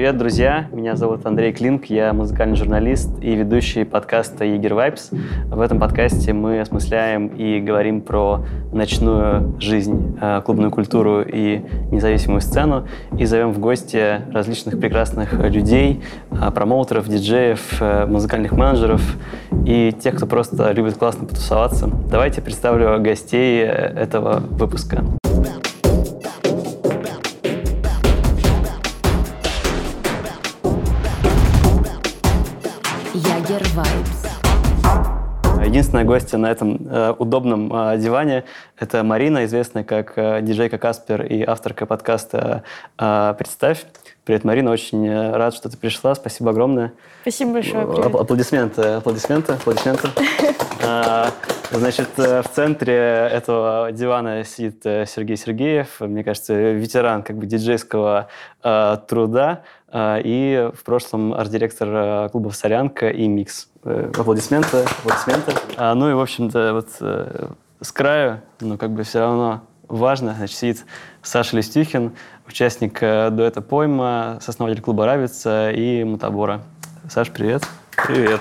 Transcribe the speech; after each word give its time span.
Привет, 0.00 0.16
друзья! 0.16 0.66
Меня 0.72 0.96
зовут 0.96 1.26
Андрей 1.26 1.52
Клинк, 1.52 1.84
я 1.90 2.14
музыкальный 2.14 2.56
журналист 2.56 3.10
и 3.20 3.34
ведущий 3.34 3.84
подкаста 3.84 4.46
«Егер 4.46 4.72
Вайпс». 4.72 5.10
В 5.50 5.60
этом 5.60 5.78
подкасте 5.78 6.32
мы 6.32 6.58
осмысляем 6.62 7.26
и 7.26 7.60
говорим 7.60 8.00
про 8.00 8.42
ночную 8.72 9.60
жизнь, 9.60 10.16
э, 10.18 10.40
клубную 10.42 10.70
культуру 10.70 11.20
и 11.20 11.60
независимую 11.92 12.40
сцену, 12.40 12.88
и 13.18 13.26
зовем 13.26 13.52
в 13.52 13.58
гости 13.58 14.22
различных 14.32 14.80
прекрасных 14.80 15.34
людей, 15.34 16.02
э, 16.30 16.50
промоутеров, 16.50 17.06
диджеев, 17.06 17.82
э, 17.82 18.06
музыкальных 18.06 18.52
менеджеров 18.52 19.02
и 19.66 19.92
тех, 19.92 20.14
кто 20.14 20.26
просто 20.26 20.72
любит 20.72 20.96
классно 20.96 21.26
потусоваться. 21.26 21.90
Давайте 22.10 22.40
представлю 22.40 22.98
гостей 23.02 23.64
этого 23.64 24.40
выпуска. 24.40 25.04
Единственная 35.80 36.04
гостья 36.04 36.36
на 36.36 36.50
этом 36.50 36.78
э, 36.90 37.14
удобном 37.18 37.72
э, 37.72 37.96
диване– 37.96 38.44
это 38.78 39.02
Марина, 39.02 39.46
известная 39.46 39.82
как 39.82 40.12
э, 40.16 40.42
диджейка 40.42 40.76
Каспер 40.76 41.24
и 41.24 41.42
авторка 41.42 41.86
подкаста 41.86 42.64
э, 42.98 43.34
«Представь». 43.38 43.86
Привет, 44.24 44.44
Марина, 44.44 44.72
очень 44.72 45.08
э, 45.08 45.34
рад, 45.34 45.54
что 45.54 45.70
ты 45.70 45.78
пришла. 45.78 46.14
Спасибо 46.14 46.50
огромное. 46.50 46.92
Спасибо 47.22 47.52
большое. 47.52 47.86
Привет. 47.86 48.14
Аплодисменты, 48.14 48.82
аплодисменты, 48.82 49.54
аплодисменты. 49.54 50.08
А, 50.86 51.30
значит, 51.70 52.10
э, 52.18 52.42
в 52.42 52.48
центре 52.54 52.96
этого 53.32 53.90
дивана 53.90 54.44
сидит 54.44 54.84
э, 54.84 55.06
Сергей 55.06 55.38
Сергеев, 55.38 56.00
мне 56.00 56.22
кажется, 56.22 56.72
ветеран 56.72 57.22
как 57.22 57.38
бы 57.38 57.46
диджейского 57.46 58.28
труда 58.62 59.62
и 59.90 60.70
в 60.74 60.84
прошлом 60.84 61.32
арт-директор 61.32 62.28
клубов 62.28 62.54
«Солянка» 62.54 63.08
и 63.08 63.26
«Микс». 63.26 63.69
Аплодисменты, 63.82 64.84
аплодисменты. 64.98 65.52
А, 65.76 65.94
ну 65.94 66.10
и, 66.10 66.12
в 66.12 66.20
общем-то, 66.20 66.72
вот 66.74 67.46
с 67.80 67.92
краю, 67.92 68.42
ну 68.60 68.76
как 68.76 68.90
бы 68.90 69.02
все 69.04 69.20
равно 69.20 69.62
важно, 69.88 70.34
значит, 70.34 70.56
сидит 70.56 70.84
Саша 71.22 71.56
Листюхин, 71.56 72.12
участник 72.46 73.02
э, 73.02 73.30
дуэта 73.30 73.60
«Пойма», 73.60 74.38
сооснователь 74.40 74.80
клуба 74.80 75.06
«Равица» 75.06 75.70
и 75.70 76.04
«Мутабора». 76.04 76.62
Саш, 77.08 77.30
привет. 77.30 77.66
Привет. 78.06 78.40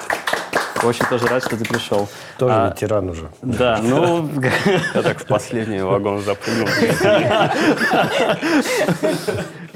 Очень 0.84 1.06
тоже 1.08 1.28
рад, 1.28 1.44
что 1.44 1.58
ты 1.58 1.66
пришел. 1.66 2.08
Тоже 2.38 2.54
а, 2.56 2.70
ветеран 2.70 3.10
уже. 3.10 3.30
Да, 3.42 3.80
ну... 3.84 4.30
Я 4.96 5.02
так 5.02 5.20
в 5.20 5.26
последний 5.26 5.82
вагон 5.82 6.22
запрыгнул. 6.22 6.68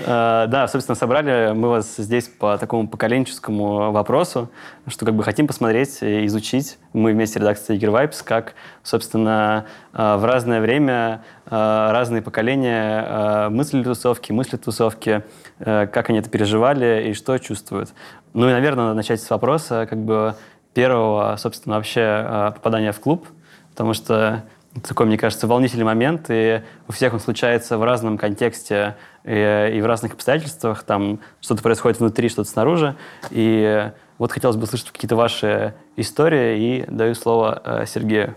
А, 0.06 0.48
да, 0.48 0.68
собственно, 0.68 0.96
собрали 0.96 1.54
мы 1.54 1.70
вас 1.70 1.96
здесь 1.98 2.28
по 2.28 2.58
такому 2.58 2.88
поколенческому 2.88 3.92
вопросу, 3.92 4.50
что 4.88 5.06
как 5.06 5.16
бы 5.16 5.24
хотим 5.24 5.48
посмотреть 5.48 6.00
и 6.02 6.26
изучить, 6.26 6.78
мы 6.94 7.12
вместе 7.12 7.40
редакции 7.40 7.78
Eager 7.78 7.92
Vibes, 7.92 8.24
как, 8.24 8.54
собственно, 8.82 9.66
а, 9.94 10.18
в 10.18 10.26
разное 10.26 10.62
время 10.62 11.24
а, 11.46 11.92
разные 11.92 12.22
поколения 12.22 13.50
мыслили 13.50 13.84
тусовки, 13.84 14.32
мыслят 14.32 14.64
тусовки, 14.64 15.24
как 15.60 16.10
они 16.10 16.20
это 16.20 16.30
переживали 16.30 17.10
и 17.10 17.14
что 17.14 17.38
чувствуют. 17.38 17.94
Ну 18.34 18.50
и, 18.50 18.52
наверное, 18.52 18.86
надо 18.86 18.96
начать 18.96 19.22
с 19.22 19.30
вопроса, 19.30 19.86
как 19.88 20.00
бы, 20.00 20.36
первого, 20.74 21.36
собственно, 21.38 21.76
вообще 21.76 22.02
э, 22.02 22.52
попадания 22.54 22.92
в 22.92 23.00
клуб, 23.00 23.28
потому 23.72 23.94
что 23.94 24.44
такой, 24.82 25.06
мне 25.06 25.18
кажется, 25.18 25.46
волнительный 25.48 25.86
момент, 25.86 26.26
и 26.30 26.64
у 26.88 26.92
всех 26.92 27.14
он 27.14 27.20
случается 27.20 27.78
в 27.78 27.84
разном 27.84 28.18
контексте 28.18 28.96
и, 29.24 29.72
и 29.76 29.82
в 29.82 29.86
разных 29.86 30.14
обстоятельствах. 30.14 30.84
Там 30.84 31.20
что-то 31.42 31.62
происходит 31.62 32.00
внутри, 32.00 32.30
что-то 32.30 32.50
снаружи. 32.50 32.96
И 33.30 33.92
вот 34.18 34.32
хотелось 34.32 34.58
бы 34.58 34.64
услышать 34.64 34.92
какие-то 34.92 35.16
ваши 35.16 35.76
истории, 35.96 36.60
и 36.60 36.86
даю 36.88 37.14
слово 37.14 37.62
э, 37.64 37.86
Сергею. 37.86 38.36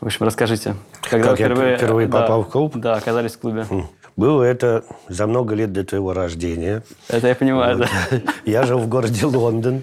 В 0.00 0.06
общем, 0.06 0.24
расскажите. 0.24 0.76
Когда 1.02 1.30
как 1.30 1.38
впервые, 1.38 1.72
я 1.72 1.76
впервые 1.76 2.08
да, 2.08 2.20
попал 2.22 2.42
в 2.42 2.48
клуб? 2.48 2.76
Да, 2.76 2.94
оказались 2.94 3.32
в 3.32 3.40
клубе. 3.40 3.66
Хм. 3.68 3.86
Было 4.16 4.42
это 4.42 4.84
за 5.08 5.26
много 5.26 5.54
лет 5.54 5.72
до 5.72 5.84
твоего 5.84 6.12
рождения. 6.12 6.82
Это 7.08 7.28
я 7.28 7.34
понимаю, 7.34 7.78
вот. 7.78 7.88
да. 8.10 8.20
Я 8.44 8.62
жил 8.64 8.78
в 8.78 8.88
городе 8.88 9.26
Лондон. 9.26 9.82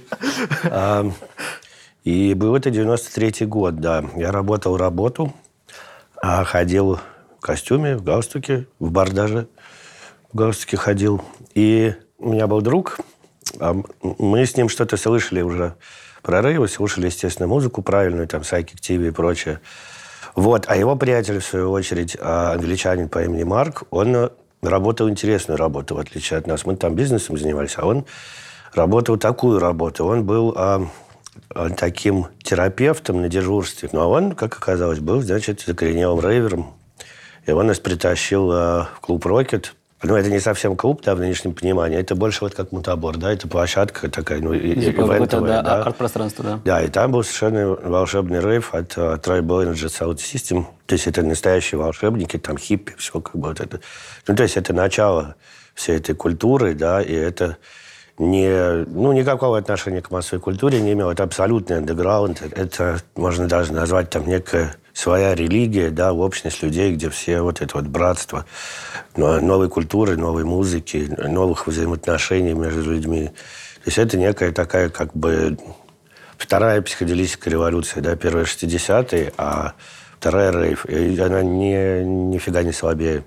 И 2.07 2.33
был 2.35 2.55
это 2.55 2.69
93 2.69 3.45
год, 3.47 3.81
да. 3.81 4.05
Я 4.15 4.31
работал 4.31 4.77
работу, 4.77 5.33
а 6.15 6.45
ходил 6.45 7.01
в 7.37 7.41
костюме, 7.41 7.97
в 7.97 8.03
галстуке, 8.05 8.65
в 8.79 8.91
бардаже 8.91 9.49
в 10.31 10.37
галстуке 10.37 10.77
ходил. 10.77 11.21
И 11.53 11.93
у 12.17 12.29
меня 12.29 12.47
был 12.47 12.61
друг, 12.61 12.99
а 13.59 13.75
мы 14.01 14.45
с 14.45 14.55
ним 14.55 14.69
что-то 14.69 14.95
слышали 14.95 15.41
уже 15.41 15.75
про 16.21 16.41
рейвы, 16.41 16.69
слушали, 16.69 17.07
естественно, 17.07 17.49
музыку 17.49 17.81
правильную, 17.81 18.25
там, 18.29 18.43
Psychic 18.43 18.79
TV 18.79 19.09
и 19.09 19.11
прочее. 19.11 19.59
Вот. 20.33 20.63
А 20.69 20.77
его 20.77 20.95
приятель, 20.95 21.39
в 21.39 21.45
свою 21.45 21.71
очередь, 21.71 22.15
а, 22.21 22.53
англичанин 22.53 23.09
по 23.09 23.21
имени 23.21 23.43
Марк, 23.43 23.83
он 23.89 24.31
работал 24.61 25.09
интересную 25.09 25.57
работу, 25.57 25.95
в 25.95 25.99
отличие 25.99 26.39
от 26.39 26.47
нас. 26.47 26.65
Мы 26.65 26.77
там 26.77 26.95
бизнесом 26.95 27.37
занимались, 27.37 27.73
а 27.75 27.85
он 27.85 28.05
работал 28.73 29.17
такую 29.17 29.59
работу. 29.59 30.05
Он 30.05 30.23
был 30.23 30.53
а, 30.55 30.87
таким 31.77 32.27
терапевтом 32.43 33.21
на 33.21 33.29
дежурстве. 33.29 33.89
Ну, 33.91 34.01
а 34.01 34.07
он, 34.07 34.33
как 34.33 34.55
оказалось, 34.57 34.99
был, 34.99 35.21
значит, 35.21 35.61
закоренелым 35.61 36.19
рейвером. 36.25 36.73
И 37.45 37.51
он 37.51 37.67
нас 37.67 37.79
притащил 37.79 38.51
а, 38.51 38.89
в 38.95 38.99
клуб 38.99 39.25
«Рокет», 39.25 39.73
ну, 40.03 40.15
это 40.15 40.29
не 40.29 40.39
совсем 40.39 40.75
клуб, 40.75 41.01
да, 41.03 41.15
в 41.15 41.19
нынешнем 41.19 41.53
понимании. 41.53 41.97
Это 41.97 42.13
больше 42.13 42.43
вот 42.43 42.53
как 42.53 42.71
мутабор, 42.71 43.17
да, 43.17 43.33
это 43.33 43.47
площадка 43.47 44.09
такая, 44.11 44.41
ну, 44.41 44.53
ивентовая, 44.53 45.25
да, 45.25 45.61
да. 45.63 45.81
арт-пространство, 45.81 46.43
да. 46.43 46.59
Да, 46.63 46.83
и 46.83 46.87
там 46.87 47.11
был 47.11 47.23
совершенно 47.23 47.69
волшебный 47.69 48.39
рейв 48.39 48.75
от 48.75 48.95
uh, 48.95 49.19
Tribal 49.19 49.65
Energy 49.65 49.87
Sound 49.87 50.17
System. 50.17 50.65
То 50.85 50.93
есть 50.93 51.07
это 51.07 51.23
настоящие 51.23 51.79
волшебники, 51.79 52.37
там 52.37 52.59
хиппи, 52.59 52.93
все 52.97 53.19
как 53.19 53.35
бы 53.35 53.47
вот 53.47 53.59
это. 53.59 53.79
Ну, 54.27 54.35
то 54.35 54.43
есть 54.43 54.55
это 54.55 54.71
начало 54.71 55.35
всей 55.73 55.97
этой 55.97 56.13
культуры, 56.13 56.75
да, 56.75 57.01
и 57.01 57.13
это 57.13 57.57
не, 58.17 58.85
ну, 58.85 59.11
никакого 59.13 59.57
отношения 59.57 60.01
к 60.01 60.09
массовой 60.09 60.41
культуре 60.41 60.81
не 60.81 60.93
имело. 60.93 61.11
Это 61.11 61.23
абсолютный 61.23 61.77
андеграунд. 61.77 62.41
Это 62.41 62.99
можно 63.15 63.47
даже 63.47 63.73
назвать 63.73 64.09
там 64.09 64.27
некая 64.27 64.75
своя 64.93 65.35
религия, 65.35 65.91
да, 65.91 66.13
общность 66.13 66.63
людей, 66.63 66.93
где 66.93 67.09
все 67.11 67.41
вот 67.41 67.61
это 67.61 67.77
вот 67.77 67.85
братство 67.85 68.45
новой 69.15 69.69
культуры, 69.69 70.17
новой 70.17 70.43
музыки, 70.43 71.07
новых 71.19 71.67
взаимоотношений 71.67 72.53
между 72.53 72.91
людьми. 72.91 73.27
То 73.83 73.89
есть 73.89 73.99
это 73.99 74.17
некая 74.17 74.51
такая 74.51 74.89
как 74.89 75.15
бы 75.15 75.57
вторая 76.37 76.81
психоделическая 76.81 77.51
революция, 77.51 78.01
да, 78.01 78.15
первая 78.15 78.45
60-е, 78.45 79.33
а 79.37 79.73
вторая 80.19 80.51
рейв. 80.51 80.85
И 80.87 81.19
она 81.19 81.43
не, 81.43 82.03
нифига 82.03 82.63
не 82.63 82.71
слабее. 82.71 83.23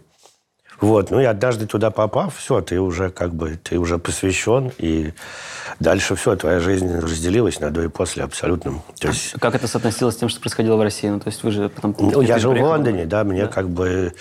Вот, 0.80 1.10
ну 1.10 1.20
и 1.20 1.24
однажды 1.24 1.66
туда 1.66 1.90
попав, 1.90 2.34
все, 2.36 2.62
ты 2.62 2.80
уже 2.80 3.10
как 3.10 3.34
бы, 3.34 3.58
ты 3.62 3.78
уже 3.78 3.98
посвящен, 3.98 4.72
и 4.78 5.12
дальше 5.78 6.14
все, 6.16 6.36
твоя 6.36 6.58
жизнь 6.58 6.98
разделилась 6.98 7.60
на 7.60 7.70
до 7.70 7.82
и 7.82 7.88
после 7.88 8.24
абсолютно. 8.24 8.82
То 8.98 9.08
есть... 9.08 9.32
Как 9.38 9.54
это 9.54 9.68
соотносилось 9.68 10.14
с 10.14 10.18
тем, 10.18 10.30
что 10.30 10.40
происходило 10.40 10.76
в 10.76 10.82
России? 10.82 11.08
Ну, 11.08 11.20
то 11.20 11.28
есть 11.28 11.42
вы 11.42 11.50
же 11.50 11.68
потом... 11.68 11.94
Ну, 11.98 12.22
я 12.22 12.38
жил 12.38 12.54
в 12.54 12.62
Лондоне, 12.62 13.04
да, 13.04 13.24
мне 13.24 13.42
да. 13.42 13.48
как 13.48 13.68
бы 13.68 14.14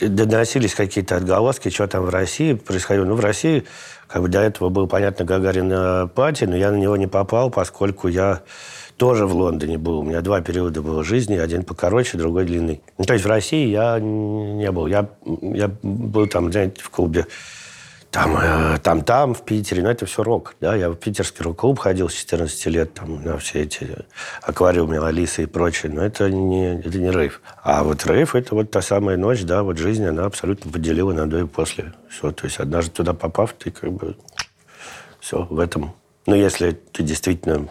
доносились 0.00 0.74
какие-то 0.74 1.16
отголоски, 1.16 1.68
что 1.68 1.86
там 1.86 2.04
в 2.04 2.08
России 2.08 2.54
происходило. 2.54 3.04
Ну, 3.04 3.14
в 3.14 3.20
России 3.20 3.64
как 4.06 4.22
бы 4.22 4.28
до 4.28 4.40
этого 4.40 4.70
был, 4.70 4.86
понятно, 4.86 5.26
Гагарин 5.26 6.08
пати, 6.08 6.44
но 6.44 6.56
я 6.56 6.70
на 6.70 6.76
него 6.76 6.96
не 6.96 7.08
попал, 7.08 7.50
поскольку 7.50 8.08
я 8.08 8.40
тоже 9.00 9.24
в 9.24 9.34
Лондоне 9.34 9.78
был. 9.78 10.00
У 10.00 10.02
меня 10.02 10.20
два 10.20 10.42
периода 10.42 10.82
было 10.82 11.02
жизни, 11.02 11.34
один 11.34 11.64
покороче, 11.64 12.18
другой 12.18 12.44
длинный. 12.44 12.82
Ну, 12.98 13.04
то 13.06 13.14
есть 13.14 13.24
в 13.24 13.28
России 13.28 13.66
я 13.68 13.98
не 13.98 14.70
был. 14.70 14.88
Я, 14.88 15.08
я 15.24 15.70
был 15.82 16.26
там, 16.26 16.52
знаете, 16.52 16.82
в 16.82 16.90
клубе 16.90 17.26
там, 18.10 18.36
э, 18.36 18.78
там, 18.82 19.00
там, 19.00 19.32
в 19.32 19.42
Питере, 19.46 19.82
но 19.82 19.90
это 19.90 20.04
все 20.04 20.22
рок, 20.22 20.54
да, 20.60 20.76
я 20.76 20.90
в 20.90 20.96
питерский 20.96 21.42
рок-клуб 21.42 21.78
ходил 21.78 22.10
с 22.10 22.12
14 22.12 22.66
лет, 22.66 22.92
там, 22.92 23.24
на 23.24 23.38
все 23.38 23.62
эти 23.62 23.88
аквариумы, 24.42 24.98
Алисы 24.98 25.44
и 25.44 25.46
прочее, 25.46 25.90
но 25.94 26.04
это 26.04 26.28
не, 26.28 26.80
это 26.80 26.98
не 26.98 27.10
рейв. 27.10 27.40
А 27.62 27.82
вот 27.84 28.04
рейв, 28.04 28.34
это 28.34 28.54
вот 28.54 28.70
та 28.70 28.82
самая 28.82 29.16
ночь, 29.16 29.44
да, 29.44 29.62
вот 29.62 29.78
жизнь, 29.78 30.04
она 30.04 30.26
абсолютно 30.26 30.70
поделила 30.70 31.14
на 31.14 31.26
до 31.26 31.38
и 31.38 31.46
после. 31.46 31.94
Все, 32.10 32.32
то 32.32 32.44
есть 32.44 32.58
однажды 32.58 32.90
туда 32.90 33.14
попав, 33.14 33.54
ты 33.54 33.70
как 33.70 33.92
бы 33.92 34.16
все 35.20 35.46
в 35.48 35.58
этом. 35.58 35.94
Но 36.26 36.34
если 36.34 36.72
ты 36.72 37.02
действительно 37.02 37.68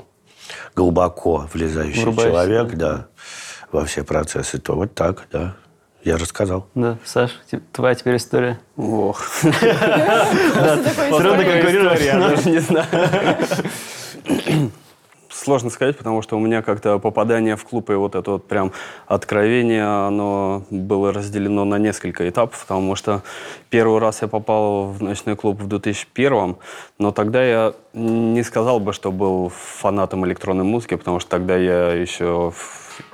глубоко 0.75 1.50
влезающий 1.54 2.04
Врубаешься, 2.04 2.31
человек, 2.31 2.75
да. 2.75 2.94
да, 2.94 3.07
во 3.72 3.86
все 3.86 4.04
процессы, 4.04 4.60
то 4.60 4.75
вот 4.75 4.94
так, 4.94 5.24
да. 5.31 5.56
Я 6.04 6.18
рассказал. 6.18 6.68
Да, 6.75 6.98
Саш, 7.04 7.31
твоя 7.74 7.94
теперь 7.94 8.16
история. 8.16 8.57
Ох. 8.78 9.22
Трудно 9.42 9.57
конкурировать, 11.44 12.01
я 12.01 12.18
даже 12.18 12.50
не 12.50 12.60
знаю. 12.60 12.88
сложно 15.30 15.70
сказать, 15.70 15.98
потому 15.98 16.22
что 16.22 16.38
у 16.38 16.40
меня 16.40 16.62
как-то 16.62 17.00
попадание 17.00 17.56
в 17.56 17.64
клуб 17.64 17.90
и 17.90 17.94
вот 17.94 18.16
это 18.16 18.31
вот 18.31 18.48
прям 18.48 18.72
откровение, 19.08 19.84
оно 19.84 20.64
было 20.70 21.14
разделено 21.14 21.66
на 21.66 21.78
несколько 21.78 22.28
этапов, 22.28 22.62
потому 22.62 22.96
что 22.96 23.24
первый 23.70 24.00
раз 24.00 24.22
я 24.22 24.28
попал 24.28 24.86
в 24.88 25.02
ночной 25.02 25.36
клуб 25.36 25.60
в 25.60 25.68
2001, 25.68 26.58
но 26.98 27.12
тогда 27.12 27.44
я 27.44 27.74
не 27.94 28.44
сказал 28.44 28.80
бы, 28.80 28.94
что 28.94 29.12
был 29.12 29.50
фанатом 29.50 30.26
электронной 30.26 30.66
музыки, 30.66 30.96
потому 30.96 31.20
что 31.20 31.30
тогда 31.30 31.58
я 31.58 31.94
еще 31.94 32.54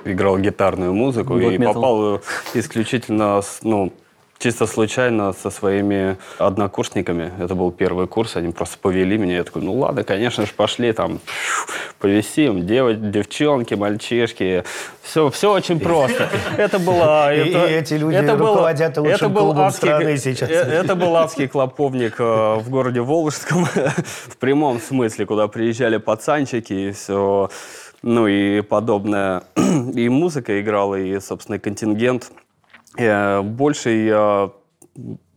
играл 0.04 0.38
гитарную 0.38 0.92
музыку 0.92 1.34
Black 1.34 1.54
и 1.54 1.58
metal. 1.58 1.74
попал 1.74 2.20
исключительно 2.54 3.40
ну, 3.62 3.92
чисто 4.38 4.66
случайно 4.66 5.32
со 5.32 5.50
своими 5.50 6.16
однокурсниками. 6.38 7.32
Это 7.38 7.54
был 7.54 7.72
первый 7.72 8.06
курс, 8.06 8.36
они 8.36 8.52
просто 8.52 8.78
повели 8.78 9.16
меня. 9.18 9.36
Я 9.36 9.44
такой, 9.44 9.62
ну 9.62 9.74
ладно, 9.74 10.04
конечно 10.04 10.44
же, 10.44 10.52
пошли 10.52 10.92
там, 10.92 11.20
повисим, 11.98 12.66
дев, 12.66 12.96
девчонки, 12.98 13.74
мальчишки. 13.74 14.64
Все, 15.02 15.30
все 15.30 15.52
очень 15.52 15.80
просто. 15.80 16.28
Это 16.58 16.78
была... 16.78 17.32
И, 17.32 17.50
это, 17.50 17.66
и 17.66 17.72
эти 17.72 17.94
люди 17.94 18.16
это 18.16 18.36
руководят 18.36 18.96
лучшим 18.96 19.14
это 19.14 19.28
был 19.28 19.40
клубом 19.42 19.66
адский, 19.66 19.88
страны 19.88 20.16
сейчас. 20.16 20.50
Э, 20.50 20.54
это 20.54 20.94
был 20.96 21.16
адский 21.16 21.48
клоповник 21.48 22.16
э, 22.18 22.54
в 22.56 22.68
городе 22.68 23.00
Волжском, 23.00 23.64
в 24.28 24.36
прямом 24.38 24.80
смысле, 24.80 25.26
куда 25.26 25.48
приезжали 25.48 25.98
пацанчики 25.98 26.72
и 26.72 26.92
все, 26.92 27.50
ну 28.02 28.26
и 28.26 28.62
подобное. 28.62 29.44
И 29.94 30.08
музыка 30.08 30.60
играла, 30.60 30.96
и, 30.96 31.20
собственно, 31.20 31.58
контингент– 31.58 32.30
больше 32.96 33.90
я 33.90 34.50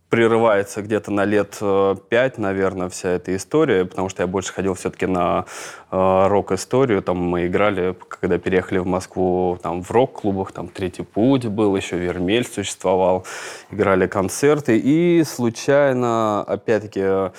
прерывается 0.10 0.82
где-то 0.82 1.12
на 1.12 1.24
лет 1.24 1.58
э, 1.62 1.96
пять, 2.10 2.38
наверное, 2.40 2.90
вся 2.90 3.10
эта 3.10 3.36
история, 3.36 3.86
потому 3.86 4.10
что 4.10 4.24
я 4.24 4.28
больше 4.28 4.52
ходил 4.52 4.74
все-таки 4.74 5.06
на 5.06 5.46
э, 5.92 6.28
рок-историю. 6.28 7.04
Там 7.04 7.18
мы 7.18 7.46
играли, 7.46 7.96
когда 8.08 8.40
переехали 8.40 8.80
в 8.80 8.88
Москву, 8.88 9.60
там 9.62 9.84
в 9.84 9.92
рок-клубах, 9.92 10.52
там 10.52 10.68
«Третий 10.68 11.04
путь» 11.04 11.46
был, 11.46 11.76
еще 11.76 11.98
«Вермель» 11.98 12.46
существовал, 12.46 13.26
играли 13.70 14.08
концерты. 14.08 14.80
И 14.80 15.24
случайно, 15.24 16.44
опять-таки, 16.44 17.32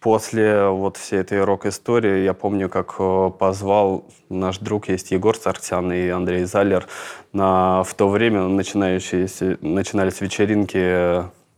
после 0.00 0.68
вот 0.68 0.96
всей 0.96 1.20
этой 1.20 1.42
рок-истории 1.42 2.24
я 2.24 2.34
помню, 2.34 2.68
как 2.68 2.96
э, 2.98 3.30
позвал 3.38 4.04
наш 4.28 4.58
друг, 4.58 4.88
есть 4.88 5.10
Егор 5.10 5.36
Сарксян 5.36 5.92
и 5.92 6.08
Андрей 6.08 6.44
Залер, 6.44 6.86
на 7.32 7.82
в 7.82 7.94
то 7.94 8.08
время 8.08 8.42
начинающиеся, 8.42 9.58
начинались 9.60 10.20
вечеринки 10.20 10.78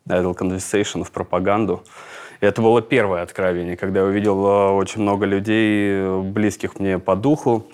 Idle 0.09 0.37
Conversation 0.37 1.05
в 1.05 1.11
пропаганду. 1.11 1.85
И 2.41 2.47
это 2.47 2.63
было 2.63 2.81
первое 2.81 3.23
откровение, 3.23 3.77
когда 3.77 4.01
я 4.01 4.07
увидел 4.07 4.47
э, 4.47 4.71
очень 4.71 5.03
много 5.03 5.27
людей, 5.27 5.91
э, 5.91 6.21
близких 6.21 6.79
мне 6.79 6.99
по 6.99 7.17
духу. 7.17 7.67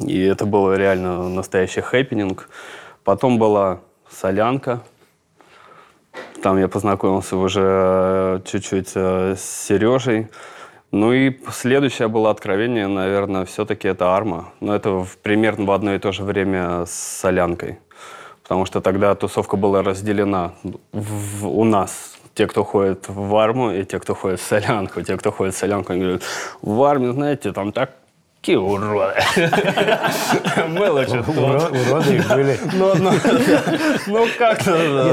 И 0.00 0.20
это 0.22 0.46
было 0.46 0.74
реально 0.76 1.28
настоящий 1.28 1.82
хэппенинг. 1.82 2.48
Потом 3.04 3.38
была 3.38 3.80
солянка, 4.10 4.82
там 6.42 6.58
я 6.58 6.68
познакомился 6.68 7.36
уже 7.36 7.60
э, 7.62 8.40
чуть-чуть 8.44 8.92
э, 8.94 9.34
с 9.36 9.66
Сережей. 9.66 10.28
Ну 10.92 11.12
и 11.12 11.36
следующее 11.50 12.08
было 12.08 12.30
откровение, 12.30 12.86
наверное, 12.86 13.44
все-таки 13.44 13.88
это 13.88 14.16
Арма. 14.16 14.52
Но 14.60 14.74
это 14.74 14.90
в, 14.90 15.18
примерно 15.18 15.64
в 15.64 15.70
одно 15.72 15.94
и 15.94 15.98
то 15.98 16.12
же 16.12 16.22
время 16.22 16.86
с 16.86 16.92
Солянкой. 16.92 17.78
Потому 18.42 18.64
что 18.64 18.80
тогда 18.80 19.14
тусовка 19.14 19.56
была 19.56 19.82
разделена 19.82 20.52
в, 20.92 21.48
у 21.48 21.64
нас. 21.64 22.12
Те, 22.34 22.46
кто 22.46 22.64
ходит 22.64 23.08
в 23.08 23.34
арму, 23.34 23.72
и 23.72 23.84
те, 23.84 23.98
кто 23.98 24.14
ходит 24.14 24.40
в 24.40 24.44
солянку. 24.44 25.02
Те, 25.02 25.16
кто 25.16 25.32
ходит 25.32 25.54
в 25.54 25.58
солянку, 25.58 25.92
они 25.92 26.02
говорят, 26.02 26.22
в 26.62 26.82
армии, 26.82 27.10
знаете, 27.10 27.52
там 27.52 27.72
так 27.72 27.90
Какие 28.46 28.58
уроды. 28.58 29.14
Лучше 30.68 31.18
Уроды 31.18 32.22
были. 32.32 32.60
Ну, 32.74 32.94
ну, 34.06 34.26
как-то... 34.38 34.70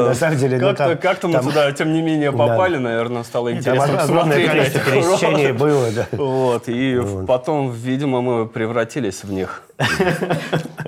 на 0.07 0.13
самом 0.13 0.37
деле... 0.37 0.59
Как-то 0.59 1.27
мы 1.27 1.39
туда, 1.39 1.71
тем 1.71 1.93
не 1.93 2.03
менее, 2.03 2.31
попали, 2.31 2.77
наверное, 2.77 3.23
стало 3.23 3.51
интересно 3.51 4.03
огромное 4.03 4.47
количество 4.47 4.81
пересечений 4.81 5.51
было, 5.51 5.89
да. 5.89 6.07
Вот, 6.11 6.65
и 6.67 7.01
потом, 7.27 7.71
видимо, 7.71 8.21
мы 8.21 8.45
превратились 8.45 9.23
в 9.23 9.33
них. 9.33 9.63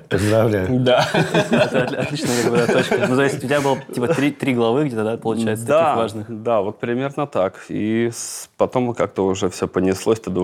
Поздравляю. 0.10 0.80
Да. 0.82 1.08
Это 1.52 2.02
отличная 2.02 2.44
как 2.44 2.52
бы, 2.52 2.74
точка. 2.74 3.08
Ну, 3.08 3.16
то 3.16 3.24
есть 3.24 3.38
у 3.38 3.42
тебя 3.42 3.62
было 3.62 3.80
типа 3.94 4.08
три, 4.10 4.32
три 4.32 4.54
главы 4.54 4.86
где-то, 4.86 5.04
да, 5.04 5.18
получается, 5.18 5.66
да, 5.66 5.84
таких 5.84 5.98
важных? 5.98 6.44
Да, 6.44 6.62
вот 6.62 6.80
примерно 6.80 7.28
так. 7.28 7.66
И 7.70 8.12
потом 8.58 8.94
как-то 8.94 9.26
уже 9.26 9.50
все 9.50 9.68
понеслось, 9.68 10.20
тогда 10.20 10.42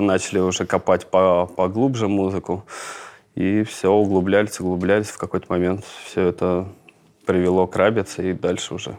начали 0.00 0.38
уже 0.38 0.64
копать 0.64 1.06
по, 1.06 1.46
поглубже 1.46 2.08
музыку. 2.08 2.64
И 3.34 3.62
все, 3.64 3.90
углублялись, 3.90 4.60
углублялись. 4.60 5.08
В 5.08 5.18
какой-то 5.18 5.46
момент 5.48 5.84
все 6.06 6.28
это 6.28 6.66
привело 7.26 7.66
к 7.66 7.76
рабице, 7.76 8.30
и 8.30 8.32
дальше 8.32 8.74
уже 8.74 8.96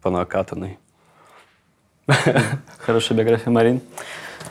по 0.00 0.10
накатанной. 0.10 0.78
Хорошая 2.78 3.18
биография 3.18 3.52
Марин. 3.52 3.80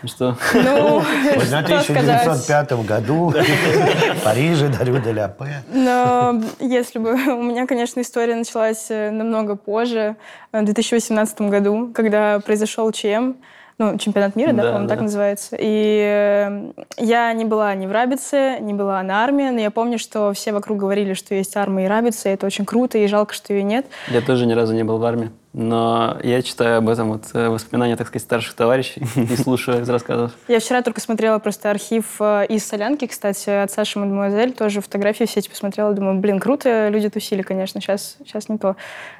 Что? 0.04 0.36
Ну, 0.54 1.00
в 1.38 1.52
1905 1.52 2.72
году 2.84 3.28
в 3.28 4.24
Париже 4.24 4.68
дарю 4.68 4.98
де 4.98 5.12
ля 5.12 5.34
Но 5.72 6.40
если 6.60 6.98
бы... 6.98 7.12
У 7.32 7.42
меня, 7.42 7.66
конечно, 7.66 8.00
история 8.00 8.34
началась 8.34 8.90
э, 8.90 9.10
намного 9.10 9.56
позже, 9.56 10.16
в 10.52 10.64
2018 10.64 11.40
году, 11.42 11.90
когда 11.94 12.40
произошел 12.40 12.90
ЧМ 12.90 13.34
ну, 13.78 13.98
чемпионат 13.98 14.36
мира, 14.36 14.52
да, 14.52 14.56
да 14.56 14.62
по-моему, 14.62 14.88
да. 14.88 14.94
так 14.94 15.02
называется. 15.02 15.56
И 15.58 16.00
э, 16.04 16.72
я 16.98 17.32
не 17.32 17.44
была 17.44 17.74
ни 17.74 17.86
в 17.86 17.92
Рабице, 17.92 18.58
не 18.60 18.74
была 18.74 19.02
на 19.02 19.24
армии, 19.24 19.50
но 19.50 19.60
я 19.60 19.70
помню, 19.70 19.98
что 19.98 20.32
все 20.32 20.52
вокруг 20.52 20.78
говорили, 20.78 21.14
что 21.14 21.34
есть 21.34 21.56
армия 21.56 21.86
и 21.86 21.88
Рабица, 21.88 22.28
и 22.28 22.32
это 22.32 22.46
очень 22.46 22.64
круто, 22.64 22.98
и 22.98 23.06
жалко, 23.06 23.34
что 23.34 23.52
ее 23.52 23.62
нет. 23.62 23.86
Я 24.08 24.20
тоже 24.20 24.46
ни 24.46 24.52
разу 24.52 24.74
не 24.74 24.84
был 24.84 24.98
в 24.98 25.04
армии. 25.04 25.30
Но 25.52 26.16
я 26.22 26.40
читаю 26.40 26.78
об 26.78 26.88
этом 26.88 27.12
вот 27.12 27.24
э, 27.34 27.48
воспоминания, 27.48 27.96
так 27.96 28.06
сказать, 28.06 28.22
старших 28.22 28.54
товарищей 28.54 29.02
и 29.16 29.36
слушаю 29.36 29.82
из 29.82 29.88
рассказов. 29.88 30.32
Я 30.48 30.60
вчера 30.60 30.80
только 30.80 31.00
смотрела 31.00 31.38
просто 31.40 31.70
архив 31.70 32.16
э, 32.20 32.46
из 32.48 32.66
Солянки, 32.66 33.06
кстати, 33.06 33.50
от 33.50 33.70
Саши 33.70 33.98
Мадемуазель, 33.98 34.52
тоже 34.52 34.80
фотографии 34.80 35.24
все 35.24 35.40
эти 35.40 35.50
посмотрела, 35.50 35.92
думаю, 35.92 36.18
блин, 36.20 36.40
круто, 36.40 36.88
люди 36.88 37.10
тусили, 37.10 37.42
конечно, 37.42 37.82
сейчас, 37.82 38.16
сейчас 38.24 38.48
не 38.48 38.56
то. 38.56 38.76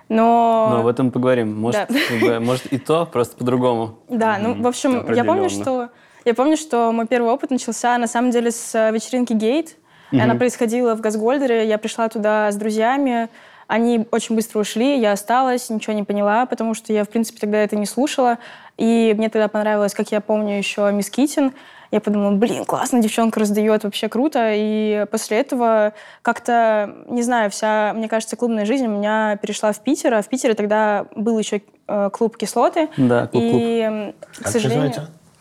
Но... 0.08 0.68
Но 0.70 0.80
об 0.80 0.86
этом 0.86 1.10
поговорим. 1.10 1.54
Может, 1.54 1.88
да. 2.22 2.40
может 2.40 2.64
и 2.66 2.78
то, 2.78 3.04
просто 3.04 3.36
по-другому. 3.36 3.98
Да, 4.08 4.38
ну, 4.40 4.54
в 4.54 4.66
общем, 4.66 5.12
я 5.12 5.24
помню, 5.24 5.50
что... 5.50 5.90
Я 6.24 6.34
помню, 6.34 6.56
что 6.56 6.92
мой 6.92 7.06
первый 7.06 7.32
опыт 7.32 7.50
начался, 7.50 7.98
на 7.98 8.06
самом 8.06 8.30
деле, 8.30 8.52
с 8.52 8.74
э, 8.74 8.92
вечеринки 8.92 9.32
«Гейт». 9.32 9.76
Mm-hmm. 10.12 10.20
Она 10.20 10.34
происходила 10.36 10.94
в 10.94 11.00
Газгольдере. 11.00 11.66
Я 11.66 11.78
пришла 11.78 12.08
туда 12.08 12.52
с 12.52 12.56
друзьями. 12.56 13.28
Они 13.66 14.06
очень 14.10 14.36
быстро 14.36 14.60
ушли, 14.60 14.98
я 14.98 15.12
осталась, 15.12 15.70
ничего 15.70 15.94
не 15.94 16.02
поняла, 16.02 16.46
потому 16.46 16.74
что 16.74 16.92
я, 16.92 17.04
в 17.04 17.08
принципе, 17.08 17.38
тогда 17.40 17.58
это 17.58 17.76
не 17.76 17.86
слушала. 17.86 18.38
И 18.76 19.14
мне 19.16 19.28
тогда 19.28 19.48
понравилось, 19.48 19.94
как 19.94 20.10
я 20.12 20.20
помню, 20.20 20.58
еще 20.58 20.90
Мисс 20.92 21.10
Китин. 21.10 21.52
Я 21.90 22.00
подумала, 22.00 22.34
блин, 22.34 22.64
классно, 22.64 23.02
девчонка 23.02 23.38
раздает, 23.40 23.84
вообще 23.84 24.08
круто. 24.08 24.50
И 24.54 25.04
после 25.10 25.40
этого 25.40 25.92
как-то, 26.22 27.04
не 27.06 27.22
знаю, 27.22 27.50
вся, 27.50 27.92
мне 27.94 28.08
кажется, 28.08 28.34
клубная 28.36 28.64
жизнь 28.64 28.86
у 28.86 28.90
меня 28.90 29.36
перешла 29.36 29.72
в 29.72 29.80
Питер. 29.80 30.14
А 30.14 30.22
в 30.22 30.28
Питере 30.28 30.54
тогда 30.54 31.06
был 31.14 31.38
еще 31.38 31.60
э, 31.86 32.10
клуб 32.10 32.38
«Кислоты». 32.38 32.88
Да, 32.96 33.26
клуб-клуб. 33.26 33.60
И, 33.62 34.14
к 34.42 34.48
сожалению... 34.48 34.92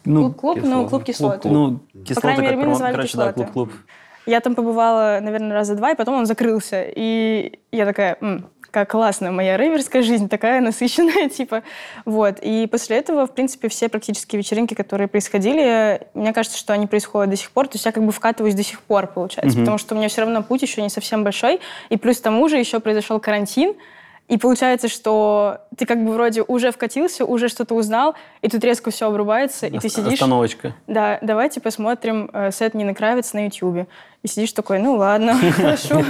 Ну, 0.03 0.33
клуб, 0.33 0.59
ну, 0.61 0.89
клуб 0.89 1.03
кислоты. 1.03 1.47
Ну, 1.47 1.79
кислоты, 1.93 2.15
По 2.15 2.21
крайней 2.21 2.41
мере, 2.41 2.55
мы 2.57 2.65
называли 2.65 2.93
короче, 2.93 3.09
кислоты. 3.09 3.27
да, 3.27 3.33
клуб-клуб. 3.33 3.71
Я 4.25 4.39
там 4.39 4.55
побывала, 4.55 5.19
наверное, 5.21 5.53
раза 5.53 5.75
два, 5.75 5.91
и 5.91 5.95
потом 5.95 6.15
он 6.15 6.25
закрылся. 6.25 6.83
И 6.83 7.59
я 7.71 7.85
такая, 7.85 8.17
М, 8.21 8.49
как 8.71 8.91
классно, 8.91 9.31
моя 9.31 9.57
рейверская 9.57 10.01
жизнь 10.01 10.29
такая 10.29 10.61
насыщенная, 10.61 11.29
типа. 11.35 11.63
Вот. 12.05 12.39
И 12.41 12.67
после 12.71 12.97
этого, 12.97 13.27
в 13.27 13.33
принципе, 13.33 13.67
все 13.67 13.89
практически 13.89 14.37
вечеринки, 14.37 14.73
которые 14.73 15.07
происходили, 15.07 16.07
мне 16.13 16.33
кажется, 16.33 16.57
что 16.57 16.73
они 16.73 16.87
происходят 16.87 17.29
до 17.29 17.35
сих 17.35 17.51
пор. 17.51 17.67
То 17.67 17.75
есть 17.75 17.85
я 17.85 17.91
как 17.91 18.03
бы 18.03 18.11
вкатываюсь 18.11 18.55
до 18.55 18.63
сих 18.63 18.81
пор, 18.81 19.07
получается. 19.07 19.57
Mm-hmm. 19.57 19.61
Потому 19.61 19.77
что 19.77 19.93
у 19.93 19.97
меня 19.97 20.07
все 20.07 20.21
равно 20.21 20.41
путь 20.41 20.61
еще 20.61 20.81
не 20.81 20.89
совсем 20.89 21.23
большой. 21.23 21.59
И 21.89 21.97
плюс 21.97 22.17
к 22.19 22.23
тому 22.23 22.47
же 22.47 22.57
еще 22.57 22.79
произошел 22.79 23.19
карантин. 23.19 23.75
И 24.31 24.37
получается, 24.37 24.87
что 24.87 25.57
ты 25.75 25.85
как 25.85 26.01
бы 26.05 26.13
вроде 26.13 26.41
уже 26.41 26.71
вкатился, 26.71 27.25
уже 27.25 27.49
что-то 27.49 27.75
узнал, 27.75 28.15
и 28.41 28.47
тут 28.47 28.63
резко 28.63 28.89
все 28.89 29.09
обрубается, 29.09 29.67
и 29.67 29.77
ты 29.77 29.89
сидишь... 29.89 30.13
Остановочка. 30.13 30.73
Да, 30.87 31.19
давайте 31.21 31.59
посмотрим 31.59 32.29
э, 32.31 32.49
сет 32.53 32.73
Нины 32.73 32.95
Кравец 32.95 33.33
на 33.33 33.47
Ютьюбе. 33.47 33.87
И 34.23 34.29
сидишь 34.29 34.53
такой, 34.53 34.79
ну 34.79 34.95
ладно, 34.95 35.35
хорошо, 35.51 36.01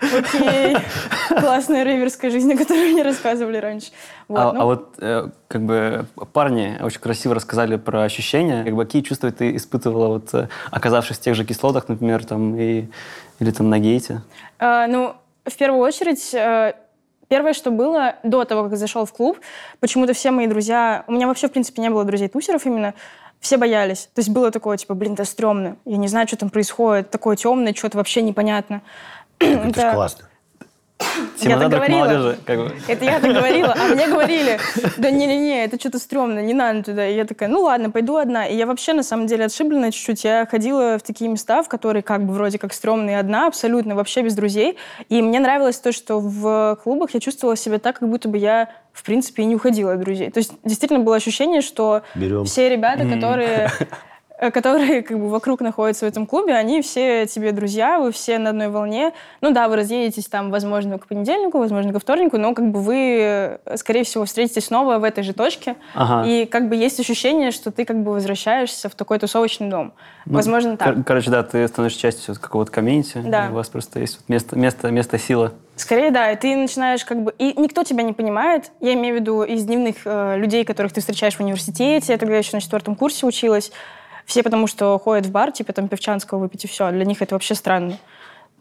окей. 0.00 0.76
Классная 1.28 1.82
рейверская 1.82 2.30
жизнь, 2.30 2.52
о 2.52 2.56
которой 2.56 2.92
мне 2.92 3.02
рассказывали 3.02 3.56
раньше. 3.56 3.88
Вот, 4.28 4.38
а, 4.38 4.52
ну. 4.52 4.60
а 4.60 4.64
вот 4.64 4.94
э, 4.98 5.28
как 5.48 5.62
бы 5.62 6.06
парни 6.32 6.78
очень 6.80 7.00
красиво 7.00 7.34
рассказали 7.34 7.78
про 7.78 8.04
ощущения. 8.04 8.62
Как 8.62 8.76
бы, 8.76 8.84
какие 8.84 9.02
чувства 9.02 9.32
ты 9.32 9.56
испытывала, 9.56 10.06
вот, 10.06 10.32
э, 10.34 10.48
оказавшись 10.70 11.16
в 11.16 11.20
тех 11.20 11.34
же 11.34 11.44
кислотах, 11.44 11.88
например, 11.88 12.24
там, 12.24 12.54
и, 12.56 12.84
или 13.40 13.50
там 13.50 13.70
на 13.70 13.80
гейте? 13.80 14.22
А, 14.60 14.86
ну, 14.86 15.16
в 15.44 15.56
первую 15.56 15.80
очередь, 15.80 16.32
э, 16.32 16.74
Первое, 17.28 17.52
что 17.52 17.70
было 17.70 18.16
до 18.22 18.44
того, 18.44 18.68
как 18.68 18.76
зашел 18.76 19.04
в 19.04 19.12
клуб, 19.12 19.40
почему-то 19.80 20.12
все 20.12 20.30
мои 20.30 20.46
друзья... 20.46 21.04
У 21.06 21.12
меня 21.12 21.26
вообще, 21.26 21.48
в 21.48 21.52
принципе, 21.52 21.82
не 21.82 21.90
было 21.90 22.04
друзей-тусеров 22.04 22.66
именно, 22.66 22.94
все 23.40 23.56
боялись. 23.56 24.08
То 24.14 24.20
есть 24.20 24.28
было 24.28 24.50
такое, 24.50 24.76
типа, 24.76 24.94
блин, 24.94 25.14
это 25.14 25.24
стрёмно. 25.24 25.76
Я 25.84 25.96
не 25.96 26.08
знаю, 26.08 26.26
что 26.28 26.36
там 26.36 26.50
происходит. 26.50 27.10
Такое 27.10 27.36
темное, 27.36 27.74
что-то 27.74 27.98
вообще 27.98 28.22
непонятно. 28.22 28.82
Это, 29.38 29.68
это 29.68 29.92
классно. 29.92 30.28
Я 31.40 31.58
так 31.58 31.70
говорила. 31.70 32.36
Как 32.44 32.58
бы. 32.58 32.72
Это 32.88 33.04
я 33.04 33.20
так 33.20 33.32
говорила, 33.32 33.74
а 33.78 33.94
мне 33.94 34.06
говорили, 34.06 34.58
да 34.96 35.10
не-не-не, 35.10 35.64
это 35.64 35.78
что-то 35.78 35.98
стрёмно, 35.98 36.40
не 36.40 36.54
надо 36.54 36.82
туда. 36.82 37.06
И 37.06 37.14
я 37.14 37.24
такая, 37.24 37.48
ну 37.48 37.62
ладно, 37.62 37.90
пойду 37.90 38.16
одна. 38.16 38.46
И 38.46 38.56
я 38.56 38.66
вообще, 38.66 38.92
на 38.92 39.02
самом 39.02 39.26
деле, 39.26 39.44
отшибленная 39.44 39.90
чуть-чуть. 39.90 40.24
Я 40.24 40.46
ходила 40.46 40.98
в 40.98 41.02
такие 41.02 41.30
места, 41.30 41.62
в 41.62 41.68
которые 41.68 42.02
как 42.02 42.24
бы 42.24 42.32
вроде 42.32 42.58
как 42.58 42.72
стрёмные 42.72 43.18
одна, 43.18 43.46
абсолютно, 43.46 43.94
вообще 43.94 44.22
без 44.22 44.34
друзей. 44.34 44.76
И 45.08 45.22
мне 45.22 45.40
нравилось 45.40 45.78
то, 45.78 45.92
что 45.92 46.18
в 46.18 46.78
клубах 46.82 47.10
я 47.12 47.20
чувствовала 47.20 47.56
себя 47.56 47.78
так, 47.78 47.98
как 47.98 48.08
будто 48.08 48.28
бы 48.28 48.38
я 48.38 48.70
в 48.92 49.02
принципе, 49.02 49.42
и 49.42 49.46
не 49.46 49.56
уходила 49.56 49.92
от 49.92 50.00
друзей. 50.00 50.30
То 50.30 50.38
есть 50.38 50.52
действительно 50.64 51.00
было 51.00 51.16
ощущение, 51.16 51.60
что 51.60 52.00
Берем. 52.14 52.46
все 52.46 52.70
ребята, 52.70 53.06
которые 53.06 53.70
которые 54.38 55.02
как 55.02 55.18
бы 55.18 55.28
вокруг 55.28 55.60
находятся 55.60 56.04
в 56.06 56.08
этом 56.08 56.26
клубе, 56.26 56.54
они 56.54 56.82
все 56.82 57.26
тебе 57.26 57.52
друзья, 57.52 57.98
вы 57.98 58.12
все 58.12 58.38
на 58.38 58.50
одной 58.50 58.68
волне. 58.68 59.12
Ну 59.40 59.52
да, 59.52 59.68
вы 59.68 59.76
разъедетесь 59.76 60.26
там, 60.26 60.50
возможно, 60.50 60.98
к 60.98 61.06
понедельнику, 61.06 61.58
возможно, 61.58 61.92
ко 61.92 61.98
вторнику, 61.98 62.36
но 62.36 62.54
как 62.54 62.70
бы 62.70 62.80
вы, 62.80 63.58
э, 63.64 63.76
скорее 63.76 64.04
всего, 64.04 64.24
встретитесь 64.24 64.66
снова 64.66 64.98
в 64.98 65.04
этой 65.04 65.24
же 65.24 65.32
точке. 65.32 65.76
Ага. 65.94 66.28
И 66.28 66.46
как 66.46 66.68
бы 66.68 66.76
есть 66.76 67.00
ощущение, 67.00 67.50
что 67.50 67.70
ты 67.70 67.84
как 67.84 68.02
бы 68.02 68.12
возвращаешься 68.12 68.88
в 68.88 68.94
такой 68.94 69.18
тусовочный 69.18 69.68
дом. 69.68 69.94
Ну, 70.26 70.34
возможно, 70.34 70.76
так. 70.76 70.94
Кор- 70.94 71.04
короче, 71.04 71.30
да, 71.30 71.42
ты 71.42 71.66
становишься 71.68 72.00
частью 72.00 72.34
какого-то 72.34 72.70
комьюнити. 72.70 73.22
Да. 73.24 73.48
У 73.50 73.54
вас 73.54 73.68
просто 73.68 74.00
есть 74.00 74.20
место, 74.28 74.56
место, 74.56 74.90
место 74.90 75.18
силы. 75.18 75.52
Скорее, 75.76 76.10
да, 76.10 76.32
и 76.32 76.36
ты 76.36 76.56
начинаешь 76.56 77.04
как 77.04 77.22
бы... 77.22 77.34
И 77.38 77.58
никто 77.60 77.84
тебя 77.84 78.02
не 78.02 78.14
понимает. 78.14 78.72
Я 78.80 78.94
имею 78.94 79.16
в 79.16 79.20
виду 79.20 79.42
из 79.42 79.64
дневных 79.64 79.96
э, 80.06 80.38
людей, 80.38 80.64
которых 80.64 80.92
ты 80.92 81.00
встречаешь 81.00 81.36
в 81.36 81.40
университете. 81.40 82.12
Я 82.14 82.18
тогда 82.18 82.36
еще 82.36 82.56
на 82.56 82.62
четвертом 82.62 82.96
курсе 82.96 83.26
училась. 83.26 83.70
Все 84.26 84.42
потому 84.42 84.66
что 84.66 84.98
ходят 84.98 85.24
в 85.24 85.30
бар, 85.30 85.52
типа 85.52 85.72
там 85.72 85.88
певчанского 85.88 86.40
выпить 86.40 86.64
и 86.64 86.68
все. 86.68 86.90
Для 86.90 87.04
них 87.04 87.22
это 87.22 87.34
вообще 87.34 87.54
странно. 87.54 87.96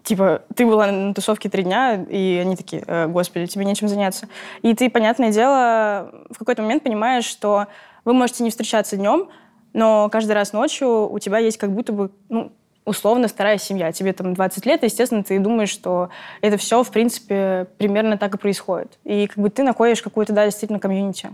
Типа, 0.03 0.43
ты 0.55 0.67
была 0.67 0.91
на 0.91 1.15
тусовке 1.15 1.49
три 1.49 1.63
дня, 1.63 1.95
и 1.95 2.37
они 2.39 2.55
такие, 2.55 2.83
э, 2.85 3.07
господи, 3.07 3.47
тебе 3.47 3.65
нечем 3.65 3.87
заняться. 3.87 4.27
И 4.61 4.75
ты, 4.75 4.87
понятное 4.91 5.31
дело, 5.31 6.11
в 6.29 6.37
какой-то 6.37 6.61
момент 6.61 6.83
понимаешь, 6.83 7.25
что 7.25 7.65
вы 8.05 8.13
можете 8.13 8.43
не 8.43 8.51
встречаться 8.51 8.97
днем, 8.97 9.29
но 9.73 10.07
каждый 10.09 10.33
раз 10.33 10.53
ночью 10.53 11.11
у 11.11 11.17
тебя 11.17 11.39
есть 11.39 11.57
как 11.57 11.71
будто 11.71 11.91
бы, 11.91 12.11
ну, 12.29 12.51
условно 12.85 13.27
вторая 13.27 13.57
семья. 13.57 13.91
Тебе 13.91 14.13
там 14.13 14.35
20 14.35 14.63
лет, 14.67 14.83
и, 14.83 14.85
естественно, 14.85 15.23
ты 15.23 15.39
думаешь, 15.39 15.69
что 15.69 16.09
это 16.41 16.57
все, 16.57 16.83
в 16.83 16.91
принципе, 16.91 17.65
примерно 17.79 18.19
так 18.19 18.35
и 18.35 18.37
происходит. 18.37 18.99
И 19.03 19.25
как 19.25 19.39
бы 19.39 19.49
ты 19.49 19.63
находишь 19.63 20.03
какую-то, 20.03 20.33
да, 20.33 20.45
действительно, 20.45 20.79
комьюнити. 20.79 21.31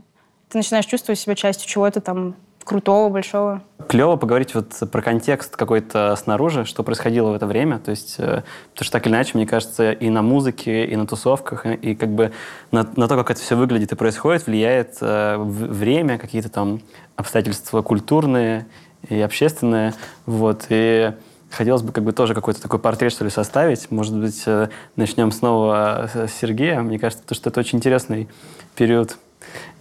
Ты 0.47 0.57
начинаешь 0.57 0.85
чувствовать 0.85 1.19
себя 1.19 1.35
частью 1.35 1.67
чего-то 1.67 1.99
там 1.99 2.35
крутого, 2.63 3.09
большого. 3.09 3.61
Клево 3.87 4.15
поговорить 4.15 4.55
вот 4.55 4.73
про 4.91 5.01
контекст 5.01 5.55
какой-то 5.55 6.15
снаружи, 6.15 6.65
что 6.65 6.83
происходило 6.83 7.31
в 7.31 7.33
это 7.33 7.45
время. 7.45 7.79
То 7.79 7.91
есть, 7.91 8.15
э, 8.19 8.43
потому 8.71 8.85
что 8.85 8.91
так 8.91 9.07
или 9.07 9.13
иначе, 9.13 9.31
мне 9.35 9.45
кажется, 9.45 9.91
и 9.91 10.09
на 10.09 10.21
музыке, 10.21 10.85
и 10.85 10.95
на 10.95 11.05
тусовках, 11.07 11.65
и, 11.65 11.95
как 11.95 12.09
бы 12.09 12.31
на, 12.71 12.87
на 12.95 13.07
то, 13.07 13.15
как 13.17 13.31
это 13.31 13.41
все 13.41 13.55
выглядит 13.55 13.91
и 13.91 13.95
происходит, 13.95 14.45
влияет 14.47 14.97
э, 15.01 15.37
время, 15.37 16.17
какие-то 16.17 16.49
там 16.49 16.81
обстоятельства 17.15 17.81
культурные 17.81 18.67
и 19.09 19.19
общественные. 19.19 19.93
Вот. 20.25 20.65
И 20.69 21.11
хотелось 21.49 21.81
бы 21.81 21.91
как 21.91 22.03
бы 22.03 22.11
тоже 22.11 22.33
какой-то 22.33 22.61
такой 22.61 22.79
портрет, 22.79 23.11
что 23.11 23.23
ли, 23.23 23.29
составить. 23.29 23.91
Может 23.91 24.17
быть, 24.17 24.43
э, 24.45 24.69
начнем 24.95 25.31
снова 25.31 26.09
с 26.13 26.31
Сергея. 26.31 26.81
Мне 26.81 26.99
кажется, 26.99 27.33
что 27.33 27.49
это 27.49 27.59
очень 27.59 27.79
интересный 27.79 28.29
период, 28.75 29.17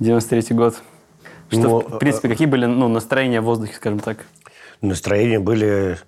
93 0.01 0.57
год. 0.57 0.83
Что, 1.51 1.61
ну, 1.61 1.79
в 1.81 1.99
принципе, 1.99 2.29
какие 2.29 2.47
были 2.47 2.67
ну, 2.67 2.89
настроения 2.89 3.41
в 3.41 3.45
воздухе, 3.45 3.75
скажем 3.75 3.99
так? 3.99 4.19
Настроения 4.81 5.41
были... 5.41 5.99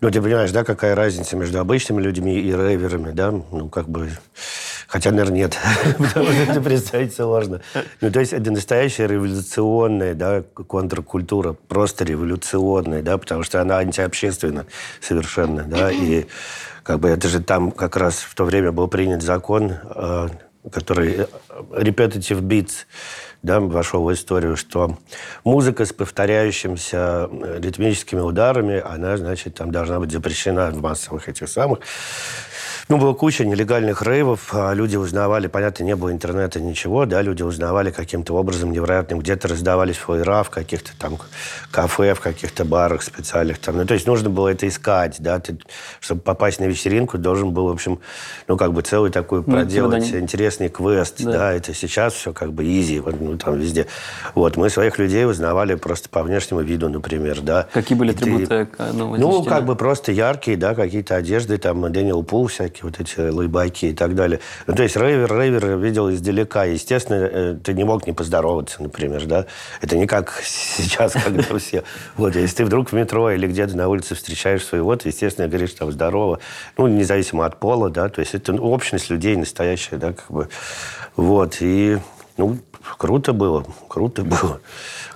Ну, 0.00 0.10
ты 0.10 0.20
понимаешь, 0.20 0.50
да, 0.50 0.64
какая 0.64 0.94
разница 0.94 1.36
между 1.36 1.60
обычными 1.60 2.00
людьми 2.00 2.38
и 2.38 2.52
рейверами, 2.52 3.12
да? 3.12 3.30
Ну, 3.30 3.68
как 3.68 3.88
бы... 3.88 4.10
Хотя, 4.88 5.12
наверное, 5.12 5.36
нет. 5.36 5.58
Потому 5.98 6.26
что 6.26 6.42
это 6.42 6.60
представить 6.60 7.14
сложно. 7.14 7.60
Ну, 8.00 8.10
то 8.10 8.18
есть 8.18 8.32
это 8.32 8.50
настоящая 8.50 9.06
революционная, 9.06 10.14
да, 10.14 10.42
контркультура. 10.42 11.52
Просто 11.52 12.04
революционная, 12.04 13.02
да, 13.02 13.18
потому 13.18 13.44
что 13.44 13.60
она 13.60 13.78
антиобщественна 13.78 14.66
совершенно, 15.00 15.62
да. 15.62 15.92
И 15.92 16.26
как 16.82 16.98
бы 16.98 17.08
это 17.08 17.28
же 17.28 17.40
там 17.40 17.70
как 17.70 17.96
раз 17.96 18.16
в 18.16 18.34
то 18.34 18.44
время 18.44 18.72
был 18.72 18.88
принят 18.88 19.22
закон, 19.22 19.74
э, 19.84 20.28
который 20.72 21.12
э, 21.12 21.26
repetitive 21.70 22.40
beats, 22.40 22.86
да, 23.42 23.60
вошел 23.60 24.04
в 24.04 24.12
историю, 24.12 24.56
что 24.56 24.98
музыка 25.44 25.84
с 25.84 25.92
повторяющимися 25.92 27.28
э, 27.30 27.60
ритмическими 27.62 28.20
ударами, 28.20 28.80
она, 28.80 29.16
значит, 29.16 29.54
там 29.54 29.70
должна 29.70 29.98
быть 29.98 30.10
запрещена 30.10 30.70
в 30.70 30.80
массовых 30.82 31.28
этих 31.28 31.48
самых. 31.48 31.80
Ну, 32.90 32.96
была 32.96 33.14
куча 33.14 33.44
нелегальных 33.44 34.02
рейвов, 34.02 34.52
а 34.52 34.74
люди 34.74 34.96
узнавали, 34.96 35.46
понятно, 35.46 35.84
не 35.84 35.94
было 35.94 36.10
интернета, 36.10 36.60
ничего, 36.60 37.06
да, 37.06 37.22
люди 37.22 37.44
узнавали 37.44 37.92
каким-то 37.92 38.34
образом 38.34 38.72
невероятным, 38.72 39.20
где-то 39.20 39.46
раздавались 39.46 39.96
фойера 39.96 40.42
в 40.42 40.50
каких-то 40.50 40.90
там 40.98 41.16
кафе, 41.70 42.14
в 42.14 42.20
каких-то 42.20 42.64
барах 42.64 43.04
специальных 43.04 43.60
там. 43.60 43.76
Ну, 43.76 43.86
то 43.86 43.94
есть 43.94 44.08
нужно 44.08 44.28
было 44.28 44.48
это 44.48 44.66
искать, 44.66 45.18
да, 45.20 45.38
ты, 45.38 45.56
чтобы 46.00 46.20
попасть 46.22 46.58
на 46.58 46.64
вечеринку, 46.64 47.16
должен 47.16 47.52
был, 47.52 47.68
в 47.68 47.70
общем, 47.70 48.00
ну, 48.48 48.56
как 48.56 48.72
бы 48.72 48.82
целый 48.82 49.12
такой 49.12 49.44
ну, 49.46 49.52
проделать 49.52 50.12
не... 50.12 50.18
интересный 50.18 50.68
квест, 50.68 51.22
да. 51.22 51.30
да, 51.30 51.52
это 51.52 51.72
сейчас 51.72 52.14
все 52.14 52.32
как 52.32 52.52
бы 52.52 52.64
изи, 52.64 53.00
ну, 53.00 53.38
там 53.38 53.56
везде. 53.56 53.86
Вот, 54.34 54.56
мы 54.56 54.68
своих 54.68 54.98
людей 54.98 55.26
узнавали 55.26 55.76
просто 55.76 56.08
по 56.08 56.24
внешнему 56.24 56.62
виду, 56.62 56.88
например, 56.88 57.40
да. 57.40 57.68
Какие 57.72 57.96
были 57.96 58.10
атрибуты? 58.10 58.66
Ты, 58.66 58.84
ну, 58.94 59.14
ну 59.16 59.44
как 59.44 59.64
бы 59.64 59.76
просто 59.76 60.10
яркие, 60.10 60.56
да, 60.56 60.74
какие-то 60.74 61.14
одежды, 61.14 61.56
там, 61.56 61.92
Дэниел 61.92 62.24
Пул 62.24 62.48
всякие, 62.48 62.79
вот 62.82 63.00
эти 63.00 63.20
лайбаки 63.20 63.86
и 63.86 63.92
так 63.92 64.14
далее. 64.14 64.40
Ну, 64.66 64.74
то 64.74 64.82
есть 64.82 64.96
рейвер, 64.96 65.32
рейвер 65.32 65.76
видел 65.78 66.10
издалека. 66.10 66.64
Естественно, 66.64 67.16
э, 67.16 67.56
ты 67.62 67.72
не 67.74 67.84
мог 67.84 68.06
не 68.06 68.12
поздороваться, 68.12 68.82
например, 68.82 69.26
да. 69.26 69.46
Это 69.80 69.96
не 69.96 70.06
как 70.06 70.32
сейчас, 70.44 71.12
когда 71.12 71.42
все... 71.58 71.84
Вот, 72.16 72.34
если 72.36 72.56
ты 72.56 72.64
вдруг 72.64 72.90
в 72.90 72.92
метро 72.94 73.30
или 73.30 73.46
где-то 73.46 73.76
на 73.76 73.88
улице 73.88 74.14
встречаешь 74.14 74.64
своего, 74.64 74.96
то, 74.96 75.08
естественно, 75.08 75.48
говоришь 75.48 75.72
там 75.72 75.92
здорово. 75.92 76.40
Ну, 76.76 76.86
независимо 76.88 77.46
от 77.46 77.58
пола, 77.58 77.90
да. 77.90 78.08
То 78.08 78.20
есть 78.20 78.34
это 78.34 78.52
общность 78.54 79.10
людей 79.10 79.36
настоящая, 79.36 79.96
да, 79.96 80.12
как 80.12 80.30
бы. 80.30 80.48
Вот, 81.16 81.58
и, 81.60 81.98
ну, 82.36 82.58
круто 82.96 83.32
было, 83.32 83.64
круто 83.88 84.22
было. 84.22 84.60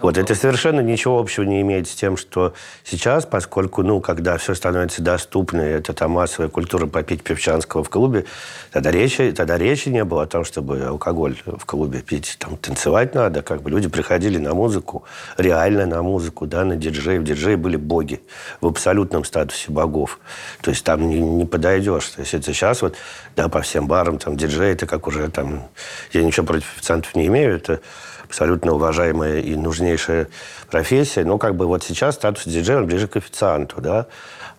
Вот, 0.01 0.19
это 0.19 0.35
совершенно 0.35 0.81
ничего 0.81 1.19
общего 1.19 1.45
не 1.45 1.61
имеет 1.61 1.89
с 1.89 1.95
тем, 1.95 2.17
что 2.17 2.55
сейчас, 2.85 3.27
поскольку, 3.27 3.83
ну, 3.83 4.01
когда 4.01 4.37
все 4.39 4.55
становится 4.55 5.03
доступно, 5.03 5.61
это 5.61 5.93
там 5.93 6.13
массовая 6.13 6.49
культура 6.49 6.87
попить 6.87 7.23
певчанского 7.23 7.85
в 7.85 7.91
клубе, 7.91 8.25
тогда 8.73 8.91
речи, 8.91 9.33
тогда 9.33 9.57
речи 9.57 9.89
не 9.89 10.05
было 10.05 10.25
о 10.25 10.27
том, 10.27 10.45
чтобы 10.45 10.83
алкоголь 10.83 11.37
в 11.47 11.65
клубе 11.65 12.01
пить. 12.01 12.37
Там 12.39 12.57
танцевать 12.57 13.15
надо, 13.15 13.43
как 13.43 13.63
бы 13.63 13.71
люди 13.71 13.89
приходили 13.89 14.39
на 14.39 14.55
музыку, 14.55 15.05
реально 15.37 15.87
на 15.87 16.03
музыку, 16.03 16.47
да, 16.47 16.65
на 16.65 16.77
диджеев. 16.77 17.23
Диджеи 17.23 17.55
были 17.55 17.77
боги 17.77 18.21
в 18.61 18.67
абсолютном 18.67 19.25
статусе 19.25 19.71
богов. 19.71 20.19
То 20.61 20.71
есть 20.71 20.85
там 20.85 21.09
не, 21.09 21.21
не 21.21 21.45
подойдешь. 21.45 22.09
То 22.09 22.21
есть 22.21 22.35
это 22.35 22.53
сейчас 22.53 22.83
вот, 22.83 22.97
да, 23.37 23.49
по 23.49 23.63
всем 23.63 23.87
барам, 23.87 24.19
там, 24.19 24.37
диджей, 24.37 24.73
это 24.73 24.87
как 24.87 25.07
уже 25.07 25.29
там... 25.29 25.69
Я 26.13 26.23
ничего 26.23 26.47
против 26.47 26.67
официантов 26.77 27.15
не 27.15 27.27
имею, 27.27 27.57
это 27.57 27.81
абсолютно 28.25 28.73
уважаемая 28.73 29.41
и 29.41 29.57
нужнейшая 29.57 30.29
профессия. 30.71 31.25
Но 31.25 31.39
как 31.39 31.57
бы 31.57 31.67
вот 31.67 31.83
сейчас 31.85 32.17
статус 32.17 32.45
диджея 32.45 32.81
ближе 32.83 33.09
к 33.09 33.17
официанту, 33.17 33.81
да. 33.81 34.07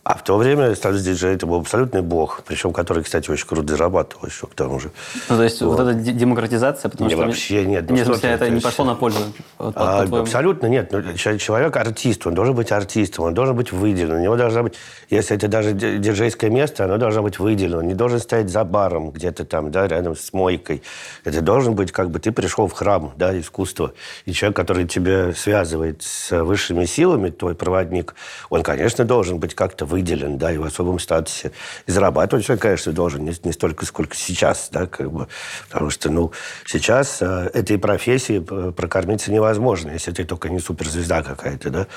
А 0.06 0.14
в 0.14 0.24
то 0.24 0.38
время 0.38 0.76
статус 0.76 1.02
диджея 1.02 1.34
это 1.34 1.48
был 1.48 1.62
абсолютный 1.62 2.04
бог, 2.04 2.44
причем 2.46 2.72
который, 2.74 3.02
кстати, 3.02 3.32
очень 3.32 3.48
круто 3.48 3.76
зарабатывал 3.76 4.28
еще 4.28 4.46
к 4.46 4.54
тому 4.54 4.80
же. 4.80 4.92
Ну, 5.30 5.38
то 5.38 5.42
есть 5.42 5.60
вот, 5.64 5.80
вот 5.80 5.88
эта 5.88 5.94
демократизация, 5.96 6.90
потому 6.90 7.10
не, 7.10 7.16
что... 7.16 7.26
вообще 7.26 7.66
нет. 7.66 7.90
Ну, 7.90 7.96
нет, 7.96 8.06
смысле, 8.06 8.30
это 8.30 8.48
не 8.48 8.62
пошло 8.62 8.86
на 8.86 8.94
пользу? 8.94 9.18
Вот, 9.58 9.74
а, 9.76 10.04
абсолютно 10.04 10.68
нет. 10.68 10.92
Ну, 10.92 11.02
человек 11.16 11.76
артист, 11.76 12.28
он 12.28 12.36
должен 12.36 12.54
быть 12.54 12.72
артистом, 12.72 13.26
он 13.26 13.34
должен 13.34 13.56
быть 13.56 13.72
выделен. 13.72 14.18
У 14.18 14.20
него 14.20 14.36
должна 14.36 14.62
быть, 14.62 14.76
если 15.10 15.36
это 15.36 15.48
даже 15.48 15.74
диджейское 15.74 16.52
место, 16.52 16.86
оно 16.86 16.98
должно 16.98 17.24
быть 17.24 17.40
выделено. 17.40 17.80
Он 17.80 17.88
не 17.88 17.96
должен 17.96 18.20
стоять 18.20 18.52
за 18.52 18.64
баром 18.64 19.10
где-то 19.10 19.44
там, 19.44 19.72
да, 19.72 19.88
рядом 19.88 20.16
с 20.16 20.32
мойкой. 20.34 20.84
Это 21.24 21.42
должен 21.42 21.74
быть, 21.74 21.92
как 21.92 22.12
бы 22.12 22.20
ты 22.20 22.32
пришел 22.32 22.68
в 22.68 22.74
храм, 22.74 23.12
да, 23.18 23.36
искусства. 23.40 23.94
И 24.26 24.34
человек, 24.34 24.56
который 24.56 24.86
тебя 24.86 25.34
связывает 25.34 26.04
с 26.04 26.30
высшими 26.44 26.86
силами, 26.86 27.32
твой 27.32 27.56
проводник, 27.56 28.14
он, 28.52 28.62
конечно, 28.62 29.04
должен 29.04 29.40
быть 29.40 29.56
как-то 29.56 29.95
выделен, 29.96 30.38
да, 30.38 30.52
и 30.52 30.58
в 30.58 30.64
особом 30.66 31.00
статусе. 31.00 31.52
И 31.88 31.92
зарабатывать 31.92 32.50
он, 32.50 32.58
конечно, 32.58 32.92
должен 32.92 33.24
не, 33.24 33.34
не 33.44 33.54
столько, 33.54 33.86
сколько 33.86 34.16
сейчас, 34.16 34.68
да, 34.72 34.88
как 34.88 35.10
бы, 35.10 35.28
потому 35.70 35.90
что, 35.90 36.10
ну, 36.12 36.32
сейчас 36.66 37.22
э, 37.22 37.50
этой 37.54 37.78
профессии 37.78 38.40
прокормиться 38.40 39.32
невозможно, 39.32 39.92
если 39.92 40.12
ты 40.12 40.26
только 40.26 40.50
не 40.50 40.60
суперзвезда 40.60 41.24
какая-то, 41.24 41.70
да. 41.70 41.88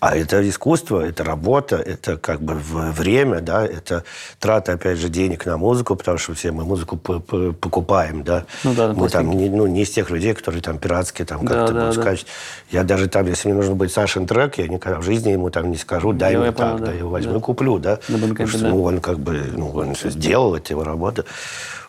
А 0.00 0.16
это 0.16 0.48
искусство, 0.48 1.04
это 1.04 1.24
работа, 1.24 1.76
это 1.76 2.16
как 2.16 2.40
бы 2.40 2.54
время, 2.54 3.40
да, 3.40 3.66
это 3.66 4.04
трата, 4.38 4.74
опять 4.74 4.98
же, 4.98 5.08
денег 5.08 5.44
на 5.44 5.56
музыку, 5.56 5.96
потому 5.96 6.18
что 6.18 6.34
все 6.34 6.52
мы 6.52 6.64
музыку 6.64 6.96
покупаем, 6.96 8.22
да. 8.22 8.44
Ну, 8.62 8.74
да 8.74 8.92
мы 8.92 9.08
там 9.08 9.30
не, 9.30 9.48
ну, 9.48 9.66
не 9.66 9.82
из 9.82 9.90
тех 9.90 10.10
людей, 10.10 10.34
которые 10.34 10.62
там 10.62 10.78
пиратские 10.78 11.26
там 11.26 11.44
как-то 11.44 11.72
да, 11.72 11.86
да, 11.86 11.92
скачать. 11.92 12.26
Я 12.70 12.84
даже 12.84 13.08
там, 13.08 13.26
если 13.26 13.48
мне 13.48 13.56
нужно 13.56 13.74
будет 13.74 13.92
Сашин 13.92 14.28
трек, 14.28 14.58
я 14.58 14.68
никогда 14.68 15.00
в 15.00 15.02
жизни 15.02 15.30
ему 15.30 15.50
там 15.50 15.68
не 15.68 15.76
скажу, 15.76 16.12
дай 16.12 16.36
мне 16.36 16.52
так, 16.52 16.56
понял, 16.56 16.78
да, 16.78 16.86
да, 16.86 16.92
я 16.92 16.98
его 16.98 17.10
возьму 17.10 17.34
да. 17.34 17.40
куплю, 17.40 17.78
да. 17.78 17.98
На 18.08 18.18
Потому 18.18 18.46
что 18.46 18.58
да. 18.60 18.68
ну, 18.68 18.82
он 18.84 19.00
как 19.00 19.18
бы, 19.18 19.50
ну, 19.52 19.70
он 19.70 19.94
все 19.94 20.10
сделал, 20.10 20.54
это 20.54 20.72
его 20.72 20.84
работа. 20.84 21.24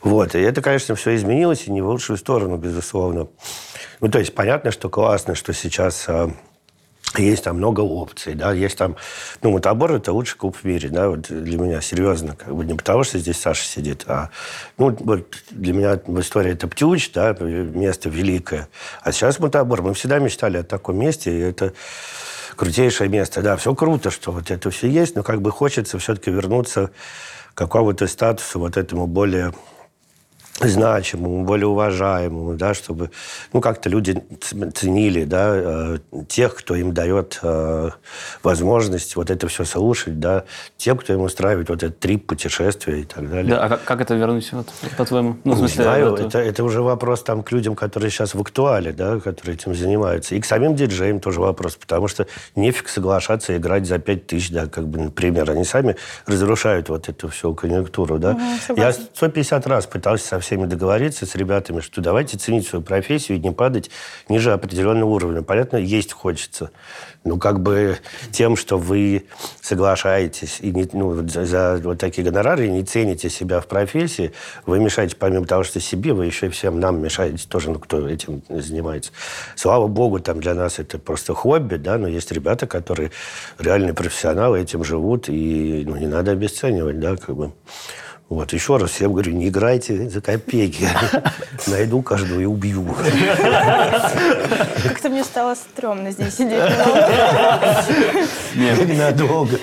Вот, 0.01 0.33
и 0.33 0.39
это, 0.39 0.63
конечно, 0.63 0.95
все 0.95 1.15
изменилось, 1.15 1.67
и 1.67 1.71
не 1.71 1.81
в 1.81 1.87
лучшую 1.87 2.17
сторону, 2.17 2.57
безусловно. 2.57 3.27
Ну, 3.99 4.09
то 4.09 4.17
есть 4.17 4.33
понятно, 4.33 4.71
что 4.71 4.89
классно, 4.89 5.35
что 5.35 5.53
сейчас 5.53 6.05
а, 6.07 6.31
есть 7.17 7.43
там 7.43 7.57
много 7.57 7.81
опций, 7.81 8.35
да, 8.35 8.53
есть 8.53 8.77
там, 8.77 8.95
ну, 9.41 9.51
Мотобор– 9.51 9.91
это 9.93 10.13
лучший 10.13 10.37
клуб 10.37 10.55
в 10.55 10.63
мире, 10.63 10.89
да, 10.89 11.09
вот 11.09 11.21
для 11.21 11.57
меня, 11.57 11.81
серьезно, 11.81 12.35
как 12.35 12.55
бы 12.55 12.65
не 12.65 12.75
потому, 12.75 13.03
что 13.03 13.17
здесь 13.17 13.39
Саша 13.39 13.63
сидит, 13.63 14.03
а, 14.07 14.29
ну, 14.77 14.95
вот 14.99 15.35
для 15.49 15.73
меня 15.73 15.99
в 16.05 16.19
истории 16.19 16.53
это 16.53 16.67
Птюч, 16.67 17.11
да, 17.11 17.35
место 17.39 18.09
великое, 18.09 18.69
а 19.01 19.11
сейчас 19.11 19.39
Мотобор, 19.39 19.81
мы 19.81 19.93
всегда 19.93 20.19
мечтали 20.19 20.57
о 20.57 20.63
таком 20.63 20.97
месте, 20.97 21.31
и 21.31 21.39
это 21.39 21.73
крутейшее 22.55 23.09
место, 23.09 23.41
да, 23.41 23.55
все 23.55 23.73
круто, 23.73 24.11
что 24.11 24.31
вот 24.31 24.51
это 24.51 24.69
все 24.69 24.87
есть, 24.89 25.15
но 25.15 25.23
как 25.23 25.41
бы 25.41 25.51
хочется 25.51 25.97
все-таки 25.97 26.29
вернуться 26.29 26.91
к 27.53 27.57
какому-то 27.57 28.05
статусу 28.07 28.59
вот 28.59 28.77
этому 28.77 29.07
более 29.07 29.53
значимому, 30.67 31.43
более 31.45 31.67
уважаемому, 31.67 32.55
да, 32.55 32.73
чтобы 32.73 33.11
ну, 33.53 33.61
как-то 33.61 33.89
люди 33.89 34.21
ценили 34.73 35.23
да, 35.23 35.51
э, 35.53 35.97
тех, 36.27 36.55
кто 36.55 36.75
им 36.75 36.93
дает 36.93 37.39
э, 37.41 37.89
возможность 38.43 39.15
вот 39.15 39.29
это 39.29 39.47
все 39.47 39.63
слушать, 39.63 40.19
да, 40.19 40.43
тем, 40.77 40.97
кто 40.97 41.13
им 41.13 41.21
устраивает 41.21 41.69
вот 41.69 41.83
этот 41.83 41.99
трип, 41.99 42.27
путешествия 42.27 43.01
и 43.01 43.03
так 43.03 43.29
далее. 43.29 43.55
Да, 43.55 43.65
а 43.65 43.69
как, 43.69 43.83
как 43.83 44.01
это 44.01 44.15
вернуть, 44.15 44.51
вот, 44.51 44.67
по-твоему? 44.97 45.37
Ну, 45.43 45.53
в 45.53 45.57
смысле, 45.57 45.77
Не 45.77 45.83
знаю, 45.83 46.13
это... 46.15 46.23
Это, 46.23 46.39
это 46.39 46.63
уже 46.63 46.81
вопрос 46.81 47.23
там, 47.23 47.43
к 47.43 47.51
людям, 47.51 47.75
которые 47.75 48.11
сейчас 48.11 48.35
в 48.35 48.41
актуале, 48.41 48.91
да, 48.91 49.19
которые 49.19 49.55
этим 49.55 49.73
занимаются. 49.73 50.35
И 50.35 50.41
к 50.41 50.45
самим 50.45 50.75
диджеям 50.75 51.19
тоже 51.19 51.39
вопрос, 51.39 51.75
потому 51.75 52.07
что 52.07 52.27
нефиг 52.55 52.89
соглашаться 52.89 53.55
играть 53.55 53.87
за 53.87 53.99
5 53.99 54.27
тысяч, 54.27 54.51
да, 54.51 54.67
как 54.67 54.87
бы, 54.87 54.99
например. 54.99 55.49
Они 55.49 55.63
сами 55.63 55.95
разрушают 56.25 56.89
вот 56.89 57.09
эту 57.09 57.29
всю 57.29 57.53
конъюнктуру, 57.55 58.19
да. 58.19 58.37
Угу, 58.69 58.79
Я 58.79 58.91
150 58.91 59.67
раз 59.67 59.85
пытался 59.85 60.27
совсем 60.27 60.48
всеми 60.49 60.65
договориться, 60.65 61.27
с 61.27 61.35
ребятами, 61.35 61.79
что 61.79 62.01
давайте 62.01 62.35
ценить 62.35 62.67
свою 62.67 62.83
профессию 62.83 63.37
и 63.37 63.39
не 63.41 63.51
падать 63.51 63.91
ниже 64.29 64.51
определенного 64.51 65.07
уровня. 65.07 65.43
Понятно, 65.43 65.77
есть 65.77 66.11
хочется. 66.11 66.71
Ну, 67.23 67.37
как 67.37 67.61
бы 67.61 67.97
тем, 68.31 68.55
что 68.55 68.79
вы 68.79 69.25
соглашаетесь 69.61 70.57
и 70.61 70.71
не, 70.71 70.89
ну, 70.91 71.27
за, 71.27 71.45
за 71.45 71.79
вот 71.83 71.99
такие 71.99 72.23
гонорары 72.23 72.65
и 72.65 72.69
не 72.71 72.83
цените 72.83 73.29
себя 73.29 73.59
в 73.59 73.67
профессии, 73.67 74.31
вы 74.65 74.79
мешаете, 74.79 75.15
помимо 75.15 75.45
того, 75.45 75.63
что 75.63 75.79
себе, 75.79 76.13
вы 76.13 76.25
еще 76.25 76.47
и 76.47 76.49
всем 76.49 76.79
нам 76.79 76.99
мешаете 76.99 77.47
тоже, 77.47 77.69
ну, 77.69 77.77
кто 77.77 78.09
этим 78.09 78.41
занимается. 78.49 79.11
Слава 79.55 79.85
богу, 79.85 80.19
там 80.19 80.39
для 80.39 80.55
нас 80.55 80.79
это 80.79 80.97
просто 80.97 81.35
хобби, 81.35 81.75
да, 81.75 81.99
но 81.99 82.07
есть 82.07 82.31
ребята, 82.31 82.65
которые 82.65 83.11
реальные 83.59 83.93
профессионалы, 83.93 84.59
этим 84.59 84.83
живут, 84.83 85.29
и 85.29 85.83
ну, 85.85 85.95
не 85.95 86.07
надо 86.07 86.31
обесценивать, 86.31 86.99
да, 86.99 87.17
как 87.17 87.35
бы. 87.35 87.51
Вот, 88.29 88.53
еще 88.53 88.77
раз 88.77 88.91
всем 88.91 89.11
говорю, 89.13 89.31
не 89.31 89.49
играйте 89.49 90.07
за 90.07 90.21
копейки. 90.21 90.87
Найду 91.67 92.03
каждого 92.03 92.39
и 92.39 92.45
убью. 92.45 92.85
Как-то 94.83 95.09
мне 95.09 95.23
стало 95.23 95.55
стрёмно 95.55 96.11
здесь 96.11 96.35
сидеть. 96.35 96.61
Нет, 98.55 98.97
надолго. 98.97 99.57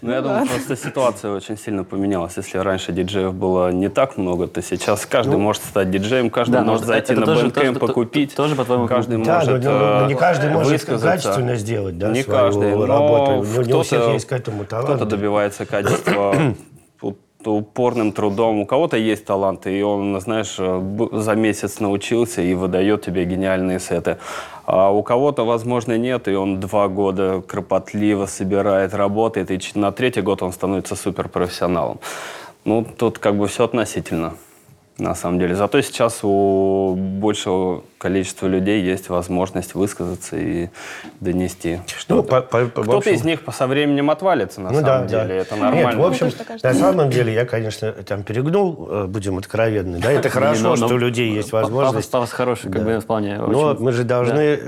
Ну, 0.00 0.10
я 0.10 0.20
думаю, 0.22 0.46
просто 0.46 0.74
ситуация 0.74 1.32
очень 1.32 1.56
сильно 1.56 1.84
поменялась. 1.84 2.32
Если 2.36 2.58
раньше 2.58 2.92
диджеев 2.92 3.34
было 3.34 3.70
не 3.70 3.88
так 3.88 4.16
много, 4.16 4.48
то 4.48 4.60
сейчас 4.62 5.06
каждый 5.06 5.32
ну, 5.32 5.38
может 5.38 5.62
стать 5.62 5.90
диджеем, 5.90 6.28
каждый 6.30 6.54
да, 6.54 6.62
может 6.62 6.86
зайти 6.86 7.12
на 7.12 7.26
Bandcamp, 7.26 7.78
покупить. 7.78 8.34
Тоже, 8.34 8.56
по-твоему, 8.56 8.88
каждый 8.88 9.18
может 9.18 9.62
но 9.62 10.06
не 10.06 10.14
каждый 10.14 10.50
может 10.50 10.82
качественно 10.82 11.56
сделать 11.56 11.98
да, 11.98 12.10
не 12.10 12.22
каждый. 12.24 12.74
Но 12.74 13.44
не 13.44 13.74
у 13.74 13.82
всех 13.82 14.08
есть 14.14 14.26
к 14.26 14.32
этому 14.32 14.64
талант. 14.64 14.88
Кто-то 14.88 15.04
добивается 15.04 15.66
качества 15.66 16.34
упорным 17.46 18.12
трудом. 18.12 18.60
У 18.60 18.66
кого-то 18.66 18.96
есть 18.96 19.24
талант, 19.24 19.66
и 19.66 19.82
он, 19.82 20.20
знаешь, 20.20 20.56
за 20.56 21.34
месяц 21.34 21.80
научился 21.80 22.42
и 22.42 22.54
выдает 22.54 23.02
тебе 23.02 23.24
гениальные 23.24 23.80
сеты. 23.80 24.18
А 24.64 24.90
у 24.90 25.02
кого-то, 25.02 25.44
возможно, 25.44 25.98
нет, 25.98 26.28
и 26.28 26.34
он 26.34 26.60
два 26.60 26.88
года 26.88 27.42
кропотливо 27.46 28.26
собирает, 28.26 28.94
работает, 28.94 29.50
и 29.50 29.60
на 29.74 29.92
третий 29.92 30.20
год 30.20 30.42
он 30.42 30.52
становится 30.52 30.96
суперпрофессионалом. 30.96 31.98
Ну, 32.64 32.86
тут 32.96 33.18
как 33.18 33.36
бы 33.36 33.48
все 33.48 33.64
относительно 33.64 34.34
на 34.98 35.14
самом 35.14 35.38
деле. 35.38 35.54
Зато 35.54 35.80
сейчас 35.82 36.20
у 36.22 36.94
большего 36.96 37.82
количества 38.02 38.48
людей 38.48 38.82
есть 38.82 39.08
возможность 39.10 39.76
высказаться 39.76 40.36
и 40.36 40.70
донести 41.20 41.80
что 41.86 42.22
то 42.22 42.40
Кто-то 42.42 42.96
общем... 42.96 43.12
из 43.12 43.24
них 43.24 43.40
со 43.52 43.68
временем 43.68 44.10
отвалится, 44.10 44.60
на 44.60 44.70
ну, 44.70 44.80
самом 44.80 45.06
да, 45.06 45.24
деле. 45.24 45.28
Да. 45.28 45.34
Это 45.34 45.56
нормально. 45.56 45.88
Нет, 45.88 45.96
в 45.96 46.04
общем, 46.04 46.30
на 46.62 46.74
самом 46.74 47.10
деле, 47.10 47.32
я, 47.32 47.44
конечно, 47.44 47.92
там 47.92 48.24
перегнул, 48.24 48.88
э, 48.90 49.04
будем 49.06 49.38
откровенны. 49.38 50.00
Да, 50.00 50.10
это 50.10 50.28
хорошо, 50.36 50.74
что 50.74 50.88
у 50.88 50.98
людей 50.98 51.32
есть 51.32 51.52
возможность. 51.52 52.10
Пафос 52.10 52.32
хороший, 52.32 52.72
как 52.72 52.82
бы, 52.82 52.98
вполне. 52.98 53.38
Но 53.38 53.76
мы 53.78 53.92
же 53.92 54.02
должны 54.02 54.58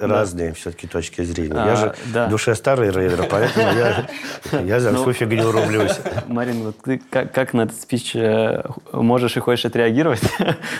разные 0.00 0.54
все-таки 0.54 0.86
точки 0.86 1.22
зрения. 1.22 1.54
Я 1.54 1.76
же 1.76 1.94
в 2.06 2.30
душе 2.30 2.54
старый 2.54 2.90
рейдер, 2.90 3.26
поэтому 3.28 3.66
я 4.64 4.80
за 4.80 4.92
ну, 4.92 5.02
всю 5.02 5.12
фигню 5.12 5.50
рублюсь. 5.50 5.98
Марин, 6.26 6.64
вот 6.64 6.76
ты 6.82 7.00
как 7.10 7.52
на 7.52 7.62
этот 7.62 7.78
спич 7.80 8.16
э, 8.16 8.62
можешь 8.92 9.36
и 9.36 9.40
хочешь 9.40 9.66
отреагировать? 9.66 10.22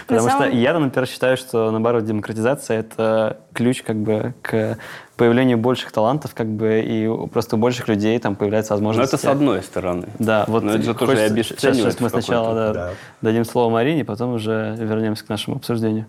Потому 0.06 0.30
что 0.30 0.44
я, 0.48 0.78
например, 0.78 1.06
считаю, 1.06 1.36
что 1.36 1.65
наоборот, 1.70 2.04
демократизация— 2.04 2.78
это 2.80 3.38
ключ 3.52 3.82
как 3.82 3.96
бы 3.96 4.34
к 4.42 4.78
появлению 5.16 5.58
больших 5.58 5.92
талантов, 5.92 6.34
как 6.34 6.46
бы, 6.46 6.80
и 6.80 7.08
просто 7.28 7.56
у 7.56 7.58
больших 7.58 7.88
людей 7.88 8.18
там 8.18 8.36
появляется 8.36 8.74
возможность... 8.74 9.12
Но 9.12 9.16
это 9.16 9.26
с 9.26 9.28
одной 9.28 9.62
стороны. 9.62 10.08
Да, 10.18 10.44
вот 10.46 10.62
Но 10.62 10.72
это 10.74 10.82
же 10.82 10.94
тоже 10.94 11.28
сейчас, 11.28 11.76
сейчас 11.76 12.00
мы 12.00 12.10
сначала 12.10 12.54
да, 12.54 12.72
да. 12.72 12.90
дадим 13.22 13.44
слово 13.44 13.70
Марине, 13.70 14.04
потом 14.04 14.34
уже 14.34 14.76
вернемся 14.78 15.24
к 15.24 15.28
нашему 15.28 15.56
обсуждению. 15.56 16.06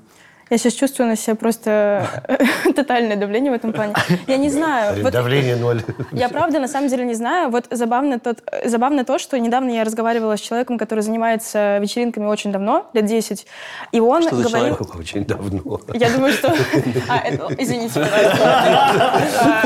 Я 0.50 0.58
сейчас 0.58 0.74
чувствую 0.74 1.10
на 1.10 1.16
себя 1.16 1.36
просто 1.36 2.08
тотальное 2.76 3.18
давление 3.18 3.52
в 3.52 3.56
этом 3.56 3.74
плане. 3.74 3.94
Я 4.28 4.38
не 4.38 4.50
знаю. 4.50 5.04
Вот, 5.04 5.12
давление 5.12 5.56
ноль. 5.58 5.82
Я 6.12 6.30
правда 6.30 6.60
на 6.60 6.68
самом 6.68 6.90
деле 6.90 7.06
не 7.06 7.16
знаю. 7.16 7.50
Вот 7.50 7.66
забавно, 7.70 8.20
тот, 8.20 8.40
забавно 8.66 9.04
то, 9.04 9.20
что 9.20 9.38
недавно 9.40 9.72
я 9.72 9.84
разговаривала 9.84 10.38
с 10.38 10.40
человеком, 10.40 10.78
который 10.78 11.02
занимается 11.02 11.80
вечеринками 11.80 12.26
очень 12.26 12.52
давно, 12.52 12.90
лет 12.94 13.06
10. 13.06 13.46
И 13.92 14.00
он 14.00 14.24
что 14.24 14.36
говорил... 14.36 14.50
человек 14.50 14.96
очень 14.96 15.26
давно? 15.26 15.82
Я 15.94 16.10
думаю, 16.12 16.34
что... 16.34 16.54
А, 17.10 17.20
это... 17.20 17.54
Извините. 17.58 18.02
А, 18.02 19.62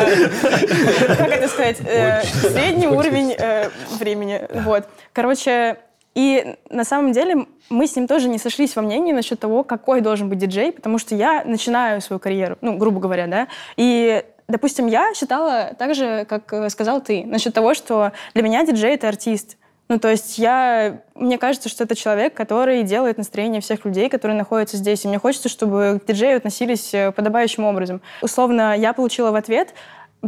как 1.16 1.28
это 1.28 1.48
сказать? 1.48 1.78
Э, 1.86 2.24
средний 2.24 2.88
уровень 2.88 3.34
э, 3.38 3.70
времени. 4.00 4.42
Вот. 4.64 4.86
Короче, 5.14 5.78
и 6.14 6.56
на 6.70 6.84
самом 6.84 7.12
деле 7.14 7.48
мы 7.70 7.88
с 7.88 7.96
ним 7.96 8.08
тоже 8.08 8.28
не 8.28 8.38
сошлись 8.38 8.76
во 8.76 8.82
мнении 8.82 9.14
насчет 9.14 9.40
того, 9.40 9.64
какой 9.64 10.02
должен 10.02 10.30
быть 10.30 10.40
диджей, 10.40 10.72
потому 10.72 10.98
что 10.98 11.16
я 11.16 11.44
начинаю 11.46 12.02
свою 12.02 12.20
карьеру, 12.20 12.58
ну, 12.62 12.78
грубо 12.78 13.00
говоря, 13.00 13.28
да, 13.28 13.48
и 13.78 14.24
Допустим, 14.52 14.88
я 14.88 15.14
считала 15.14 15.72
так 15.80 15.96
же, 15.96 16.26
как 16.26 16.52
э, 16.52 16.70
сказал 16.70 17.00
ты, 17.00 17.24
насчет 17.24 17.54
того, 17.54 17.74
что 17.74 18.12
для 18.34 18.44
меня 18.44 18.66
диджей— 18.66 18.94
это 18.96 19.08
артист. 19.08 19.56
Ну, 19.88 20.00
то 20.00 20.10
есть 20.10 20.38
я... 20.38 21.02
Мне 21.16 21.38
кажется, 21.38 21.70
что 21.70 21.86
это 21.86 21.96
человек, 21.96 22.34
который 22.34 22.84
делает 22.84 23.18
настроение 23.18 23.62
всех 23.62 23.86
людей, 23.86 24.10
которые 24.10 24.38
находятся 24.38 24.78
здесь. 24.78 25.06
И 25.06 25.08
мне 25.08 25.20
хочется, 25.20 25.48
чтобы 25.48 26.02
к 26.04 26.08
диджею 26.08 26.38
относились 26.38 26.94
э, 26.94 27.12
подобающим 27.12 27.64
образом. 27.64 28.02
Условно, 28.22 28.78
я 28.78 28.94
получила 28.94 29.32
в 29.32 29.36
ответ 29.36 29.74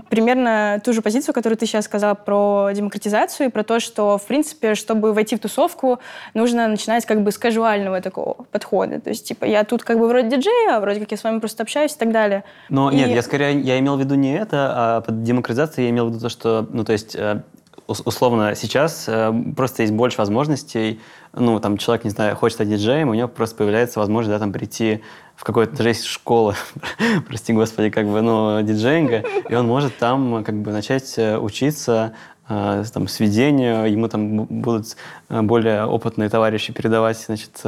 примерно 0.09 0.81
ту 0.83 0.93
же 0.93 1.01
позицию, 1.01 1.33
которую 1.33 1.57
ты 1.57 1.65
сейчас 1.65 1.85
сказала 1.85 2.15
про 2.15 2.71
демократизацию 2.73 3.47
и 3.47 3.51
про 3.51 3.63
то, 3.63 3.79
что, 3.79 4.17
в 4.17 4.25
принципе, 4.25 4.75
чтобы 4.75 5.13
войти 5.13 5.35
в 5.35 5.39
тусовку, 5.39 5.99
нужно 6.33 6.67
начинать 6.67 7.05
как 7.05 7.21
бы 7.21 7.31
с 7.31 7.37
кажуального 7.37 8.01
такого 8.01 8.45
подхода. 8.51 8.99
То 8.99 9.09
есть, 9.09 9.27
типа, 9.27 9.45
я 9.45 9.63
тут 9.63 9.83
как 9.83 9.99
бы 9.99 10.07
вроде 10.07 10.29
диджей, 10.29 10.67
а 10.71 10.79
вроде 10.79 10.99
как 10.99 11.11
я 11.11 11.17
с 11.17 11.23
вами 11.23 11.39
просто 11.39 11.63
общаюсь 11.63 11.93
и 11.93 11.97
так 11.97 12.11
далее. 12.11 12.43
Но 12.69 12.91
и... 12.91 12.95
нет, 12.95 13.09
я 13.09 13.21
скорее, 13.21 13.59
я 13.59 13.77
имел 13.79 13.97
в 13.97 13.99
виду 13.99 14.15
не 14.15 14.35
это, 14.35 14.73
а 14.75 15.01
под 15.01 15.23
демократизацией 15.23 15.87
я 15.87 15.91
имел 15.91 16.07
в 16.07 16.09
виду 16.09 16.19
то, 16.19 16.29
что, 16.29 16.67
ну, 16.71 16.83
то 16.83 16.93
есть, 16.93 17.15
э, 17.15 17.41
условно, 17.87 18.55
сейчас 18.55 19.05
э, 19.07 19.33
просто 19.55 19.83
есть 19.83 19.93
больше 19.93 20.17
возможностей. 20.17 20.99
Ну, 21.33 21.59
там 21.59 21.77
человек, 21.77 22.03
не 22.03 22.09
знаю, 22.09 22.35
хочет 22.35 22.55
стать 22.55 22.69
диджеем, 22.69 23.09
у 23.09 23.13
него 23.13 23.27
просто 23.27 23.55
появляется 23.57 23.99
возможность, 23.99 24.35
да, 24.35 24.39
там, 24.39 24.51
прийти 24.51 25.01
в 25.35 25.43
какой-то, 25.43 25.75
даже 25.75 25.89
есть 25.89 26.05
школа, 26.05 26.55
прости 27.27 27.53
господи, 27.53 27.89
как 27.89 28.07
бы, 28.07 28.21
ну, 28.21 28.61
диджеинга, 28.61 29.23
и 29.49 29.55
он 29.55 29.67
может 29.67 29.97
там, 29.97 30.43
как 30.43 30.55
бы, 30.55 30.71
начать 30.71 31.13
э, 31.17 31.37
учиться 31.37 32.13
э, 32.47 32.83
там, 32.93 33.07
сведению, 33.07 33.91
ему 33.91 34.07
там 34.07 34.45
будут 34.45 34.95
более 35.29 35.85
опытные 35.85 36.29
товарищи 36.29 36.71
передавать, 36.71 37.17
значит, 37.17 37.61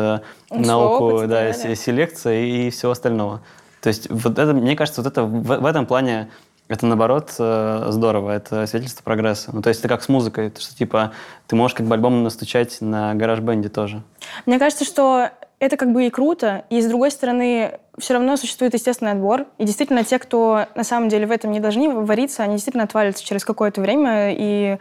науку, 0.50 1.06
опыт, 1.06 1.30
да, 1.30 1.52
да, 1.52 1.76
селекция 1.76 2.44
и 2.44 2.70
всего 2.70 2.92
остального. 2.92 3.42
То 3.82 3.90
есть 3.90 4.10
вот 4.10 4.40
это, 4.40 4.54
мне 4.54 4.76
кажется, 4.76 5.02
вот 5.02 5.12
это 5.12 5.24
в, 5.24 5.60
в 5.60 5.66
этом 5.66 5.86
плане 5.86 6.30
это, 6.68 6.86
наоборот, 6.86 7.34
э, 7.38 7.86
здорово, 7.90 8.32
это 8.32 8.66
свидетельство 8.66 9.04
прогресса. 9.04 9.52
Ну, 9.54 9.62
то 9.62 9.70
есть 9.70 9.82
это 9.82 9.90
как 9.90 10.02
с 10.02 10.10
музыкой, 10.10 10.52
что, 10.58 10.76
типа, 10.76 11.14
ты 11.48 11.56
можешь 11.56 11.76
как 11.76 11.86
бы 11.86 11.94
альбом 11.94 12.24
настучать 12.24 12.78
на 12.82 13.14
гараж-бенде 13.14 13.70
тоже. 13.70 14.02
Мне 14.46 14.58
кажется, 14.58 14.84
что 14.84 15.30
это 15.60 15.78
как 15.78 15.94
бы 15.94 16.08
и 16.08 16.10
круто, 16.10 16.66
и 16.70 16.82
с 16.82 16.88
другой 16.88 17.12
стороны, 17.12 17.80
все 17.98 18.14
равно 18.14 18.36
существует 18.36 18.74
естественный 18.74 19.12
отбор, 19.12 19.46
и 19.58 19.66
действительно 19.66 20.04
те, 20.04 20.20
кто 20.20 20.66
на 20.76 20.84
самом 20.84 21.10
деле 21.10 21.28
в 21.28 21.32
этом 21.32 21.52
не 21.52 21.60
должны 21.60 21.90
вариться, 21.90 22.44
они 22.44 22.56
действительно 22.56 22.84
отвалятся 22.84 23.24
через 23.24 23.46
какое-то 23.46 23.82
время, 23.82 24.34
и, 24.34 24.78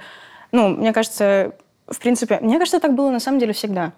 ну, 0.53 0.69
мне 0.69 0.93
кажется, 0.93 1.53
в 1.87 1.99
принципе, 1.99 2.39
мне 2.41 2.59
кажется, 2.59 2.81
так 2.81 2.95
было 2.95 3.11
на 3.11 3.21
самом 3.21 3.39
деле 3.39 3.53
всегда. 3.53 3.93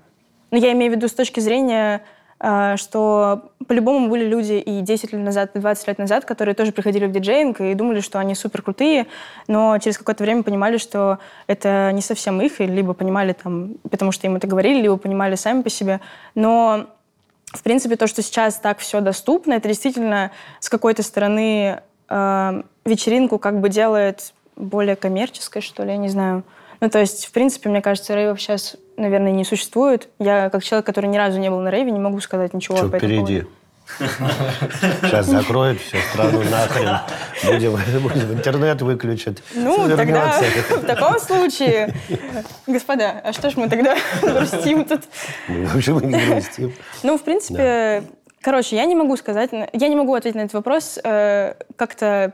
Но 0.51 0.59
я 0.59 0.73
имею 0.73 0.93
в 0.93 0.97
виду 0.97 1.09
с 1.09 1.13
точки 1.13 1.41
зрения 1.41 2.03
что 2.39 3.51
по-любому 3.67 4.09
были 4.09 4.25
люди 4.25 4.55
и 4.55 4.81
10 4.81 5.13
лет 5.13 5.23
назад, 5.23 5.51
и 5.55 5.59
20 5.59 5.89
лет 5.89 5.99
назад, 5.99 6.25
которые 6.25 6.55
тоже 6.55 6.73
приходили 6.73 7.07
в 7.07 7.13
диджеинг 7.13 7.61
и 7.61 7.75
думали, 7.75 8.01
что 8.01 8.19
они 8.19 8.35
супер 8.35 8.63
крутые, 8.63 9.07
но 9.49 9.79
через 9.79 9.97
какое-то 9.97 10.23
время 10.23 10.43
понимали, 10.43 10.77
что 10.77 11.19
это 11.47 11.91
не 11.93 12.03
совсем 12.03 12.41
их, 12.41 12.61
либо 12.61 12.93
понимали 12.93 13.33
там, 13.33 13.75
потому 13.91 14.13
что 14.13 14.27
им 14.27 14.37
это 14.37 14.47
говорили, 14.47 14.83
либо 14.83 14.97
понимали 14.97 15.35
сами 15.35 15.63
по 15.63 15.71
себе. 15.71 16.01
Но 16.35 16.87
в 17.53 17.63
принципе, 17.63 17.97
то, 17.97 18.07
что 18.07 18.23
сейчас 18.23 18.57
так 18.57 18.79
все 18.79 19.01
доступно, 19.01 19.55
это 19.55 19.69
действительно 19.69 20.31
с 20.61 20.69
какой-то 20.69 21.03
стороны 21.03 21.81
э, 22.09 22.63
вечеринку 22.85 23.39
как 23.39 23.61
бы 23.61 23.69
делает 23.69 24.35
более 24.57 24.97
коммерческой, 24.97 25.63
что 25.63 25.85
ли, 25.85 25.91
я 25.91 25.97
не 25.97 26.09
знаю. 26.09 26.45
Ну, 26.81 26.91
то 26.91 26.99
есть, 26.99 27.27
в 27.27 27.33
принципе, 27.33 27.69
мне 27.69 27.83
кажется, 27.83 28.15
рейвов 28.15 28.41
сейчас, 28.41 28.77
наверное, 28.97 29.33
не 29.33 29.45
существует. 29.45 30.09
Я, 30.19 30.51
как 30.51 30.63
человек, 30.63 30.87
который 30.87 31.07
ни 31.07 31.17
разу 31.17 31.39
не 31.39 31.51
был 31.51 31.61
на 31.61 31.71
рейве, 31.71 31.91
не 31.91 31.99
могу 31.99 32.21
сказать 32.21 32.55
ничего 32.55 32.77
Что, 32.77 32.89
по 32.89 32.99
впереди? 32.99 33.45
Сейчас 35.03 35.27
закроют 35.27 35.81
всю 35.81 35.99
страну 35.99 36.43
нахрен. 36.43 36.99
Будем, 37.45 37.73
будем 38.03 38.33
интернет 38.33 38.83
выключат. 38.83 39.43
Ну, 39.55 39.89
тогда 39.97 40.41
в 40.71 40.85
таком 40.87 41.19
случае... 41.19 41.95
Господа, 42.67 43.21
а 43.25 43.33
что 43.33 43.51
ж 43.51 43.57
мы 43.57 43.69
тогда 43.69 43.97
грустим 44.23 44.85
тут? 44.85 45.03
Ну, 45.49 45.67
вообще 45.67 45.93
мы 45.93 46.03
не 46.03 46.27
грустим. 46.27 46.75
Ну, 47.03 47.17
в 47.17 47.23
принципе, 47.23 48.03
короче, 48.41 48.77
я 48.77 48.85
не 48.85 48.95
могу 48.95 49.17
сказать... 49.17 49.51
Я 49.73 49.89
не 49.89 49.97
могу 49.97 50.15
ответить 50.15 50.37
на 50.37 50.41
этот 50.43 50.55
вопрос 50.55 50.99
э, 51.03 51.55
как-то 51.77 52.33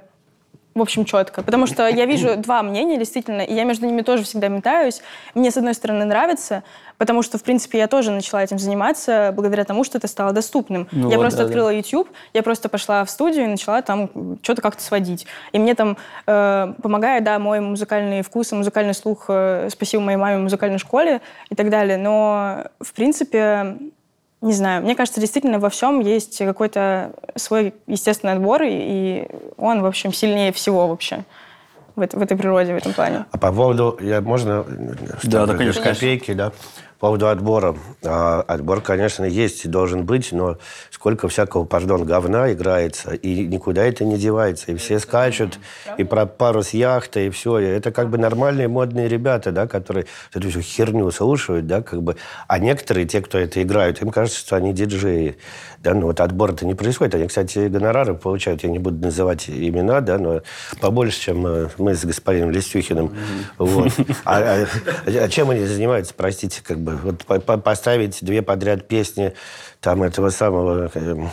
в 0.74 0.80
общем, 0.80 1.04
четко. 1.04 1.42
Потому 1.42 1.66
что 1.66 1.86
я 1.88 2.06
вижу 2.06 2.36
два 2.36 2.62
мнения, 2.62 2.98
действительно, 2.98 3.42
и 3.42 3.54
я 3.54 3.64
между 3.64 3.86
ними 3.86 4.02
тоже 4.02 4.24
всегда 4.24 4.48
метаюсь. 4.48 5.02
Мне, 5.34 5.50
с 5.50 5.56
одной 5.56 5.74
стороны, 5.74 6.04
нравится, 6.04 6.62
потому 6.98 7.22
что, 7.22 7.38
в 7.38 7.42
принципе, 7.42 7.78
я 7.78 7.88
тоже 7.88 8.10
начала 8.10 8.42
этим 8.42 8.58
заниматься 8.58 9.32
благодаря 9.34 9.64
тому, 9.64 9.84
что 9.84 9.98
это 9.98 10.08
стало 10.08 10.32
доступным. 10.32 10.88
Ну, 10.92 11.10
я 11.10 11.16
вот, 11.16 11.22
просто 11.22 11.40
да, 11.40 11.44
открыла 11.46 11.70
да. 11.70 11.76
YouTube, 11.76 12.08
я 12.32 12.42
просто 12.42 12.68
пошла 12.68 13.04
в 13.04 13.10
студию 13.10 13.44
и 13.44 13.48
начала 13.48 13.82
там 13.82 14.10
что-то 14.42 14.62
как-то 14.62 14.82
сводить. 14.82 15.26
И 15.52 15.58
мне 15.58 15.74
там 15.74 15.96
э, 16.26 16.74
помогает, 16.82 17.24
да, 17.24 17.38
мой 17.38 17.60
музыкальный 17.60 18.22
вкус 18.22 18.52
и 18.52 18.54
музыкальный 18.54 18.94
слух, 18.94 19.26
э, 19.28 19.68
спасибо 19.70 20.02
моей 20.02 20.18
маме 20.18 20.38
в 20.38 20.42
музыкальной 20.42 20.78
школе 20.78 21.20
и 21.50 21.54
так 21.54 21.70
далее. 21.70 21.96
Но, 21.98 22.64
в 22.80 22.92
принципе, 22.92 23.76
не 24.42 24.52
знаю, 24.52 24.82
мне 24.82 24.94
кажется, 24.94 25.20
действительно 25.20 25.58
во 25.58 25.70
всем 25.70 26.00
есть 26.00 26.38
какой-то 26.38 27.12
свой 27.36 27.74
естественный 27.86 28.34
отбор, 28.34 28.62
и 28.64 29.26
он, 29.56 29.82
в 29.82 29.86
общем, 29.86 30.12
сильнее 30.12 30.52
всего 30.52 30.88
вообще 30.88 31.24
в, 31.94 32.00
это, 32.00 32.18
в 32.18 32.22
этой 32.22 32.36
природе, 32.36 32.74
в 32.74 32.76
этом 32.76 32.92
плане. 32.92 33.26
А 33.30 33.38
по 33.38 33.52
поводу, 33.52 33.98
я, 34.00 34.20
можно? 34.20 34.64
Да, 35.22 35.46
да, 35.46 35.54
конечно. 35.54 35.82
Копейки, 35.82 36.32
да 36.32 36.52
поводу 37.02 37.26
отбора. 37.26 37.74
А, 38.04 38.42
отбор, 38.42 38.80
конечно, 38.80 39.24
есть 39.24 39.64
и 39.64 39.68
должен 39.68 40.06
быть, 40.06 40.30
но 40.30 40.58
сколько 40.88 41.26
всякого, 41.26 41.64
пардон, 41.64 42.04
говна 42.04 42.52
играется, 42.52 43.14
и 43.14 43.44
никуда 43.48 43.82
это 43.82 44.04
не 44.04 44.16
девается. 44.16 44.70
И 44.70 44.76
все 44.76 45.00
скачут, 45.00 45.58
и 45.98 46.04
про 46.04 46.26
парус 46.26 46.70
яхта, 46.70 47.18
и 47.18 47.30
все. 47.30 47.58
И 47.58 47.64
это 47.64 47.90
как 47.90 48.08
бы 48.08 48.18
нормальные 48.18 48.68
модные 48.68 49.08
ребята, 49.08 49.50
да, 49.50 49.66
которые 49.66 50.06
эту 50.32 50.48
всю 50.48 50.60
херню 50.60 51.10
слушают, 51.10 51.66
да, 51.66 51.82
как 51.82 52.04
бы. 52.04 52.14
А 52.46 52.60
некоторые, 52.60 53.04
те, 53.04 53.20
кто 53.20 53.36
это 53.36 53.60
играют, 53.60 54.00
им 54.00 54.12
кажется, 54.12 54.38
что 54.38 54.54
они 54.54 54.72
диджеи. 54.72 55.38
Да, 55.82 55.94
ну 55.94 56.06
вот 56.06 56.20
отбор-то 56.20 56.64
не 56.64 56.74
происходит. 56.74 57.14
Они, 57.16 57.26
кстати, 57.26 57.66
гонорары 57.66 58.14
получают. 58.14 58.62
Я 58.62 58.70
не 58.70 58.78
буду 58.78 59.04
называть 59.04 59.50
имена, 59.50 60.00
да, 60.00 60.16
но 60.18 60.42
побольше, 60.80 61.20
чем 61.20 61.46
э, 61.46 61.68
мы 61.78 61.96
с 61.96 62.04
господином 62.04 62.50
Листюхиным. 62.50 63.16
Вот. 63.58 63.92
А, 64.24 64.38
а, 64.38 64.66
а 65.06 65.28
чем 65.28 65.50
они 65.50 65.64
занимаются, 65.64 66.14
простите, 66.16 66.62
как 66.62 66.78
бы 66.78 66.96
вот 66.96 67.44
поставить 67.62 68.18
две 68.22 68.42
подряд 68.42 68.86
песни 68.86 69.32
там 69.80 70.02
этого 70.02 70.30
самого 70.30 70.90
э, 70.94 71.26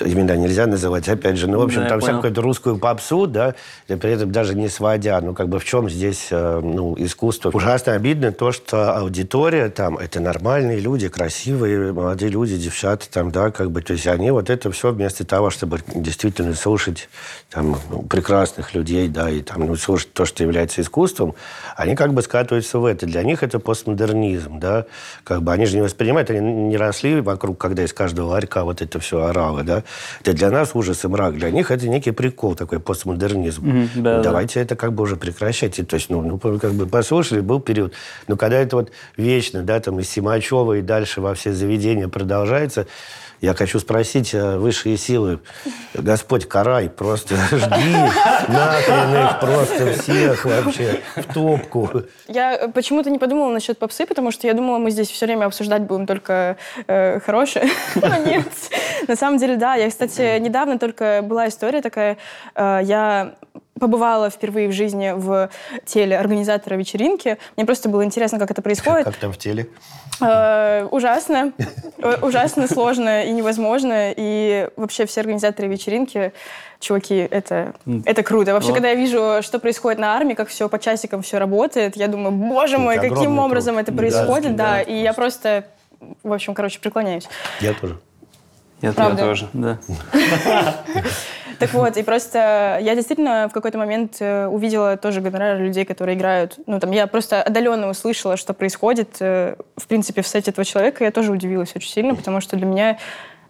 имена 0.00 0.36
нельзя 0.36 0.66
называть, 0.66 1.08
опять 1.08 1.36
же. 1.36 1.46
Ну, 1.48 1.58
в 1.58 1.62
общем, 1.62 1.82
да, 1.82 1.88
там 1.88 2.00
всякую 2.00 2.22
какую-то 2.22 2.42
русскую 2.42 2.78
попсу, 2.78 3.26
да, 3.26 3.54
и 3.88 3.94
при 3.96 4.12
этом 4.12 4.32
даже 4.32 4.54
не 4.54 4.68
сводя. 4.68 5.20
Ну, 5.20 5.34
как 5.34 5.48
бы 5.48 5.58
в 5.58 5.64
чем 5.64 5.90
здесь, 5.90 6.28
э, 6.30 6.60
ну, 6.62 6.94
искусство? 6.98 7.50
Ужасно 7.52 7.92
обидно 7.92 8.32
то, 8.32 8.52
что 8.52 8.96
аудитория 8.96 9.68
там, 9.68 9.98
это 9.98 10.20
нормальные 10.20 10.80
люди, 10.80 11.08
красивые, 11.08 11.92
молодые 11.92 12.30
люди, 12.30 12.56
девчата 12.56 13.10
там, 13.10 13.30
да, 13.30 13.50
как 13.50 13.70
бы, 13.70 13.82
то 13.82 13.92
есть 13.92 14.06
они 14.06 14.30
вот 14.30 14.50
это 14.50 14.70
все 14.70 14.92
вместо 14.92 15.24
того, 15.24 15.50
чтобы 15.50 15.80
действительно 15.94 16.54
слушать 16.54 17.08
там 17.50 17.76
ну, 17.90 18.02
прекрасных 18.02 18.74
людей, 18.74 19.08
да, 19.08 19.28
и 19.28 19.40
там, 19.42 19.66
ну, 19.66 19.76
слушать 19.76 20.12
то, 20.12 20.24
что 20.24 20.42
является 20.42 20.80
искусством, 20.80 21.34
они 21.76 21.94
как 21.94 22.14
бы 22.14 22.22
скатываются 22.22 22.78
в 22.78 22.84
это. 22.84 23.06
Для 23.06 23.22
них 23.22 23.42
это 23.42 23.58
постмодернизм, 23.58 24.58
да, 24.60 24.86
как 25.24 25.42
бы 25.42 25.52
они 25.52 25.66
же 25.66 25.76
не 25.76 25.82
воспринимают, 25.82 26.30
они 26.30 26.40
не 26.40 26.76
росли 26.76 27.20
вокруг, 27.20 27.58
когда 27.58 27.84
из 27.84 27.92
каждого 27.92 28.28
ларька 28.28 28.64
вот 28.64 28.82
это 28.82 28.98
все 29.00 29.22
орало, 29.22 29.62
да, 29.62 29.79
это 30.20 30.32
для 30.32 30.50
нас 30.50 30.70
ужас 30.74 31.04
и 31.04 31.08
мрак. 31.08 31.36
Для 31.36 31.50
них 31.50 31.70
это 31.70 31.88
некий 31.88 32.10
прикол, 32.10 32.54
такой 32.54 32.80
постмодернизм. 32.80 33.66
Mm-hmm, 33.66 33.88
да, 33.96 34.16
ну, 34.18 34.22
Давайте 34.22 34.54
да. 34.54 34.60
это 34.62 34.76
как 34.76 34.92
бы 34.92 35.02
уже 35.02 35.16
прекращать. 35.16 35.76
То 35.86 35.94
есть, 35.94 36.10
ну, 36.10 36.22
ну, 36.22 36.38
как 36.38 36.72
бы 36.72 36.86
послушали, 36.86 37.40
был 37.40 37.60
период. 37.60 37.92
Но 38.28 38.36
когда 38.36 38.58
это 38.58 38.76
вот 38.76 38.92
вечно, 39.16 39.62
да, 39.62 39.80
там 39.80 40.00
из 40.00 40.08
Симачева 40.08 40.74
и 40.74 40.82
дальше 40.82 41.20
во 41.20 41.34
все 41.34 41.52
заведения 41.52 42.08
продолжается, 42.08 42.86
я 43.40 43.54
хочу 43.54 43.78
спросить 43.78 44.34
э, 44.34 44.58
высшие 44.58 44.98
силы. 44.98 45.40
Господь, 45.94 46.46
карай, 46.46 46.90
просто 46.90 47.36
жги 47.50 47.96
нахрен 48.48 49.24
их 49.24 49.40
просто 49.40 49.94
всех 49.94 50.44
вообще 50.44 51.00
в 51.16 51.32
топку. 51.32 52.02
Я 52.28 52.70
почему-то 52.74 53.08
не 53.08 53.18
подумала 53.18 53.50
насчет 53.50 53.78
попсы, 53.78 54.04
потому 54.04 54.30
что 54.30 54.46
я 54.46 54.52
думала, 54.52 54.76
мы 54.78 54.90
здесь 54.90 55.08
все 55.08 55.24
время 55.24 55.46
обсуждать 55.46 55.82
будем 55.82 56.06
только 56.06 56.58
э, 56.86 57.20
хорошее. 57.20 57.70
Нет. 58.26 58.46
На 59.08 59.16
самом 59.16 59.38
деле, 59.38 59.56
да. 59.56 59.74
Я, 59.74 59.88
кстати, 59.88 60.38
недавно 60.38 60.78
только 60.78 61.20
была 61.22 61.48
история 61.48 61.82
такая. 61.82 62.16
Э, 62.54 62.80
я 62.82 63.34
побывала 63.80 64.28
впервые 64.30 64.68
в 64.68 64.72
жизни 64.72 65.12
в 65.16 65.50
теле 65.86 66.18
организатора 66.18 66.74
вечеринки. 66.76 67.38
Мне 67.56 67.64
просто 67.64 67.88
было 67.88 68.04
интересно, 68.04 68.38
как 68.38 68.50
это 68.50 68.62
происходит. 68.62 69.04
Как 69.04 69.16
там 69.16 69.32
в 69.32 69.38
теле? 69.38 69.68
Э, 70.20 70.86
ужасно. 70.90 71.52
Э, 71.98 72.16
ужасно 72.20 72.68
сложно 72.68 73.24
и 73.24 73.30
невозможно. 73.30 74.12
И 74.14 74.68
вообще 74.76 75.06
все 75.06 75.22
организаторы 75.22 75.66
вечеринки, 75.68 76.32
чуваки, 76.78 77.16
это, 77.30 77.74
это 78.04 78.22
круто. 78.22 78.52
Вообще, 78.52 78.72
когда 78.72 78.90
я 78.90 78.94
вижу, 78.94 79.38
что 79.42 79.58
происходит 79.58 79.98
на 79.98 80.14
армии, 80.14 80.34
как 80.34 80.48
все 80.48 80.68
по 80.68 80.78
часикам 80.78 81.22
все 81.22 81.38
работает, 81.38 81.96
я 81.96 82.08
думаю, 82.08 82.32
боже 82.32 82.78
мой, 82.78 82.98
каким 82.98 83.38
образом 83.38 83.78
это 83.78 83.92
происходит, 83.92 84.56
да. 84.56 84.82
И 84.82 84.94
я 84.94 85.14
просто, 85.14 85.64
в 86.22 86.32
общем, 86.32 86.54
короче, 86.54 86.80
преклоняюсь. 86.80 87.28
Я 87.60 87.72
тоже. 87.72 87.98
Я, 88.80 88.92
Правда? 88.92 89.22
тоже, 89.22 89.48
да. 89.52 89.78
Так 91.58 91.74
вот, 91.74 91.98
и 91.98 92.02
просто 92.02 92.78
я 92.80 92.94
действительно 92.94 93.46
в 93.50 93.52
какой-то 93.52 93.76
момент 93.76 94.16
э, 94.20 94.46
увидела 94.46 94.96
тоже 94.96 95.20
гонорар 95.20 95.60
людей, 95.60 95.84
которые 95.84 96.16
играют. 96.16 96.58
Ну, 96.66 96.80
там, 96.80 96.90
я 96.90 97.06
просто 97.06 97.42
отдаленно 97.42 97.90
услышала, 97.90 98.38
что 98.38 98.54
происходит, 98.54 99.16
э, 99.20 99.56
в 99.76 99.86
принципе, 99.86 100.22
в 100.22 100.26
сете 100.26 100.52
этого 100.52 100.64
человека. 100.64 101.04
Я 101.04 101.10
тоже 101.10 101.32
удивилась 101.32 101.76
очень 101.76 101.90
сильно, 101.90 102.14
потому 102.14 102.40
что 102.40 102.56
для 102.56 102.64
меня 102.64 102.98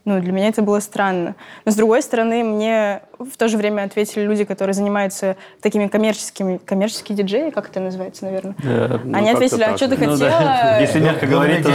ну, 0.04 0.20
для 0.20 0.32
меня 0.32 0.48
это 0.48 0.62
было 0.62 0.80
странно. 0.80 1.36
Но, 1.64 1.70
с 1.70 1.76
другой 1.76 2.02
стороны, 2.02 2.42
мне 2.42 3.02
в 3.24 3.36
то 3.36 3.48
же 3.48 3.56
время 3.56 3.82
ответили 3.82 4.22
люди, 4.22 4.44
которые 4.44 4.74
занимаются 4.74 5.36
такими 5.60 5.88
коммерческими... 5.88 6.58
Коммерческие 6.64 7.16
диджеи, 7.16 7.50
как 7.50 7.68
это 7.68 7.80
называется, 7.80 8.24
наверное? 8.24 8.54
Да, 8.62 9.00
ну, 9.04 9.16
Они 9.16 9.30
ответили, 9.30 9.62
а 9.62 9.76
что 9.76 9.88
ты 9.88 9.96
ну, 9.96 10.12
хотела... 10.12 10.30
Да. 10.30 10.78
Если 10.80 11.00
мягко 11.00 11.26
говорить, 11.26 11.62
то... 11.62 11.70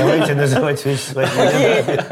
Давайте 0.00 0.34
называть 0.34 0.84
вещи 0.84 1.00
своими 1.00 1.30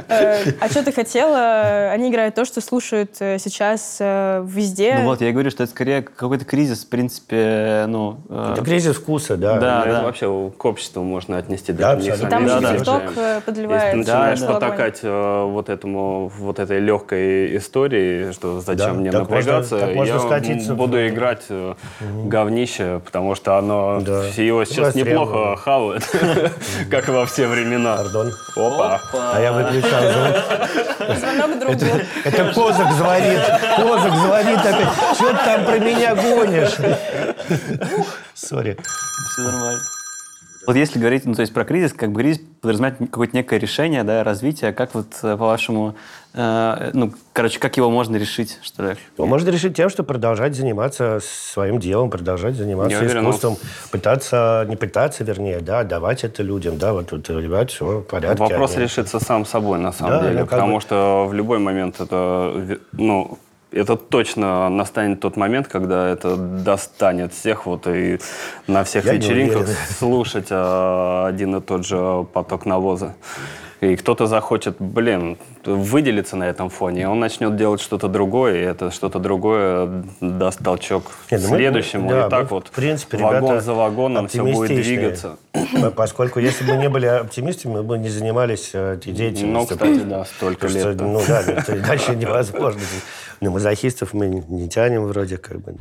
э, 0.09 0.53
А 0.61 0.69
что 0.69 0.85
ты 0.85 0.93
хотела? 0.93 1.91
Они 1.91 2.11
играют 2.11 2.35
то, 2.35 2.45
что 2.45 2.61
слушают 2.61 3.17
э, 3.21 3.39
сейчас 3.39 3.97
э, 3.99 4.45
везде. 4.47 4.97
Ну 4.99 5.05
вот, 5.07 5.21
я 5.21 5.33
говорю, 5.33 5.51
что 5.51 5.65
это 5.65 5.73
скорее 5.73 6.03
какой-то 6.03 6.45
кризис, 6.45 6.85
в 6.85 6.89
принципе, 6.89 7.87
ну... 7.89 8.19
Это 8.31 8.63
кризис 8.63 8.97
вкуса, 8.97 9.37
да. 9.37 9.59
Да, 9.59 9.85
да. 9.85 10.03
Вообще 10.03 10.51
к 10.57 10.65
обществу 10.65 11.03
можно 11.03 11.39
отнести. 11.39 11.73
Да, 11.73 11.97
Там 11.97 12.45
еще 12.45 12.79
ТикТок 12.79 13.45
подливает. 13.45 13.83
Если 13.83 13.91
ты 13.91 13.97
начинаешь 13.97 14.41
потакать 14.41 15.01
вот 15.03 15.69
этому 15.69 16.29
вот 16.29 16.59
этой 16.59 16.79
легкой 16.79 17.57
истории, 17.57 18.33
что 18.33 18.60
зачем 18.61 18.77
да, 18.77 18.93
мне 18.93 19.11
напрягаться, 19.11 19.77
можно, 19.77 19.95
можно 19.95 20.13
я 20.13 20.21
скатиться 20.21 20.75
буду 20.75 20.97
в... 20.97 21.09
играть 21.09 21.51
угу. 21.51 22.29
говнище, 22.29 23.01
потому 23.05 23.35
что 23.35 23.59
оно 23.59 24.01
да. 24.01 24.27
его 24.37 24.65
сейчас 24.65 24.95
неплохо 24.95 25.57
хавает, 25.57 26.09
как 26.91 27.09
во 27.09 27.27
все 27.27 27.47
времена. 27.47 27.97
Пардон. 27.97 28.33
Опа. 28.57 29.01
А 29.13 29.41
я 29.41 29.53
выключал 29.53 30.01
звук. 30.01 31.19
Звонок 31.19 31.59
другу. 31.59 32.01
Это 32.25 32.53
Козак 32.53 32.93
звонит. 32.93 33.41
Козак 33.77 34.17
звонит 34.17 34.59
опять. 34.59 34.89
Что 35.15 35.31
ты 35.31 35.45
там 35.45 35.65
про 35.65 35.79
меня 35.79 36.15
гонишь? 36.15 36.77
Сори. 38.35 38.77
Все 39.33 39.43
нормально. 39.43 39.81
Вот 40.71 40.77
если 40.77 41.01
говорить, 41.01 41.25
ну, 41.25 41.35
то 41.35 41.41
есть 41.41 41.53
про 41.53 41.65
кризис, 41.65 41.93
как 41.93 42.13
бы 42.13 42.21
кризис 42.21 42.41
подразумевает 42.61 42.97
какое-то 42.99 43.37
некое 43.37 43.59
решение, 43.59 44.05
да, 44.05 44.23
развитие, 44.23 44.73
как 44.73 44.95
вот, 44.95 45.07
э, 45.25 45.37
по-вашему, 45.37 45.97
э, 46.33 46.91
ну, 46.93 47.13
короче, 47.33 47.59
как 47.59 47.77
его 47.77 47.91
можно 47.91 48.15
решить, 48.15 48.57
что 48.63 48.85
ли? 48.85 48.97
Его 49.19 49.27
можно 49.27 49.51
решить 49.51 49.75
тем, 49.75 49.91
что 49.91 50.05
продолжать 50.05 50.55
заниматься 50.55 51.19
своим 51.23 51.81
делом, 51.81 52.09
продолжать 52.09 52.55
заниматься 52.55 53.05
Я 53.05 53.05
искусством, 53.05 53.57
пытаться, 53.91 54.65
не 54.69 54.77
пытаться, 54.77 55.25
вернее, 55.25 55.59
да, 55.59 55.83
давать 55.83 56.23
это 56.23 56.45
людям, 56.45 56.79
да, 56.79 56.93
вот 56.93 57.09
тут, 57.09 57.29
ребят, 57.31 57.73
все 57.73 57.99
в 57.99 58.03
порядке. 58.03 58.41
Вопрос 58.41 58.77
они... 58.77 58.85
решится 58.85 59.19
сам 59.19 59.45
собой, 59.45 59.81
на 59.81 59.91
самом 59.91 60.19
да, 60.19 60.23
деле, 60.23 60.41
ну, 60.43 60.47
потому 60.47 60.77
бы... 60.77 60.81
что 60.81 61.27
в 61.29 61.35
любой 61.35 61.59
момент 61.59 62.01
это, 62.01 62.79
ну, 62.93 63.41
это 63.73 63.97
точно 63.97 64.69
настанет 64.69 65.21
тот 65.21 65.37
момент, 65.37 65.69
когда 65.69 66.09
это 66.09 66.37
достанет 66.37 67.33
всех 67.33 67.67
вот 67.67 67.87
и 67.87 68.19
на 68.67 68.85
всех 68.85 69.05
Я 69.05 69.15
вечеринках 69.15 69.69
слушать 69.99 70.49
а, 70.51 71.27
один 71.29 71.57
и 71.57 71.61
тот 71.61 71.87
же 71.87 72.27
поток 72.33 72.67
навоза. 72.67 73.15
И 73.81 73.97
кто-то 73.97 74.27
захочет, 74.27 74.77
блин, 74.79 75.39
выделиться 75.65 76.37
на 76.37 76.45
этом 76.45 76.69
фоне, 76.69 77.03
и 77.03 77.05
он 77.07 77.19
начнет 77.19 77.57
делать 77.57 77.81
что-то 77.81 78.09
другое, 78.09 78.57
и 78.57 78.61
это 78.61 78.91
что-то 78.91 79.19
другое 79.19 80.05
даст 80.21 80.63
толчок 80.63 81.05
Нет, 81.31 81.41
ну 81.41 81.57
следующему. 81.57 82.05
Мы, 82.05 82.11
да, 82.11 82.27
и 82.27 82.31
так 82.31 82.51
вот 82.51 82.69
в 82.69 82.73
принципе, 82.73 83.17
вагон 83.17 83.63
за 83.63 83.73
вагоном 83.73 84.29
все 84.29 84.45
будет 84.45 84.69
двигаться. 84.83 85.39
Поскольку 85.97 86.41
если 86.41 86.65
бы 86.65 86.75
мы 86.75 86.83
не 86.83 86.89
были 86.91 87.07
оптимистами, 87.07 87.73
мы 87.73 87.83
бы 87.83 87.97
не 87.97 88.11
занимались 88.11 88.75
этой 88.75 89.15
деятельностью. 89.15 89.53
Ну, 89.53 89.67
кстати, 89.67 90.01
да, 90.01 90.25
столько 90.27 90.67
лет. 90.67 90.97
Что, 90.97 91.05
ну 91.05 91.23
да, 91.27 91.43
дальше 91.87 92.15
невозможно. 92.15 92.83
На 93.41 93.51
мазохистов 93.51 94.13
мы 94.13 94.27
не 94.27 94.69
тянем 94.69 95.07
вроде 95.07 95.39
как 95.39 95.59
бы. 95.59 95.75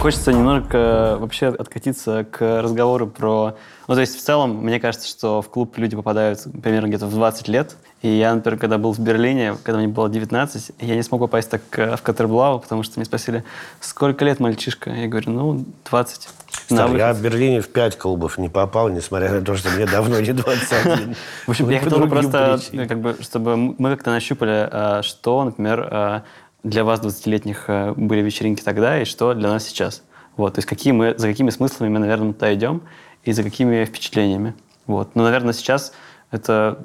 Хочется 0.00 0.32
немного 0.32 1.18
вообще 1.18 1.48
откатиться 1.48 2.24
к 2.24 2.62
разговору 2.62 3.06
про... 3.06 3.56
Ну, 3.92 3.96
то 3.96 4.00
есть 4.00 4.16
в 4.18 4.22
целом, 4.22 4.64
мне 4.64 4.80
кажется, 4.80 5.06
что 5.06 5.42
в 5.42 5.50
клуб 5.50 5.76
люди 5.76 5.94
попадают 5.94 6.40
примерно 6.62 6.86
где-то 6.86 7.04
в 7.04 7.10
20 7.12 7.46
лет. 7.48 7.76
И 8.00 8.08
я, 8.08 8.34
например, 8.34 8.58
когда 8.58 8.78
был 8.78 8.94
в 8.94 8.98
Берлине, 8.98 9.54
когда 9.62 9.80
мне 9.80 9.88
было 9.88 10.08
19, 10.08 10.72
я 10.80 10.96
не 10.96 11.02
смог 11.02 11.20
попасть 11.20 11.50
так 11.50 11.60
в 11.70 12.00
Катерблау, 12.02 12.58
потому 12.58 12.84
что 12.84 12.98
мне 12.98 13.04
спросили, 13.04 13.44
сколько 13.80 14.24
лет 14.24 14.40
мальчишка? 14.40 14.88
Я 14.88 15.08
говорю, 15.08 15.30
ну, 15.32 15.64
20. 15.90 16.28
Кстати, 16.50 16.96
я 16.96 17.12
в 17.12 17.20
Берлине 17.20 17.60
в 17.60 17.68
5 17.68 17.98
клубов 17.98 18.38
не 18.38 18.48
попал, 18.48 18.88
несмотря 18.88 19.30
на 19.30 19.42
то, 19.42 19.56
что 19.56 19.68
мне 19.68 19.84
давно 19.84 20.20
не 20.20 20.32
21. 20.32 21.14
В 21.46 21.50
общем, 21.50 21.68
я 21.68 21.80
хотел 21.80 22.08
просто, 22.08 22.60
как 22.88 22.98
бы, 22.98 23.18
чтобы 23.20 23.58
мы 23.58 23.90
как-то 23.90 24.10
нащупали, 24.10 24.70
а, 24.72 25.02
что, 25.02 25.44
например, 25.44 26.22
для 26.64 26.84
вас, 26.84 27.00
20-летних, 27.00 27.64
э, 27.68 27.92
были 27.94 28.22
вечеринки 28.22 28.62
тогда 28.62 29.02
и 29.02 29.04
что 29.04 29.34
для 29.34 29.50
нас 29.50 29.64
сейчас. 29.64 30.02
Вот, 30.38 30.54
то 30.54 30.60
есть 30.60 30.68
какие 30.68 30.94
мы, 30.94 31.14
за 31.18 31.28
какими 31.28 31.50
смыслами 31.50 31.90
мы, 31.90 31.98
наверное, 31.98 32.32
туда 32.32 32.54
идем 32.54 32.80
и 33.24 33.32
за 33.32 33.42
какими 33.42 33.84
впечатлениями. 33.84 34.54
Вот. 34.86 35.14
Но, 35.14 35.22
наверное, 35.22 35.52
сейчас 35.52 35.92
это 36.30 36.78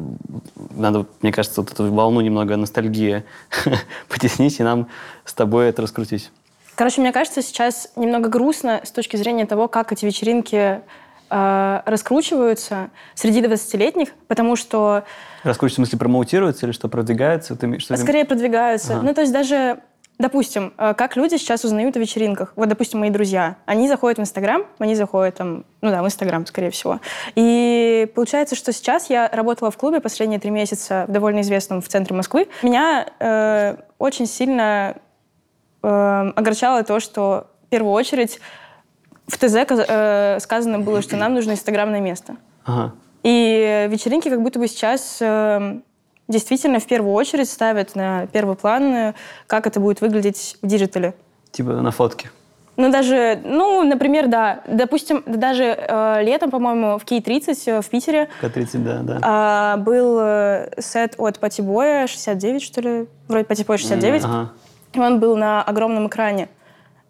надо, 0.76 1.06
мне 1.22 1.32
кажется, 1.32 1.62
вот 1.62 1.72
эту 1.72 1.92
волну 1.92 2.22
немного 2.22 2.56
ностальгии 2.58 3.24
потеснить 4.10 4.60
и 4.60 4.64
нам 4.64 4.88
с 5.26 5.34
тобой 5.34 5.70
это 5.70 5.82
раскрутить. 5.82 6.32
Короче, 6.76 7.02
мне 7.02 7.12
кажется, 7.12 7.42
сейчас 7.42 7.92
немного 7.96 8.30
грустно 8.30 8.82
с 8.84 8.92
точки 8.92 9.18
зрения 9.18 9.48
того, 9.48 9.68
как 9.68 9.92
эти 9.92 10.06
вечеринки 10.06 10.82
э, 11.30 11.82
раскручиваются 11.86 12.92
среди 13.16 13.42
20-летних, 13.42 14.10
потому 14.28 14.56
что... 14.56 15.04
Раскручиваются, 15.44 15.82
в 15.82 15.86
смысле, 15.88 16.00
промоутируются 16.00 16.66
или 16.68 16.74
что, 16.74 16.88
продвигаются? 16.88 17.56
Ты, 17.56 17.80
что 17.80 17.98
Скорее 17.98 18.26
ты... 18.26 18.28
продвигаются. 18.28 18.98
Ага. 18.98 19.08
Ну, 19.08 19.14
то 19.16 19.22
есть 19.22 19.34
даже 19.34 19.80
Допустим, 20.20 20.74
э, 20.78 20.94
как 20.96 21.16
люди 21.16 21.36
сейчас 21.36 21.64
узнают 21.64 21.96
о 21.96 22.00
вечеринках. 22.00 22.54
Вот, 22.56 22.68
допустим, 22.70 23.00
мои 23.00 23.10
друзья. 23.10 23.58
Они 23.66 23.88
заходят 23.88 24.18
в 24.18 24.22
Инстаграм, 24.22 24.66
они 24.80 24.96
заходят 24.96 25.36
там, 25.36 25.66
ну 25.82 25.92
да, 25.92 26.02
в 26.02 26.06
Инстаграм, 26.06 26.46
скорее 26.46 26.72
всего. 26.72 27.00
И 27.36 28.12
получается, 28.16 28.56
что 28.56 28.74
сейчас 28.74 29.10
я 29.10 29.30
работала 29.32 29.70
в 29.70 29.78
клубе 29.78 30.00
последние 30.00 30.40
три 30.40 30.50
месяца, 30.50 31.06
в 31.08 31.12
довольно 31.12 31.42
известном 31.42 31.82
в 31.82 31.88
центре 31.88 32.16
Москвы. 32.16 32.48
Меня 32.64 33.08
э, 33.20 33.78
очень 34.00 34.26
сильно 34.26 34.96
э, 35.84 35.88
огорчало 36.36 36.84
то, 36.84 37.00
что 37.00 37.48
в 37.68 37.70
первую 37.70 37.94
очередь 37.94 38.40
в 39.28 39.38
ТЗ 39.38 39.56
э, 39.56 40.40
сказано 40.40 40.80
было, 40.80 41.02
что 41.04 41.16
нам 41.16 41.36
нужно 41.36 41.52
инстаграмное 41.52 42.02
место. 42.02 42.38
Ага. 42.66 42.94
И 43.24 43.88
вечеринки 43.90 44.30
как 44.30 44.42
будто 44.42 44.58
бы 44.58 44.68
сейчас 44.68 45.18
э, 45.22 45.82
действительно 46.28 46.80
в 46.80 46.86
первую 46.86 47.14
очередь 47.14 47.50
ставят 47.50 47.96
на 47.96 48.28
первый 48.28 48.56
план, 48.56 48.84
э, 48.94 49.14
как 49.48 49.68
это 49.68 49.80
будет 49.80 50.02
выглядеть 50.02 50.58
в 50.62 50.68
диджитале. 50.68 51.14
Типа 51.52 51.72
на 51.72 51.92
фотке? 51.92 52.30
Ну, 52.78 52.92
даже, 52.92 53.40
ну, 53.44 53.84
например, 53.84 54.28
да. 54.28 54.62
Допустим, 54.68 55.24
даже 55.26 55.64
э, 55.64 56.24
летом, 56.24 56.52
по-моему, 56.52 57.00
в 57.00 57.06
Кей-30 57.06 57.58
э, 57.66 57.82
в 57.82 57.90
Питере 57.90 58.30
К-30, 58.40 58.78
да, 58.78 59.00
да. 59.02 59.76
Э, 59.76 59.82
был 59.82 60.20
сет 60.80 61.16
от 61.18 61.40
Partiboi 61.40 61.92
я 61.92 62.06
69, 62.06 62.62
что 62.62 62.82
ли? 62.82 63.08
Вроде 63.28 63.46
Partiboi 63.46 63.73
я 63.73 63.80
69. 63.80 64.22
Mm, 64.22 64.26
ага. 64.26 64.52
Он 64.96 65.20
был 65.20 65.36
на 65.36 65.64
огромном 65.64 66.08
экране. 66.08 66.50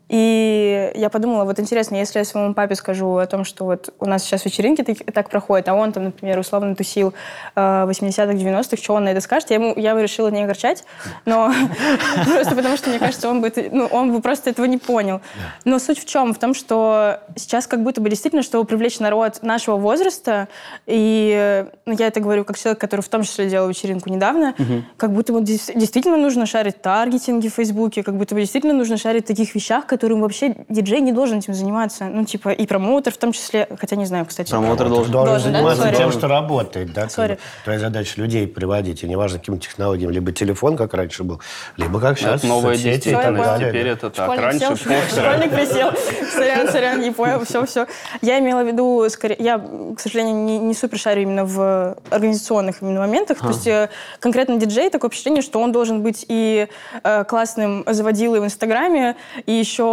И 0.10 0.92
я 0.96 1.10
подумала, 1.10 1.44
вот 1.44 1.60
интересно, 1.60 1.96
если 1.96 2.20
я 2.20 2.26
своему 2.26 2.54
папе 2.54 2.76
скажу 2.76 3.18
о 3.18 3.26
том, 3.26 3.44
что 3.44 3.66
вот 3.66 3.94
у 4.00 4.06
нас 4.06 4.24
сейчас 4.24 4.46
вечеринки 4.46 4.82
так, 4.82 4.98
так 5.14 5.30
проходят, 5.30 5.68
а 5.68 5.74
он 5.74 5.92
там, 5.92 6.06
например, 6.06 6.40
условно 6.40 6.76
тусил 6.76 7.14
э, 7.56 7.60
80-х, 7.60 8.34
90-х, 8.34 8.78
что 8.78 8.94
он 8.94 9.04
на 9.04 9.10
это 9.10 9.20
скажет? 9.20 9.50
Я, 9.50 9.58
ему, 9.58 9.74
я 9.76 10.00
решила 10.02 10.30
не 10.30 10.44
огорчать, 10.44 10.86
но 11.26 11.52
просто 12.26 12.56
потому 12.56 12.78
что, 12.78 12.90
мне 12.90 13.00
кажется, 13.00 13.30
он 13.30 13.42
бы, 13.42 13.52
ну, 13.72 13.86
он 13.88 14.14
бы 14.14 14.22
просто 14.22 14.50
этого 14.50 14.66
не 14.66 14.78
понял. 14.78 15.20
Но 15.66 15.78
суть 15.78 16.00
в 16.00 16.06
чем? 16.06 16.34
В 16.34 16.40
том, 16.40 16.54
что 16.54 17.20
сейчас 17.36 17.68
как 17.68 17.84
будто 17.84 18.00
бы 18.00 18.10
действительно, 18.10 18.44
чтобы 18.44 18.66
привлечь 18.66 19.00
народ 19.00 19.44
нашего 19.44 19.76
возраста, 19.76 20.48
и 20.86 21.66
ну, 21.86 21.94
я 21.98 22.08
это 22.08 22.22
говорю 22.22 22.46
как 22.46 22.58
человек, 22.58 22.80
который 22.80 23.02
в 23.02 23.10
том 23.10 23.24
числе 23.24 23.50
делал 23.50 23.68
вечеринку 23.68 24.10
недавно, 24.10 24.56
как 24.96 25.12
будто 25.12 25.34
бы 25.34 25.42
действительно 25.42 26.16
нужно 26.16 26.46
шарить 26.46 26.82
таргетинги 26.82 27.50
в 27.50 27.56
Фейсбуке, 27.56 28.04
как 28.04 28.16
будто 28.16 28.36
бы 28.36 28.42
действительно 28.42 28.74
нужно 28.74 28.96
шарить 28.96 29.26
таких 29.26 29.54
вещах, 29.54 29.86
которым 29.98 30.22
вообще 30.22 30.56
диджей 30.70 31.02
не 31.02 31.12
должен 31.12 31.40
этим 31.40 31.54
заниматься. 31.54 32.06
Ну, 32.06 32.24
типа, 32.24 32.50
и 32.50 32.68
промоутер 32.68 33.14
в 33.14 33.18
том 33.18 33.32
числе, 33.32 33.68
хотя 33.80 33.96
не 33.96 34.06
знаю, 34.06 34.26
кстати. 34.26 34.52
Промоутер 34.52 34.90
должен, 34.90 35.12
должен, 35.12 35.34
должен 35.34 35.54
заниматься 35.54 35.84
да? 35.84 35.94
тем, 35.94 36.12
что 36.12 36.28
работает, 36.28 36.94
да? 36.94 37.06
Sorry. 37.06 37.40
Твоя 37.64 37.80
задача 37.80 38.22
людей 38.22 38.48
приводить, 38.48 39.04
и 39.04 39.08
неважно, 39.08 39.40
каким 39.40 39.60
технологиям, 39.60 40.12
либо 40.12 40.32
телефон, 40.32 40.78
как 40.78 40.94
раньше 40.94 41.24
был, 41.24 41.42
либо 41.78 42.00
как 42.00 42.20
сейчас, 42.20 42.42
это 42.42 42.48
новые 42.48 42.78
соцсети 42.78 43.10
и 43.10 43.14
так 43.14 43.36
далее. 43.36 43.70
Теперь 43.70 43.88
это 43.88 44.10
так. 44.10 44.26
Школьник 44.26 44.44
раньше 44.44 44.60
сел, 44.60 44.76
Школьник 44.76 45.52
присел. 45.52 45.92
Сорян, 46.32 46.68
сорян, 46.70 47.02
не 47.02 47.12
понял, 47.12 47.44
все, 47.44 47.66
все. 47.66 47.88
Я 48.22 48.40
имела 48.40 48.64
в 48.64 48.68
виду, 48.68 49.10
скорее, 49.10 49.38
я, 49.40 49.58
к 49.58 50.00
сожалению, 50.00 50.36
не, 50.36 50.60
не 50.60 50.74
супер 50.74 51.00
шарю 51.00 51.24
именно 51.24 51.46
в 51.46 51.98
организационных 52.10 52.82
именно 52.82 53.00
моментах. 53.00 53.38
А. 53.42 53.44
То 53.44 53.50
есть 53.50 53.68
э, 53.68 53.90
конкретно 54.20 54.58
диджей, 54.58 54.90
такое 54.90 55.10
впечатление, 55.10 55.42
что 55.42 55.60
он 55.60 55.72
должен 55.72 56.02
быть 56.02 56.26
и 56.28 56.68
э, 57.04 57.24
классным 57.26 57.84
заводилой 57.88 58.40
в 58.40 58.46
Инстаграме, 58.46 59.16
и 59.46 59.52
еще 59.52 59.84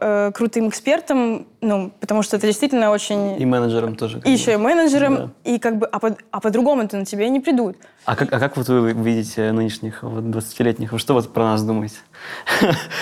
э, 0.00 0.32
крутым 0.34 0.68
экспертом, 0.68 1.46
ну, 1.60 1.92
потому 2.00 2.22
что 2.22 2.36
это 2.36 2.46
действительно 2.46 2.90
очень... 2.90 3.40
И 3.40 3.44
менеджером 3.44 3.96
тоже. 3.96 4.20
И 4.24 4.30
еще 4.30 4.54
и 4.54 4.56
менеджером, 4.56 5.16
да. 5.16 5.30
и 5.44 5.58
как 5.58 5.78
бы, 5.78 5.86
а, 5.86 5.98
по, 5.98 6.16
а 6.30 6.40
по-другому-то 6.40 6.96
на 6.96 7.04
тебя 7.04 7.28
не 7.28 7.40
придут. 7.40 7.76
А 8.04 8.16
как, 8.16 8.32
а 8.32 8.38
как 8.38 8.56
вот 8.56 8.68
вы 8.68 8.92
видите 8.92 9.52
нынешних 9.52 10.02
вот, 10.02 10.24
20-летних? 10.24 10.92
Вы 10.92 10.98
что 10.98 11.14
вот 11.14 11.32
про 11.32 11.44
нас 11.44 11.62
думаете? 11.62 11.96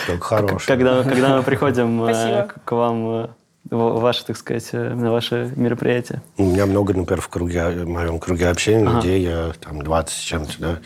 Как 0.06 0.22
хорошо. 0.22 0.58
Когда, 0.66 1.02
когда 1.02 1.36
мы 1.36 1.42
приходим 1.42 2.04
э, 2.04 2.48
к 2.64 2.72
вам 2.72 3.08
э, 3.08 3.28
ваши, 3.70 4.24
так 4.24 4.36
сказать, 4.36 4.72
на 4.72 5.10
ваше 5.12 5.52
мероприятие? 5.56 6.22
У 6.36 6.44
меня 6.44 6.66
много, 6.66 6.94
например, 6.94 7.20
в, 7.20 7.28
круге, 7.28 7.68
в 7.70 7.88
моем 7.88 8.18
круге 8.18 8.48
общения 8.48 8.86
ага. 8.86 8.96
людей, 8.96 9.22
я 9.22 9.52
там 9.60 9.82
20 9.82 10.16
с 10.16 10.20
чем-то, 10.20 10.52
да, 10.58 10.78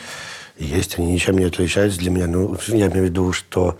есть, 0.64 0.98
они 0.98 1.12
ничем 1.12 1.38
не 1.38 1.44
отличаются 1.44 1.98
для 1.98 2.10
меня. 2.10 2.26
Ну, 2.26 2.56
я 2.68 2.86
имею 2.86 3.06
в 3.06 3.08
виду, 3.08 3.32
что 3.32 3.78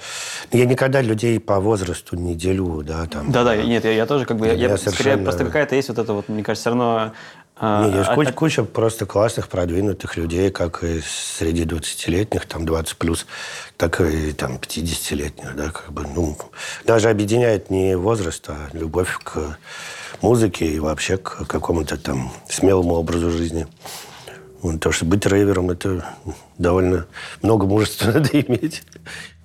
я 0.53 0.65
никогда 0.65 1.01
людей 1.01 1.39
по 1.39 1.61
возрасту 1.61 2.17
не 2.17 2.35
делю, 2.35 2.83
да, 2.83 3.07
там. 3.07 3.31
Да-да, 3.31 3.57
нет, 3.57 3.85
я, 3.85 3.93
я 3.93 4.07
тоже 4.07 4.25
как 4.25 4.39
бы, 4.39 4.47
я, 4.47 4.55
я 4.55 4.77
совершенно... 4.77 4.93
скорее, 4.93 5.17
просто 5.19 5.45
какая-то 5.45 5.77
есть 5.77 5.89
вот 5.89 5.99
это 5.99 6.13
вот, 6.13 6.29
мне 6.29 6.43
кажется, 6.43 6.63
все 6.63 6.71
равно 6.71 7.13
а, 7.63 7.85
Нет, 7.85 7.95
есть 7.95 8.09
а, 8.09 8.15
куча, 8.15 8.31
а... 8.31 8.33
куча 8.33 8.65
просто 8.65 9.05
классных, 9.05 9.49
продвинутых 9.49 10.17
людей, 10.17 10.51
как 10.51 10.83
и 10.83 11.03
среди 11.03 11.65
20-летних, 11.65 12.47
там 12.47 12.65
20 12.65 12.97
плюс, 12.97 13.27
так 13.77 14.01
и 14.01 14.33
там 14.33 14.57
50-летних, 14.57 15.55
да, 15.55 15.71
как 15.71 15.93
бы, 15.93 16.07
ну, 16.15 16.39
даже 16.87 17.11
объединяет 17.11 17.69
не 17.69 17.99
возраст, 17.99 18.49
а 18.49 18.71
любовь 18.73 19.19
к 19.23 19.59
музыке 20.23 20.65
и 20.65 20.79
вообще 20.79 21.19
к 21.19 21.47
какому-то 21.47 21.99
там 21.99 22.33
смелому 22.49 22.95
образу 22.95 23.31
жизни. 23.31 23.67
Потому 24.63 24.93
что 24.93 25.05
быть 25.05 25.27
рейвером– 25.27 25.71
это 25.71 26.05
довольно 26.61 27.07
много 27.43 27.67
мужества 27.67 28.07
надо 28.13 28.29
иметь 28.41 28.83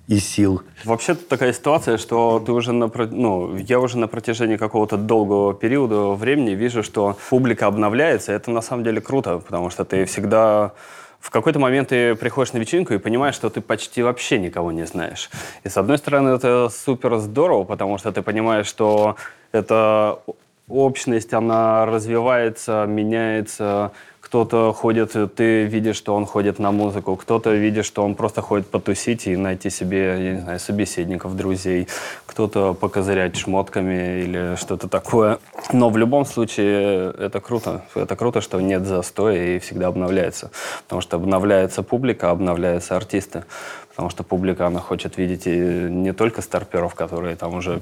и 0.06 0.18
сил. 0.18 0.62
Вообще 0.84 1.14
такая 1.14 1.52
ситуация, 1.52 1.98
что 1.98 2.40
ты 2.44 2.52
уже 2.52 2.72
на, 2.72 2.90
ну, 3.10 3.56
я 3.56 3.80
уже 3.80 3.98
на 3.98 4.06
протяжении 4.06 4.56
какого-то 4.56 4.96
долгого 4.96 5.52
периода 5.52 6.10
времени 6.10 6.50
вижу, 6.50 6.84
что 6.84 7.16
публика 7.28 7.66
обновляется. 7.66 8.32
Это 8.32 8.52
на 8.52 8.60
самом 8.60 8.84
деле 8.84 9.00
круто, 9.00 9.38
потому 9.38 9.70
что 9.70 9.84
ты 9.84 10.04
всегда 10.04 10.72
в 11.18 11.30
какой-то 11.30 11.58
момент 11.58 11.88
ты 11.88 12.14
приходишь 12.14 12.52
на 12.52 12.58
вечеринку 12.58 12.94
и 12.94 12.98
понимаешь, 12.98 13.34
что 13.34 13.50
ты 13.50 13.60
почти 13.60 14.02
вообще 14.02 14.38
никого 14.38 14.70
не 14.70 14.86
знаешь. 14.86 15.28
И 15.64 15.68
с 15.68 15.76
одной 15.76 15.98
стороны, 15.98 16.28
это 16.28 16.68
супер 16.68 17.18
здорово, 17.18 17.64
потому 17.64 17.98
что 17.98 18.12
ты 18.12 18.22
понимаешь, 18.22 18.66
что 18.66 19.16
эта 19.50 20.20
общность, 20.68 21.32
она 21.32 21.86
развивается, 21.86 22.84
меняется, 22.86 23.90
кто-то 24.36 24.74
ходит, 24.74 25.16
ты 25.34 25.64
видишь, 25.64 25.96
что 25.96 26.14
он 26.14 26.26
ходит 26.26 26.58
на 26.58 26.70
музыку, 26.70 27.16
кто-то 27.16 27.54
видит, 27.54 27.86
что 27.86 28.04
он 28.04 28.14
просто 28.14 28.42
ходит 28.42 28.66
потусить 28.68 29.26
и 29.26 29.34
найти 29.34 29.70
себе, 29.70 29.98
я 29.98 30.32
не 30.34 30.40
знаю, 30.40 30.60
собеседников, 30.60 31.34
друзей, 31.36 31.88
кто-то 32.26 32.74
покозырять 32.74 33.34
шмотками 33.34 34.20
или 34.20 34.56
что-то 34.56 34.88
такое. 34.88 35.38
Но 35.72 35.88
в 35.88 35.96
любом 35.96 36.26
случае 36.26 37.14
это 37.18 37.40
круто. 37.40 37.86
Это 37.94 38.14
круто, 38.14 38.42
что 38.42 38.60
нет 38.60 38.84
застоя 38.84 39.56
и 39.56 39.58
всегда 39.58 39.86
обновляется. 39.86 40.50
Потому 40.84 41.00
что 41.00 41.16
обновляется 41.16 41.82
публика, 41.82 42.30
обновляются 42.30 42.94
артисты. 42.94 43.44
Потому 43.88 44.10
что 44.10 44.22
публика, 44.22 44.66
она 44.66 44.80
хочет 44.80 45.16
видеть 45.16 45.46
не 45.46 46.12
только 46.12 46.42
старперов, 46.42 46.94
которые 46.94 47.36
там 47.36 47.54
уже 47.54 47.80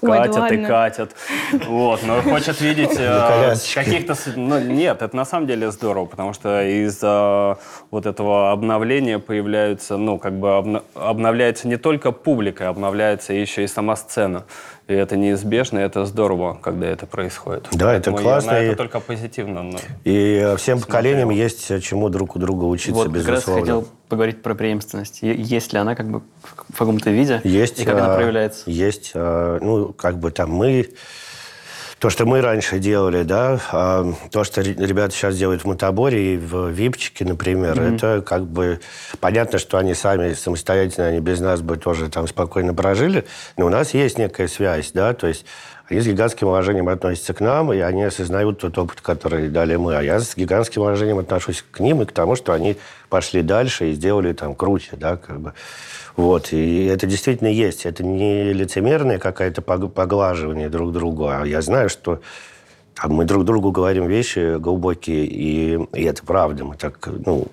катят 0.00 0.50
Ой, 0.50 0.56
и 0.56 0.64
катят. 0.64 1.16
Вот, 1.66 2.00
но 2.04 2.22
хочет 2.22 2.60
видеть 2.60 2.94
э, 2.98 3.54
каких-то... 3.74 4.14
Ну, 4.36 4.60
нет, 4.60 5.02
это 5.02 5.16
на 5.16 5.24
самом 5.24 5.46
деле 5.46 5.70
здорово, 5.70 6.06
потому 6.06 6.32
что 6.32 6.62
из-за 6.62 7.58
вот 7.90 8.06
этого 8.06 8.52
обновления 8.52 9.18
появляются, 9.18 9.96
ну, 9.96 10.18
как 10.18 10.38
бы 10.38 10.82
обновляется 10.94 11.68
не 11.68 11.76
только 11.76 12.12
публика, 12.12 12.68
обновляется 12.68 13.32
еще 13.32 13.64
и 13.64 13.66
сама 13.66 13.96
сцена. 13.96 14.44
И 14.88 14.94
это 14.94 15.18
неизбежно, 15.18 15.80
и 15.80 15.82
это 15.82 16.06
здорово, 16.06 16.58
когда 16.62 16.86
это 16.86 17.06
происходит. 17.06 17.68
Да, 17.72 17.92
это 17.92 18.10
Поэтому 18.10 18.16
классно. 18.16 18.52
Я 18.52 18.56
на 18.56 18.62
это 18.62 18.76
только 18.76 19.00
позитивно. 19.00 19.62
Но 19.62 19.78
и 20.04 20.54
всем 20.56 20.80
поколениям 20.80 21.28
есть 21.28 21.82
чему 21.82 22.08
друг 22.08 22.36
у 22.36 22.38
друга 22.38 22.64
учиться, 22.64 22.94
вот, 22.94 23.08
безусловно. 23.08 23.40
как 23.40 23.46
раз 23.46 23.60
хотел 23.60 23.88
поговорить 24.08 24.40
про 24.40 24.54
преемственность. 24.54 25.18
Есть 25.20 25.74
ли 25.74 25.78
она 25.78 25.94
как 25.94 26.10
бы 26.10 26.22
в 26.72 26.78
каком-то 26.78 27.10
виде? 27.10 27.42
Есть. 27.44 27.80
И 27.80 27.84
как 27.84 27.98
она 27.98 28.14
а, 28.14 28.16
проявляется? 28.16 28.62
Есть. 28.64 29.12
А, 29.14 29.58
ну, 29.60 29.92
как 29.92 30.18
бы 30.18 30.30
там 30.30 30.52
мы 30.52 30.88
то, 31.98 32.10
что 32.10 32.26
мы 32.26 32.40
раньше 32.40 32.78
делали, 32.78 33.22
да, 33.22 33.60
а 33.72 34.12
то, 34.30 34.44
что 34.44 34.62
ребята 34.62 35.14
сейчас 35.14 35.36
делают 35.36 35.62
в 35.62 35.66
Мотоборе 35.66 36.34
и 36.34 36.36
в 36.36 36.68
Випчике, 36.68 37.24
например, 37.24 37.78
mm-hmm. 37.78 37.96
это 37.96 38.22
как 38.22 38.44
бы 38.44 38.80
понятно, 39.20 39.58
что 39.58 39.78
они 39.78 39.94
сами 39.94 40.32
самостоятельно, 40.34 41.08
они 41.08 41.20
без 41.20 41.40
нас 41.40 41.60
бы 41.60 41.76
тоже 41.76 42.08
там 42.08 42.28
спокойно 42.28 42.72
прожили, 42.72 43.24
но 43.56 43.66
у 43.66 43.68
нас 43.68 43.94
есть 43.94 44.18
некая 44.18 44.46
связь, 44.46 44.92
да, 44.92 45.12
то 45.12 45.26
есть 45.26 45.44
они 45.88 46.00
с 46.00 46.06
гигантским 46.06 46.48
уважением 46.48 46.88
относятся 46.88 47.32
к 47.32 47.40
нам, 47.40 47.72
и 47.72 47.78
они 47.78 48.04
осознают 48.04 48.60
тот 48.60 48.76
опыт, 48.76 49.00
который 49.00 49.48
дали 49.48 49.76
мы. 49.76 49.96
А 49.96 50.02
я 50.02 50.20
с 50.20 50.36
гигантским 50.36 50.82
уважением 50.82 51.18
отношусь 51.18 51.64
к 51.70 51.80
ним 51.80 52.02
и 52.02 52.04
к 52.04 52.12
тому, 52.12 52.36
что 52.36 52.52
они 52.52 52.76
пошли 53.08 53.40
дальше 53.40 53.88
и 53.88 53.94
сделали 53.94 54.34
там 54.34 54.54
круче, 54.54 54.96
да, 54.96 55.16
как 55.16 55.40
бы. 55.40 55.54
Вот, 56.18 56.52
и 56.52 56.86
это 56.86 57.06
действительно 57.06 57.46
есть. 57.46 57.86
Это 57.86 58.02
не 58.02 58.52
лицемерное 58.52 59.20
какое-то 59.20 59.62
поглаживание 59.62 60.68
друг 60.68 60.92
другу, 60.92 61.28
а 61.28 61.46
я 61.46 61.62
знаю, 61.62 61.88
что 61.88 62.20
там, 63.00 63.12
мы 63.12 63.24
друг 63.24 63.44
другу 63.44 63.70
говорим 63.70 64.08
вещи 64.08 64.58
глубокие, 64.58 65.26
и, 65.26 65.78
и 65.94 66.02
это 66.02 66.24
правда. 66.24 66.64
Мы 66.64 66.74
так, 66.74 67.08
ну, 67.24 67.46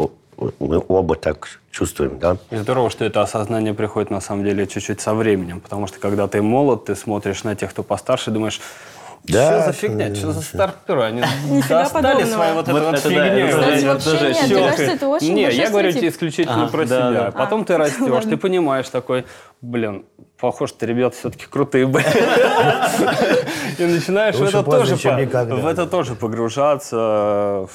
мы 0.58 0.84
оба 0.88 1.16
так 1.16 1.60
чувствуем, 1.70 2.18
да. 2.18 2.38
И 2.50 2.56
здорово, 2.56 2.90
что 2.90 3.06
это 3.06 3.22
осознание 3.22 3.76
приходит, 3.76 4.10
на 4.10 4.20
самом 4.20 4.44
деле, 4.44 4.66
чуть-чуть 4.66 5.00
со 5.00 5.14
временем, 5.14 5.60
потому 5.60 5.86
что, 5.86 6.00
когда 6.00 6.28
ты 6.28 6.42
молод, 6.42 6.86
ты 6.86 6.96
смотришь 6.96 7.44
на 7.44 7.56
тех, 7.56 7.70
кто 7.70 7.84
постарше, 7.84 8.32
думаешь, 8.32 8.60
да, 9.28 9.62
что 9.62 9.66
за 9.66 9.74
фигня? 9.74 10.16
Что 10.16 10.32
за 10.32 10.42
старперы? 10.42 11.04
Они 11.04 11.22
достали 11.70 12.24
свои 12.24 12.54
вот, 12.54 12.68
вот 12.68 12.84
вот 12.84 13.00
фигню. 13.00 13.48
Не, 15.34 15.52
я 15.52 15.70
говорю 15.70 15.92
тебе 15.92 16.10
исключительно 16.10 16.68
про 16.68 16.86
себя. 16.86 17.32
Потом 17.36 17.66
ты 17.66 17.78
растешь, 17.78 18.24
ты 18.24 18.38
понимаешь 18.38 18.90
такой, 18.90 19.26
блин, 19.62 20.06
похоже, 20.40 20.74
что 20.74 20.86
ребята 20.86 21.16
все-таки 21.18 21.46
крутые 21.46 21.88
были. 21.88 22.06
И 23.78 23.84
начинаешь 23.86 24.36
в 24.36 24.44
это 24.44 24.64
тоже 24.64 24.96
в 24.96 25.66
это 25.68 25.86
тоже 25.86 26.16
погружаться, 26.16 27.68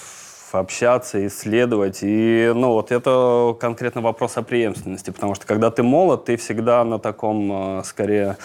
общаться, 0.53 1.27
исследовать. 1.27 1.99
И, 2.03 2.53
ну, 2.55 2.73
вот 2.73 2.93
это 2.93 3.57
конкретно 3.61 4.01
вопрос 4.01 4.37
о 4.37 4.43
преемственности, 4.43 5.11
потому 5.11 5.35
что 5.35 5.47
когда 5.47 5.71
ты 5.71 5.83
молод, 5.83 6.25
ты 6.25 6.37
всегда 6.37 6.85
на 6.85 6.99
таком, 6.99 7.81
э, 7.81 7.85
скорее, 7.85 8.37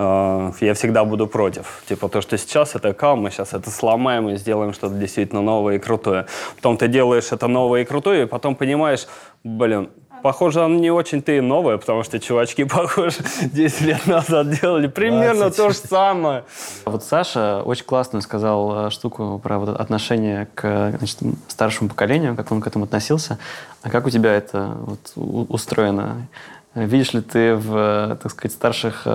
Э, 0.00 0.52
я 0.60 0.72
всегда 0.72 1.04
буду 1.04 1.26
против. 1.26 1.82
Типа 1.86 2.08
то, 2.08 2.22
что 2.22 2.38
сейчас 2.38 2.74
это 2.74 2.94
кал, 2.94 3.16
мы 3.16 3.30
сейчас 3.30 3.52
это 3.52 3.70
сломаем 3.70 4.30
и 4.30 4.36
сделаем 4.36 4.72
что-то 4.72 4.94
действительно 4.94 5.42
новое 5.42 5.76
и 5.76 5.78
крутое. 5.78 6.26
Потом 6.56 6.78
ты 6.78 6.88
делаешь 6.88 7.32
это 7.32 7.48
новое 7.48 7.82
и 7.82 7.84
крутое, 7.84 8.22
и 8.22 8.26
потом 8.26 8.54
понимаешь, 8.54 9.06
блин, 9.44 9.90
Похоже, 10.22 10.62
оно 10.62 10.78
не 10.78 10.90
очень-то 10.90 11.32
и 11.32 11.40
новое, 11.40 11.78
потому 11.78 12.02
что 12.02 12.20
чувачки, 12.20 12.64
похоже, 12.68 13.16
10 13.40 13.80
лет 13.80 14.06
назад 14.06 14.50
делали 14.50 14.86
примерно 14.86 15.48
20. 15.48 15.56
то 15.56 15.70
же 15.70 15.76
самое. 15.76 16.44
Вот 16.84 17.02
Саша 17.02 17.62
очень 17.62 17.86
классную 17.86 18.20
сказал 18.20 18.88
э, 18.88 18.90
штуку 18.90 19.40
про 19.42 19.58
вот 19.58 19.80
отношение 19.80 20.46
к 20.54 20.94
значит, 20.98 21.20
старшему 21.48 21.88
поколению, 21.88 22.36
как 22.36 22.52
он 22.52 22.60
к 22.60 22.66
этому 22.66 22.84
относился. 22.84 23.38
А 23.80 23.88
как 23.88 24.06
у 24.06 24.10
тебя 24.10 24.34
это 24.34 24.76
вот 24.80 25.12
устроено? 25.48 26.28
Видишь 26.74 27.14
ли 27.14 27.20
ты 27.20 27.54
в, 27.56 27.76
э, 27.76 28.16
так 28.22 28.30
сказать, 28.30 28.52
старших 28.52 29.06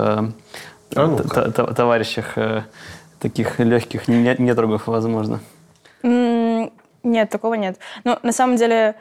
а 0.94 1.08
ну 1.08 1.18
товарищах 1.74 2.38
э, 2.38 2.64
таких 3.20 3.60
легких 3.60 4.08
недругов, 4.08 4.88
возможно? 4.88 5.40
Нет, 6.04 7.30
такого 7.30 7.54
нет. 7.54 7.78
Ну, 8.04 8.18
на 8.24 8.32
самом 8.32 8.56
деле, 8.56 8.96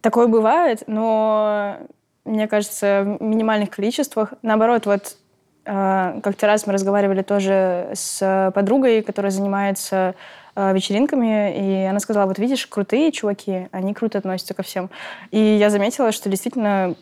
такое 0.00 0.26
бывает, 0.26 0.82
но 0.86 1.78
мне 2.24 2.46
кажется, 2.46 3.16
в 3.18 3.22
минимальных 3.22 3.70
количествах. 3.70 4.34
Наоборот, 4.42 4.86
вот 4.86 5.16
э, 5.64 6.20
как-то 6.22 6.46
раз 6.46 6.66
мы 6.66 6.74
разговаривали 6.74 7.22
тоже 7.22 7.90
с 7.94 8.52
подругой, 8.54 9.02
которая 9.02 9.32
занимается 9.32 10.14
э, 10.54 10.74
вечеринками, 10.74 11.56
и 11.56 11.84
она 11.86 12.00
сказала, 12.00 12.26
вот 12.26 12.38
видишь, 12.38 12.66
крутые 12.66 13.12
чуваки, 13.12 13.68
они 13.72 13.94
круто 13.94 14.18
относятся 14.18 14.54
ко 14.54 14.62
всем. 14.62 14.90
И 15.30 15.38
я 15.38 15.70
заметила, 15.70 16.12
что 16.12 16.28
действительно 16.28 16.94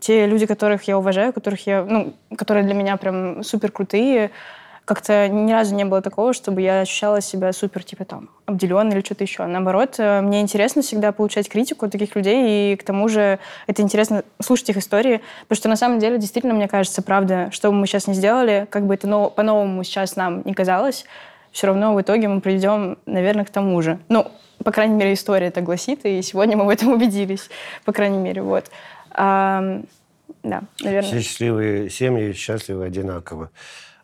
те 0.00 0.26
люди, 0.26 0.46
которых 0.46 0.84
я 0.84 0.98
уважаю, 0.98 1.32
которых 1.32 1.66
я, 1.66 1.84
ну, 1.84 2.14
которые 2.36 2.64
для 2.64 2.74
меня 2.74 2.96
прям 2.96 3.42
супер 3.42 3.70
крутые, 3.70 4.30
как-то 4.86 5.28
ни 5.28 5.52
разу 5.52 5.74
не 5.74 5.84
было 5.84 6.00
такого, 6.00 6.32
чтобы 6.32 6.62
я 6.62 6.80
ощущала 6.80 7.20
себя 7.20 7.52
супер, 7.52 7.82
типа, 7.82 8.04
там, 8.04 8.30
обделенной 8.46 8.94
или 8.94 9.04
что-то 9.04 9.24
еще. 9.24 9.44
Наоборот, 9.44 9.96
э, 9.98 10.20
мне 10.20 10.40
интересно 10.40 10.80
всегда 10.80 11.10
получать 11.10 11.48
критику 11.48 11.86
от 11.86 11.92
таких 11.92 12.14
людей, 12.14 12.72
и 12.72 12.76
к 12.76 12.84
тому 12.84 13.08
же 13.08 13.40
это 13.66 13.82
интересно 13.82 14.22
слушать 14.40 14.70
их 14.70 14.76
истории, 14.76 15.22
потому 15.48 15.56
что 15.56 15.68
на 15.68 15.76
самом 15.76 15.98
деле, 15.98 16.18
действительно, 16.18 16.54
мне 16.54 16.68
кажется, 16.68 17.02
правда, 17.02 17.48
что 17.50 17.70
бы 17.70 17.76
мы 17.76 17.88
сейчас 17.88 18.06
не 18.06 18.14
сделали, 18.14 18.68
как 18.70 18.86
бы 18.86 18.94
это 18.94 19.08
но, 19.08 19.28
по-новому 19.28 19.82
сейчас 19.82 20.14
нам 20.14 20.42
не 20.44 20.54
казалось, 20.54 21.04
все 21.50 21.66
равно 21.66 21.92
в 21.92 22.00
итоге 22.00 22.28
мы 22.28 22.40
придем, 22.40 22.98
наверное, 23.06 23.44
к 23.44 23.50
тому 23.50 23.82
же. 23.82 23.98
Ну, 24.08 24.26
по 24.64 24.70
крайней 24.70 24.94
мере, 24.94 25.14
история 25.14 25.48
это 25.48 25.62
гласит, 25.62 26.04
и 26.04 26.22
сегодня 26.22 26.56
мы 26.56 26.64
в 26.64 26.68
этом 26.68 26.92
убедились, 26.92 27.50
по 27.84 27.92
крайней 27.92 28.18
мере, 28.18 28.42
вот. 28.42 28.66
А, 29.16 29.82
да, 30.42 30.62
наверное. 30.80 31.10
Все 31.10 31.20
счастливые 31.22 31.90
семьи 31.90 32.32
счастливы 32.32 32.84
одинаково, 32.84 33.50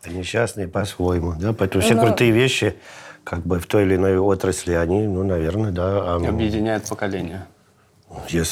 а 0.02 0.08
несчастные 0.08 0.68
по-своему. 0.68 1.34
Да? 1.38 1.52
Поэтому 1.52 1.82
все 1.82 1.94
Но... 1.94 2.02
Ну, 2.02 2.08
крутые 2.08 2.32
вещи 2.32 2.74
как 3.24 3.46
бы 3.46 3.60
в 3.60 3.66
той 3.66 3.84
или 3.84 3.96
иной 3.96 4.18
отрасли, 4.18 4.72
они, 4.72 5.06
ну, 5.06 5.22
наверное, 5.22 5.70
да. 5.70 6.14
Объединяют 6.14 6.88
поколение. 6.88 7.46
Yes. 8.28 8.48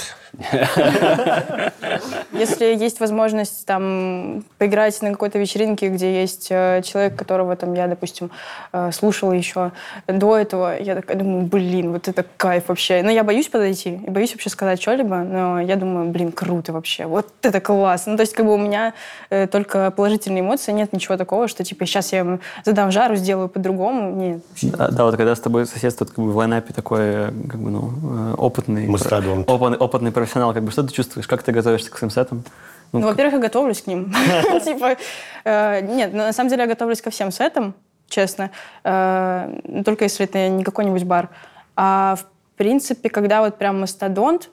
Если 2.33 2.65
есть 2.75 3.01
возможность 3.01 3.67
там 3.67 4.45
поиграть 4.59 5.01
на 5.03 5.11
какой-то 5.11 5.39
вечеринке, 5.39 5.89
где 5.89 6.21
есть 6.21 6.49
э, 6.51 6.83
человек, 6.85 7.17
которого 7.17 7.57
там 7.57 7.75
я, 7.75 7.87
допустим, 7.87 8.31
э, 8.73 8.91
слушала 8.93 9.33
еще 9.33 9.73
до 10.07 10.37
этого, 10.37 10.81
я 10.81 10.95
такая 10.95 11.17
думаю, 11.17 11.47
блин, 11.47 11.93
вот 11.93 12.09
это 12.09 12.25
кайф 12.37 12.69
вообще. 12.69 13.03
Но 13.03 13.11
я 13.11 13.25
боюсь 13.25 13.49
подойти, 13.49 14.01
и 14.07 14.11
боюсь 14.11 14.33
вообще 14.33 14.51
сказать 14.51 14.81
что-либо, 14.81 15.17
но 15.17 15.61
я 15.61 15.77
думаю, 15.77 16.11
блин, 16.11 16.33
круто 16.33 16.73
вообще, 16.73 17.07
вот 17.07 17.27
это 17.43 17.61
классно. 17.61 18.13
Ну, 18.13 18.17
то 18.17 18.23
есть 18.23 18.35
как 18.35 18.47
бы 18.47 18.55
у 18.55 18.59
меня 18.59 18.95
э, 19.31 19.47
только 19.47 19.91
положительные 19.91 20.41
эмоции, 20.41 20.73
нет 20.73 20.93
ничего 20.93 21.17
такого, 21.17 21.49
что 21.49 21.65
типа 21.65 21.87
сейчас 21.87 22.13
я 22.13 22.21
им 22.21 22.41
задам 22.65 22.91
жару, 22.91 23.17
сделаю 23.17 23.49
по-другому, 23.49 24.15
нет. 24.15 24.41
Да, 24.63 24.89
да, 24.89 25.05
вот 25.05 25.17
когда 25.17 25.35
с 25.35 25.41
тобой 25.41 25.67
соседствует 25.67 26.11
как 26.11 26.25
бы 26.25 26.31
в 26.31 26.37
лайнапе 26.37 26.73
такой 26.73 27.27
как 27.49 27.59
бы, 27.59 27.71
ну, 27.71 28.35
опытный, 28.37 28.89
опытный, 28.89 29.77
опытный 29.77 30.13
профессионал, 30.21 30.53
как 30.53 30.63
бы 30.63 30.71
что 30.71 30.83
ты 30.83 30.93
чувствуешь, 30.93 31.27
как 31.27 31.43
ты 31.43 31.53
готовишься 31.53 31.91
к 31.91 31.99
своим 31.99 32.11
сетам? 32.11 32.45
Ну, 32.93 33.01
ну 33.01 33.07
во-первых, 33.07 33.35
я 33.35 33.41
готовлюсь 33.41 33.81
к 33.83 33.87
ним. 33.87 34.13
Типа, 34.65 34.97
э, 35.45 35.81
нет, 35.81 36.13
на 36.13 36.33
самом 36.33 36.51
деле 36.51 36.63
я 36.63 36.69
готовлюсь 36.69 37.01
ко 37.01 37.11
всем 37.11 37.31
сетам, 37.31 37.75
честно, 38.09 38.51
э, 38.85 39.83
только 39.85 40.05
если 40.05 40.25
это 40.27 40.49
не 40.49 40.65
какой-нибудь 40.65 41.05
бар. 41.05 41.31
А 41.77 42.17
в 42.17 42.57
принципе, 42.57 43.09
когда 43.09 43.41
вот 43.41 43.57
прям 43.57 43.81
мастодонт, 43.81 44.51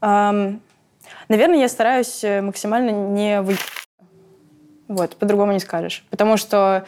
наверное, 0.00 1.60
я 1.60 1.68
стараюсь 1.68 2.22
э, 2.22 2.42
максимально 2.42 2.90
не 2.90 3.40
вы... 3.40 3.56
Вот, 4.88 5.16
по-другому 5.16 5.52
не 5.52 5.60
скажешь. 5.60 6.04
Потому 6.10 6.36
что... 6.36 6.84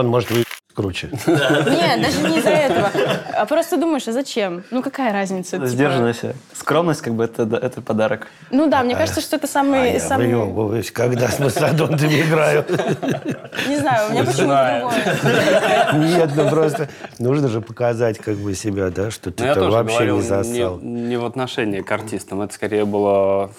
Он 0.00 0.08
может 0.08 0.30
вы... 0.30 0.44
круче. 0.74 1.10
Нет, 1.26 2.02
даже 2.02 2.20
не 2.28 2.38
из-за 2.38 2.50
этого. 2.50 2.90
А 3.32 3.46
просто 3.46 3.76
думаешь, 3.76 4.06
а 4.08 4.12
зачем? 4.12 4.64
Ну 4.70 4.82
какая 4.82 5.12
разница? 5.12 5.52
Типа? 5.52 5.66
Сдержанность. 5.66 6.24
Скромность, 6.52 7.00
как 7.00 7.14
бы, 7.14 7.24
это, 7.24 7.42
это 7.42 7.80
подарок. 7.80 8.26
Ну 8.50 8.68
да, 8.68 8.82
мне 8.82 8.96
кажется, 8.96 9.20
что 9.20 9.36
это 9.36 9.46
самый... 9.46 9.96
А 9.96 10.00
самый... 10.00 10.30
я 10.30 10.82
когда 10.92 11.28
с 11.28 11.38
мастодонтами 11.38 12.20
играю. 12.20 12.64
Не 13.68 13.78
знаю, 13.78 14.08
у 14.08 14.12
меня 14.12 14.24
почему-то 14.24 14.80
другое. 14.80 16.08
Нет, 16.08 16.30
ну 16.34 16.48
просто 16.50 16.88
нужно 17.18 17.48
же 17.48 17.60
показать 17.60 18.18
как 18.18 18.36
бы 18.36 18.54
себя, 18.54 18.90
да, 18.90 19.10
что 19.10 19.30
ты 19.30 19.54
там 19.54 19.70
вообще 19.70 20.10
не 20.10 20.22
засал. 20.22 20.78
Не 20.80 21.16
в 21.16 21.24
отношении 21.24 21.80
к 21.80 21.92
артистам, 21.92 22.42
это 22.42 22.54
скорее 22.54 22.84
было 22.84 23.50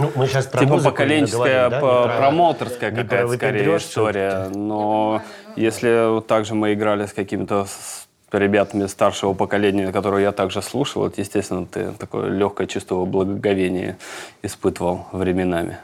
ну, 0.00 0.12
мы 0.16 0.26
сейчас 0.26 0.46
про 0.46 0.60
типа 0.60 0.78
поколенческая, 0.78 1.68
говорим, 1.68 2.08
да? 2.08 2.16
промоутерская 2.18 2.90
какая-то 2.90 3.34
скорее 3.34 3.76
история. 3.76 4.48
Но 4.54 5.22
если 5.56 6.20
также 6.22 6.54
мы 6.54 6.72
играли 6.72 7.06
с 7.06 7.12
какими-то 7.12 7.66
ребятами 8.32 8.86
старшего 8.86 9.34
поколения, 9.34 9.92
которые 9.92 10.22
я 10.22 10.32
также 10.32 10.62
слушал, 10.62 11.06
это, 11.06 11.20
естественно, 11.20 11.66
ты 11.66 11.92
такое 11.92 12.30
легкое 12.30 12.66
чувство 12.66 13.04
благоговения 13.04 13.98
испытывал 14.42 15.06
временами. 15.12 15.78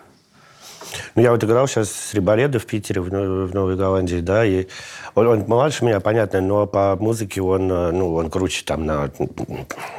Ну, 1.15 1.23
я 1.23 1.33
вот 1.33 1.43
играл 1.43 1.67
сейчас 1.67 1.91
с 1.91 2.15
Рибаледо 2.15 2.59
в 2.59 2.67
Питере, 2.67 3.01
в, 3.01 3.09
в 3.09 3.55
Новой 3.55 3.77
Голландии, 3.77 4.21
да, 4.21 4.47
и 4.47 4.67
он, 5.15 5.27
он 5.27 5.45
младше 5.47 5.85
меня, 5.85 6.01
понятно, 6.01 6.41
но 6.41 6.67
по 6.67 6.97
музыке 6.99 7.43
он, 7.43 7.67
ну, 7.67 8.15
он 8.15 8.31
круче 8.31 8.65
там 8.65 8.87
на, 8.87 9.11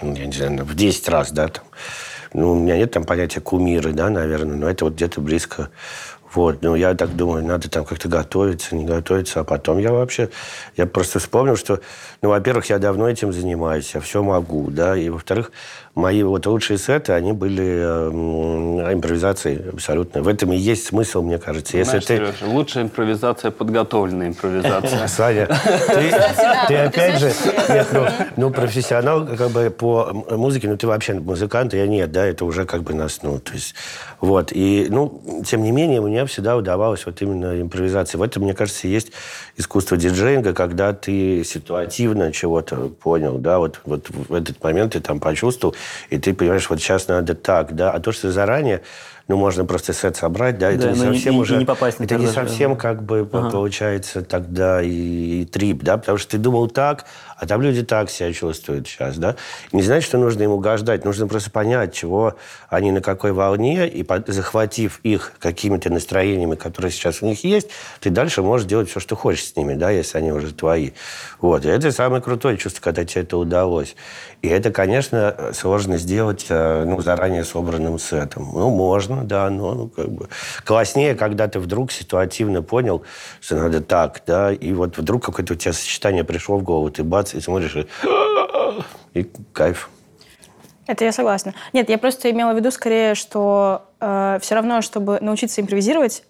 я 0.02 0.26
не 0.26 0.32
знаю, 0.32 0.66
в 0.66 0.76
10 0.76 1.10
раз, 1.10 1.32
да, 1.32 1.50
там. 1.50 1.64
Ну, 2.34 2.52
у 2.52 2.56
меня 2.56 2.78
нет 2.78 2.92
там 2.92 3.04
понятия 3.04 3.42
кумиры, 3.42 3.92
да, 3.94 4.10
наверное, 4.10 4.56
но 4.56 4.70
это 4.70 4.86
вот 4.86 4.94
где-то 4.94 5.22
близко. 5.22 5.70
Вот, 6.34 6.62
ну, 6.62 6.76
я 6.76 6.94
так 6.94 7.16
думаю, 7.16 7.46
надо 7.46 7.70
там 7.70 7.86
как-то 7.86 8.10
готовиться, 8.10 8.76
не 8.76 8.86
готовиться, 8.86 9.40
а 9.40 9.44
потом 9.44 9.78
я 9.78 9.94
вообще, 9.94 10.30
я 10.76 10.86
просто 10.86 11.20
вспомнил, 11.20 11.56
что, 11.56 11.80
ну, 12.22 12.30
во-первых, 12.30 12.66
я 12.66 12.80
давно 12.80 13.10
этим 13.10 13.32
занимаюсь, 13.32 13.92
я 13.96 14.02
все 14.02 14.22
могу, 14.22 14.70
да, 14.70 14.98
и, 14.98 15.08
во-вторых, 15.10 15.52
мои 15.98 16.22
вот 16.24 16.46
лучшие 16.46 16.78
сеты, 16.78 17.14
они 17.14 17.34
были 17.34 17.66
э, 17.66 18.94
импровизацией 18.94 19.70
абсолютно. 19.74 20.22
В 20.22 20.28
этом 20.28 20.54
и 20.54 20.58
есть 20.58 20.86
смысл, 20.86 21.24
мне 21.24 21.40
кажется. 21.40 21.78
Если 21.78 21.90
Знаешь, 21.90 22.06
ты... 22.06 22.16
Сережа, 22.18 22.46
лучшая 22.46 22.84
импровизация– 22.84 23.52
подготовленная 23.58 24.30
импровизация. 24.30 25.08
Саня, 25.08 25.48
ты 26.68 26.76
опять 26.76 27.20
же, 27.20 27.34
ну, 27.92 28.08
ну, 28.38 28.52
профессионал 28.52 29.26
как 29.26 29.50
бы 29.50 29.70
по 29.72 30.14
музыке, 30.30 30.70
ну, 30.70 30.78
ты 30.78 30.86
вообще 30.86 31.16
музыкант, 31.16 31.74
я 31.74 31.88
нет, 31.88 32.12
да, 32.12 32.26
это 32.26 32.46
уже 32.46 32.66
как 32.66 32.84
бы 32.84 32.94
нас, 32.94 33.22
ну, 33.24 33.40
то 33.40 33.54
есть, 33.54 33.74
вот. 34.22 34.52
И, 34.52 34.88
ну, 34.90 35.44
тем 35.46 35.64
не 35.64 35.72
менее, 35.72 36.02
мне 36.02 36.26
всегда 36.28 36.56
удавалось 36.58 37.06
вот 37.08 37.22
именно 37.22 37.60
импровизация. 37.60 38.20
В 38.20 38.22
этом, 38.22 38.44
мне 38.44 38.54
кажется, 38.54 38.88
есть 38.88 39.12
искусство 39.58 39.98
диджеинга, 39.98 40.54
когда 40.54 40.94
ты 40.94 41.44
ситуативно 41.44 42.32
чего-то 42.32 42.90
понял, 43.02 43.40
да, 43.40 43.58
вот, 43.58 43.80
вот 43.86 44.08
в 44.10 44.34
этот 44.34 44.64
момент 44.64 44.94
ты 44.94 45.00
там 45.00 45.20
почувствовал, 45.20 45.76
и 46.10 46.18
ты 46.18 46.34
понимаешь, 46.34 46.70
вот 46.70 46.80
сейчас 46.80 47.08
надо 47.08 47.36
так, 47.36 47.76
да, 47.76 47.92
а 47.92 48.00
то, 48.00 48.12
что 48.12 48.32
заранее, 48.32 48.82
ну, 49.28 49.36
можно 49.36 49.66
просто 49.66 49.94
сет 49.94 50.16
собрать, 50.16 50.58
да, 50.58 50.72
это 50.72 50.88
да, 50.88 50.92
не 50.92 50.96
совсем 50.96 51.34
не, 51.34 51.40
уже... 51.40 51.56
И 51.56 51.58
не 51.58 51.66
попасть 51.66 52.00
на 52.00 52.06
Это 52.06 52.16
не 52.16 52.28
совсем 52.28 52.78
как 52.78 53.04
бы 53.04 53.28
ага. 53.32 53.50
получается 53.50 54.22
тогда 54.22 54.82
и, 54.82 55.42
и 55.42 55.46
трип, 55.46 55.84
да, 55.84 55.98
потому 55.98 56.18
что 56.18 56.32
ты 56.32 56.38
думал 56.38 56.70
так, 56.70 57.06
а 57.38 57.46
там 57.46 57.62
люди 57.62 57.84
так 57.84 58.10
себя 58.10 58.34
чувствуют 58.34 58.88
сейчас, 58.88 59.18
да. 59.18 59.36
Не 59.72 59.84
значит, 59.84 60.08
что 60.08 60.18
нужно 60.18 60.44
им 60.44 60.52
угождать, 60.52 61.06
нужно 61.06 61.28
просто 61.28 61.52
понять, 61.52 61.94
чего 61.94 62.36
они 62.68 62.92
на 62.92 63.02
какой 63.02 63.32
волне, 63.32 63.88
и 63.88 64.06
захватив 64.28 65.00
их 65.04 65.34
какими-то 65.40 65.92
настроениями, 65.92 66.56
которые 66.56 66.92
сейчас 66.92 67.22
у 67.22 67.28
них 67.28 67.44
есть, 67.44 67.70
ты 68.00 68.10
дальше 68.10 68.42
можешь 68.42 68.68
делать 68.68 68.90
все, 68.90 69.00
что 69.00 69.16
хочешь 69.16 69.46
с 69.46 69.56
ними, 69.56 69.76
да, 69.76 69.92
если 69.92 70.18
они 70.18 70.32
уже 70.32 70.54
твои. 70.54 70.92
Вот. 71.40 71.66
И 71.66 71.70
это 71.70 71.92
самое 71.92 72.22
крутое 72.22 72.58
чувство, 72.58 72.82
когда 72.82 73.06
тебе 73.06 73.22
это 73.22 73.38
удалось. 73.38 73.96
И 74.42 74.48
это, 74.48 74.72
конечно, 74.72 75.52
сложно 75.54 75.98
сделать 75.98 76.46
э, 76.50 76.84
ну, 76.86 77.02
заранее 77.02 77.44
собранным 77.44 78.00
сетом. 78.00 78.50
Ну, 78.54 78.70
можно, 78.70 79.24
да, 79.24 79.50
но 79.50 79.74
ну, 79.74 79.88
как 79.90 80.10
бы 80.10 80.30
класснее, 80.64 81.16
когда 81.16 81.48
ты 81.48 81.60
вдруг 81.60 81.92
ситуативно 81.92 82.62
понял, 82.62 83.04
что 83.42 83.56
надо 83.58 83.82
так, 83.82 84.22
да, 84.26 84.52
и 84.52 84.74
вот 84.74 84.98
вдруг 84.98 85.24
какое-то 85.26 85.54
у 85.54 85.56
тебя 85.56 85.74
сочетание 85.74 86.24
пришло 86.24 86.58
в 86.58 86.64
голову, 86.64 86.90
ты 86.90 87.04
бац, 87.04 87.27
и 87.34 87.42
смотришь, 87.42 87.76
и, 87.76 89.20
и 89.20 89.30
кайф. 89.54 89.90
Это 90.88 91.04
я 91.04 91.12
согласна. 91.12 91.54
Нет, 91.74 91.90
я 91.90 91.98
просто 91.98 92.32
имела 92.32 92.54
в 92.54 92.56
виду 92.56 92.72
скорее, 92.72 93.14
что 93.14 93.90
э, 94.00 94.40
все 94.42 94.56
равно, 94.56 94.82
чтобы 94.82 95.20
научиться 95.20 95.60
импровизировать, 95.60 96.24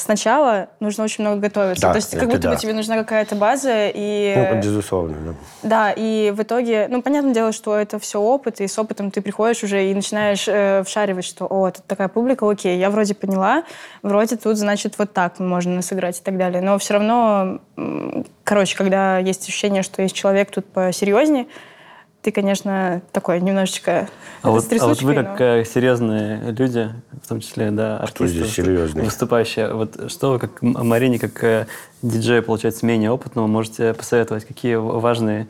сначала 0.00 0.68
нужно 0.80 1.04
очень 1.04 1.24
много 1.24 1.40
готовиться. 1.40 1.82
Да, 1.82 1.92
То 1.92 1.96
есть 1.96 2.16
как 2.16 2.28
будто 2.28 2.38
да. 2.40 2.50
бы 2.52 2.56
тебе 2.56 2.72
нужна 2.72 2.96
какая-то 2.96 3.34
база. 3.36 3.88
И... 3.88 4.34
Ну, 4.36 4.60
безусловно, 4.60 5.16
да. 5.24 5.34
Да, 5.62 5.94
и 5.96 6.32
в 6.34 6.42
итоге, 6.42 6.86
ну, 6.88 7.02
понятное 7.02 7.34
дело, 7.34 7.52
что 7.52 7.76
это 7.76 7.98
все 7.98 8.20
опыт, 8.20 8.60
и 8.60 8.66
с 8.66 8.78
опытом 8.78 9.10
ты 9.10 9.20
приходишь 9.20 9.62
уже 9.62 9.90
и 9.90 9.94
начинаешь 9.94 10.46
э, 10.48 10.82
вшаривать, 10.84 11.24
что, 11.24 11.46
о, 11.46 11.70
тут 11.70 11.84
такая 11.86 12.08
публика, 12.08 12.48
окей, 12.48 12.78
я 12.78 12.90
вроде 12.90 13.14
поняла, 13.14 13.64
вроде 14.02 14.36
тут, 14.36 14.56
значит, 14.56 14.98
вот 14.98 15.12
так 15.12 15.38
можно 15.38 15.82
сыграть 15.82 16.18
и 16.18 16.22
так 16.22 16.36
далее. 16.36 16.62
Но 16.62 16.78
все 16.78 16.94
равно, 16.94 17.60
короче, 18.44 18.76
когда 18.76 19.18
есть 19.18 19.48
ощущение, 19.48 19.82
что 19.82 20.02
есть 20.02 20.14
человек 20.14 20.50
тут 20.50 20.66
посерьезнее, 20.66 21.46
ты, 22.22 22.32
конечно, 22.32 23.02
такой 23.12 23.40
немножечко 23.40 24.08
а 24.42 24.50
вот, 24.50 24.64
а 24.72 24.86
вот 24.86 25.02
вы 25.02 25.14
как 25.14 25.38
но... 25.38 25.44
Э, 25.44 25.64
серьезные 25.64 26.52
люди, 26.52 26.90
в 27.22 27.28
том 27.28 27.40
числе, 27.40 27.70
да, 27.70 27.98
артисты, 27.98 28.28
здесь 28.28 28.52
серьезные? 28.52 29.04
выступающие, 29.04 29.72
вот 29.72 30.10
что 30.10 30.32
вы, 30.32 30.38
как 30.38 30.60
Марине, 30.60 31.18
как 31.18 31.42
э, 31.42 31.66
диджей, 32.02 32.42
получается, 32.42 32.84
менее 32.84 33.10
опытного, 33.10 33.46
можете 33.46 33.94
посоветовать, 33.94 34.44
какие 34.44 34.74
важные 34.74 35.48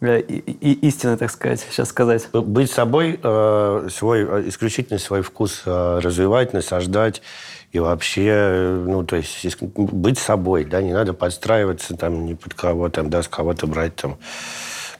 э, 0.00 0.20
и, 0.20 0.38
и 0.38 0.88
истины, 0.88 1.16
так 1.16 1.30
сказать, 1.30 1.64
сейчас 1.70 1.88
сказать? 1.88 2.28
Быть 2.32 2.70
собой, 2.70 3.20
свой, 3.22 4.48
исключительно 4.48 4.98
свой 4.98 5.22
вкус 5.22 5.62
развивать, 5.64 6.52
насаждать 6.52 7.22
и 7.70 7.78
вообще, 7.78 8.82
ну, 8.86 9.04
то 9.04 9.16
есть 9.16 9.62
быть 9.62 10.18
собой, 10.18 10.64
да, 10.64 10.80
не 10.80 10.92
надо 10.92 11.12
подстраиваться 11.12 11.96
там 11.96 12.24
ни 12.24 12.34
под 12.34 12.54
кого, 12.54 12.88
там, 12.88 13.10
да, 13.10 13.22
с 13.22 13.28
кого-то 13.28 13.66
брать 13.66 13.94
там 13.94 14.16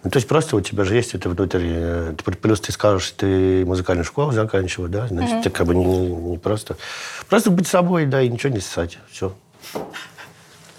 ну, 0.04 0.10
то 0.10 0.18
есть 0.18 0.28
просто 0.28 0.56
у 0.56 0.60
тебя 0.60 0.84
же 0.84 0.94
есть 0.94 1.14
это 1.14 1.28
внутри. 1.28 1.70
Э, 1.70 2.14
плюс 2.40 2.60
ты 2.60 2.72
скажешь, 2.72 3.10
ты 3.16 3.64
музыкальную 3.64 4.04
школу 4.04 4.30
заканчивал, 4.32 4.88
да, 4.88 5.08
значит, 5.08 5.36
mm-hmm. 5.36 5.42
ты 5.42 5.50
как 5.50 5.66
бы 5.66 5.74
не, 5.74 5.84
не 5.84 6.38
просто... 6.38 6.76
Просто 7.28 7.50
быть 7.50 7.66
собой, 7.66 8.06
да, 8.06 8.22
и 8.22 8.28
ничего 8.28 8.52
не 8.52 8.60
ссать. 8.60 8.98
Все. 9.10 9.32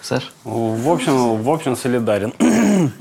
Саш? 0.01 0.31
В 0.43 0.89
общем, 0.89 1.41
в 1.41 1.49
общем 1.49 1.75
солидарен. 1.75 2.33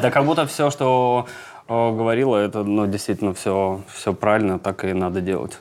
Да 0.00 0.10
как 0.10 0.24
будто 0.24 0.46
все, 0.46 0.70
что 0.70 1.26
говорила, 1.68 2.36
это 2.36 2.64
ну, 2.64 2.86
действительно 2.86 3.34
все, 3.34 3.82
все 3.94 4.14
правильно, 4.14 4.58
так 4.58 4.84
и 4.84 4.92
надо 4.92 5.20
делать. 5.20 5.58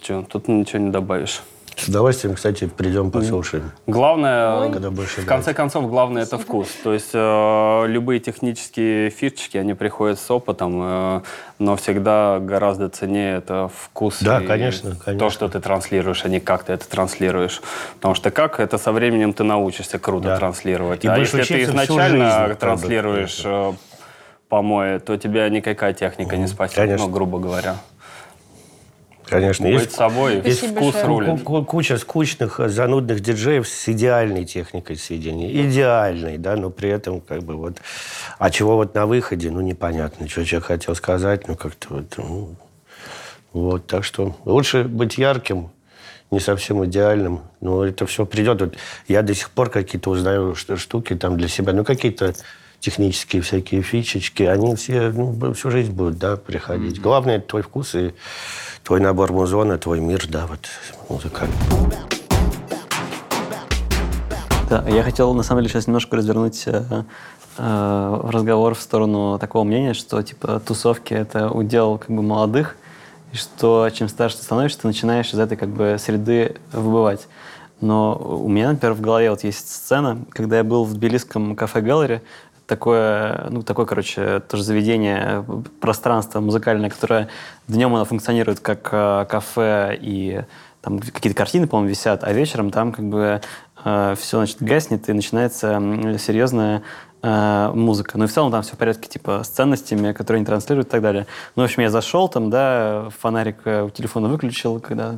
Че, 0.00 0.22
тут 0.22 0.48
ничего 0.48 0.78
не 0.78 0.90
добавишь. 0.90 1.42
С 1.76 1.88
удовольствием, 1.88 2.34
кстати, 2.34 2.66
придем 2.66 3.10
послушаем. 3.10 3.72
Главное, 3.86 4.70
Когда 4.70 4.90
больше 4.90 5.22
в 5.22 5.26
конце 5.26 5.54
концов, 5.54 5.88
главное 5.88 6.22
это 6.22 6.38
вкус. 6.38 6.68
То 6.82 6.92
есть 6.92 7.10
э, 7.12 7.84
любые 7.86 8.20
технические 8.20 9.10
фишечки, 9.10 9.56
они 9.58 9.74
приходят 9.74 10.18
с 10.18 10.30
опытом, 10.30 10.80
э, 10.82 11.20
но 11.58 11.76
всегда 11.76 12.38
гораздо 12.40 12.88
ценнее 12.88 13.38
это 13.38 13.70
вкус. 13.74 14.18
Да, 14.20 14.40
и 14.40 14.46
конечно, 14.46 14.96
конечно. 15.04 15.18
То, 15.18 15.30
что 15.30 15.48
ты 15.48 15.60
транслируешь, 15.60 16.24
а 16.24 16.28
не 16.28 16.40
как 16.40 16.64
ты 16.64 16.72
это 16.72 16.88
транслируешь. 16.88 17.60
Потому 17.96 18.14
что 18.14 18.30
как, 18.30 18.60
это 18.60 18.78
со 18.78 18.92
временем 18.92 19.32
ты 19.32 19.44
научишься 19.44 19.98
круто 19.98 20.28
да. 20.28 20.38
транслировать. 20.38 21.04
И 21.04 21.08
а 21.08 21.18
если 21.18 21.42
ты 21.42 21.62
изначально 21.64 22.46
жизнь, 22.46 22.58
транслируешь 22.58 23.42
э, 23.44 23.72
помои, 24.48 24.98
то 24.98 25.16
тебя 25.16 25.48
никакая 25.48 25.92
техника 25.92 26.36
не 26.36 26.46
спасет, 26.46 26.76
конечно. 26.76 27.06
ну, 27.06 27.12
грубо 27.12 27.38
говоря. 27.38 27.76
Конечно. 29.26 29.66
Быть 29.66 29.80
есть, 29.80 29.92
собой, 29.92 30.42
есть 30.44 30.66
вкус 30.66 30.94
рулит. 31.02 31.42
Куча 31.42 31.98
скучных, 31.98 32.60
занудных 32.66 33.20
диджеев 33.20 33.66
с 33.66 33.88
идеальной 33.88 34.44
техникой 34.44 34.96
сведения. 34.96 35.50
Идеальной, 35.66 36.38
да, 36.38 36.56
но 36.56 36.70
при 36.70 36.90
этом 36.90 37.20
как 37.20 37.42
бы 37.42 37.56
вот... 37.56 37.78
А 38.38 38.50
чего 38.50 38.76
вот 38.76 38.94
на 38.94 39.06
выходе, 39.06 39.50
ну, 39.50 39.60
непонятно. 39.60 40.28
Что 40.28 40.44
человек 40.44 40.66
хотел 40.66 40.94
сказать, 40.94 41.48
ну, 41.48 41.56
как-то 41.56 41.94
вот... 41.94 42.14
Ну, 42.18 42.54
вот, 43.52 43.86
так 43.86 44.04
что 44.04 44.36
лучше 44.44 44.84
быть 44.84 45.16
ярким, 45.16 45.70
не 46.30 46.40
совсем 46.40 46.84
идеальным. 46.84 47.40
Но 47.60 47.84
это 47.84 48.04
все 48.06 48.26
придет. 48.26 48.60
Вот 48.60 48.76
я 49.08 49.22
до 49.22 49.34
сих 49.34 49.50
пор 49.50 49.70
какие-то 49.70 50.10
узнаю 50.10 50.54
штуки 50.54 51.14
там 51.14 51.38
для 51.38 51.48
себя. 51.48 51.72
Ну, 51.72 51.84
какие-то 51.84 52.34
технические 52.84 53.40
всякие 53.40 53.80
фичечки, 53.80 54.42
они 54.42 54.76
все 54.76 55.10
ну, 55.10 55.54
всю 55.54 55.70
жизнь 55.70 55.92
будут 55.92 56.18
да, 56.18 56.36
приходить. 56.36 56.98
Mm-hmm. 56.98 57.02
Главное, 57.02 57.36
это 57.38 57.48
твой 57.48 57.62
вкус 57.62 57.94
и 57.94 58.12
твой 58.82 59.00
набор 59.00 59.32
музона, 59.32 59.78
твой 59.78 60.00
мир, 60.00 60.26
да, 60.28 60.46
вот 60.46 60.68
музыкальный. 61.08 61.56
Да, 64.68 64.84
я 64.86 65.02
хотел, 65.02 65.32
на 65.32 65.42
самом 65.42 65.62
деле, 65.62 65.72
сейчас 65.72 65.86
немножко 65.86 66.16
развернуть 66.16 66.64
э, 66.66 67.04
э, 67.56 68.20
разговор 68.30 68.74
в 68.74 68.80
сторону 68.80 69.38
такого 69.38 69.64
мнения, 69.64 69.94
что, 69.94 70.22
типа, 70.22 70.60
тусовки— 70.60 71.14
это 71.14 71.48
удел, 71.48 71.96
как 71.96 72.10
бы, 72.10 72.20
молодых, 72.20 72.76
и 73.32 73.36
что 73.36 73.88
чем 73.94 74.10
старше 74.10 74.38
ты 74.38 74.42
становишься, 74.42 74.80
ты 74.82 74.88
начинаешь 74.88 75.32
из 75.32 75.38
этой, 75.38 75.56
как 75.56 75.70
бы, 75.70 75.96
среды 75.98 76.56
выбывать. 76.72 77.28
Но 77.80 78.14
у 78.14 78.48
меня, 78.48 78.70
например, 78.72 78.94
в 78.94 79.00
голове 79.00 79.30
вот 79.30 79.42
есть 79.42 79.70
сцена, 79.70 80.18
когда 80.30 80.58
я 80.58 80.64
был 80.64 80.84
в 80.84 80.92
тбилисском 80.94 81.56
кафе 81.56 81.80
Галлери, 81.80 82.20
такое, 82.66 83.46
ну, 83.50 83.62
такое, 83.62 83.86
короче, 83.86 84.40
тоже 84.40 84.62
заведение, 84.62 85.44
пространство 85.80 86.40
музыкальное, 86.40 86.90
которое 86.90 87.28
днем 87.68 87.94
оно 87.94 88.04
функционирует 88.04 88.60
как 88.60 88.88
э, 88.92 89.26
кафе 89.28 89.98
и 90.00 90.42
там 90.80 90.98
какие-то 90.98 91.36
картины, 91.36 91.66
по-моему, 91.66 91.90
висят, 91.90 92.24
а 92.24 92.32
вечером 92.32 92.70
там 92.70 92.92
как 92.92 93.04
бы 93.06 93.40
э, 93.84 94.14
все, 94.18 94.38
значит, 94.38 94.62
гаснет 94.62 95.08
и 95.08 95.12
начинается 95.12 95.80
серьезная 96.18 96.82
э, 97.24 97.72
музыка. 97.74 98.18
Ну 98.18 98.24
и 98.24 98.26
в 98.26 98.32
целом 98.32 98.52
там 98.52 98.62
все 98.62 98.74
в 98.74 98.78
порядке, 98.78 99.08
типа, 99.08 99.42
с 99.42 99.48
ценностями, 99.48 100.12
которые 100.12 100.40
они 100.40 100.46
транслируют 100.46 100.88
и 100.88 100.90
так 100.90 101.00
далее. 101.00 101.26
Ну, 101.56 101.62
в 101.62 101.64
общем, 101.64 101.82
я 101.82 101.90
зашел 101.90 102.28
там, 102.28 102.50
да, 102.50 103.08
фонарик 103.18 103.56
э, 103.64 103.82
у 103.82 103.90
телефона 103.90 104.28
выключил, 104.28 104.78
когда 104.78 105.16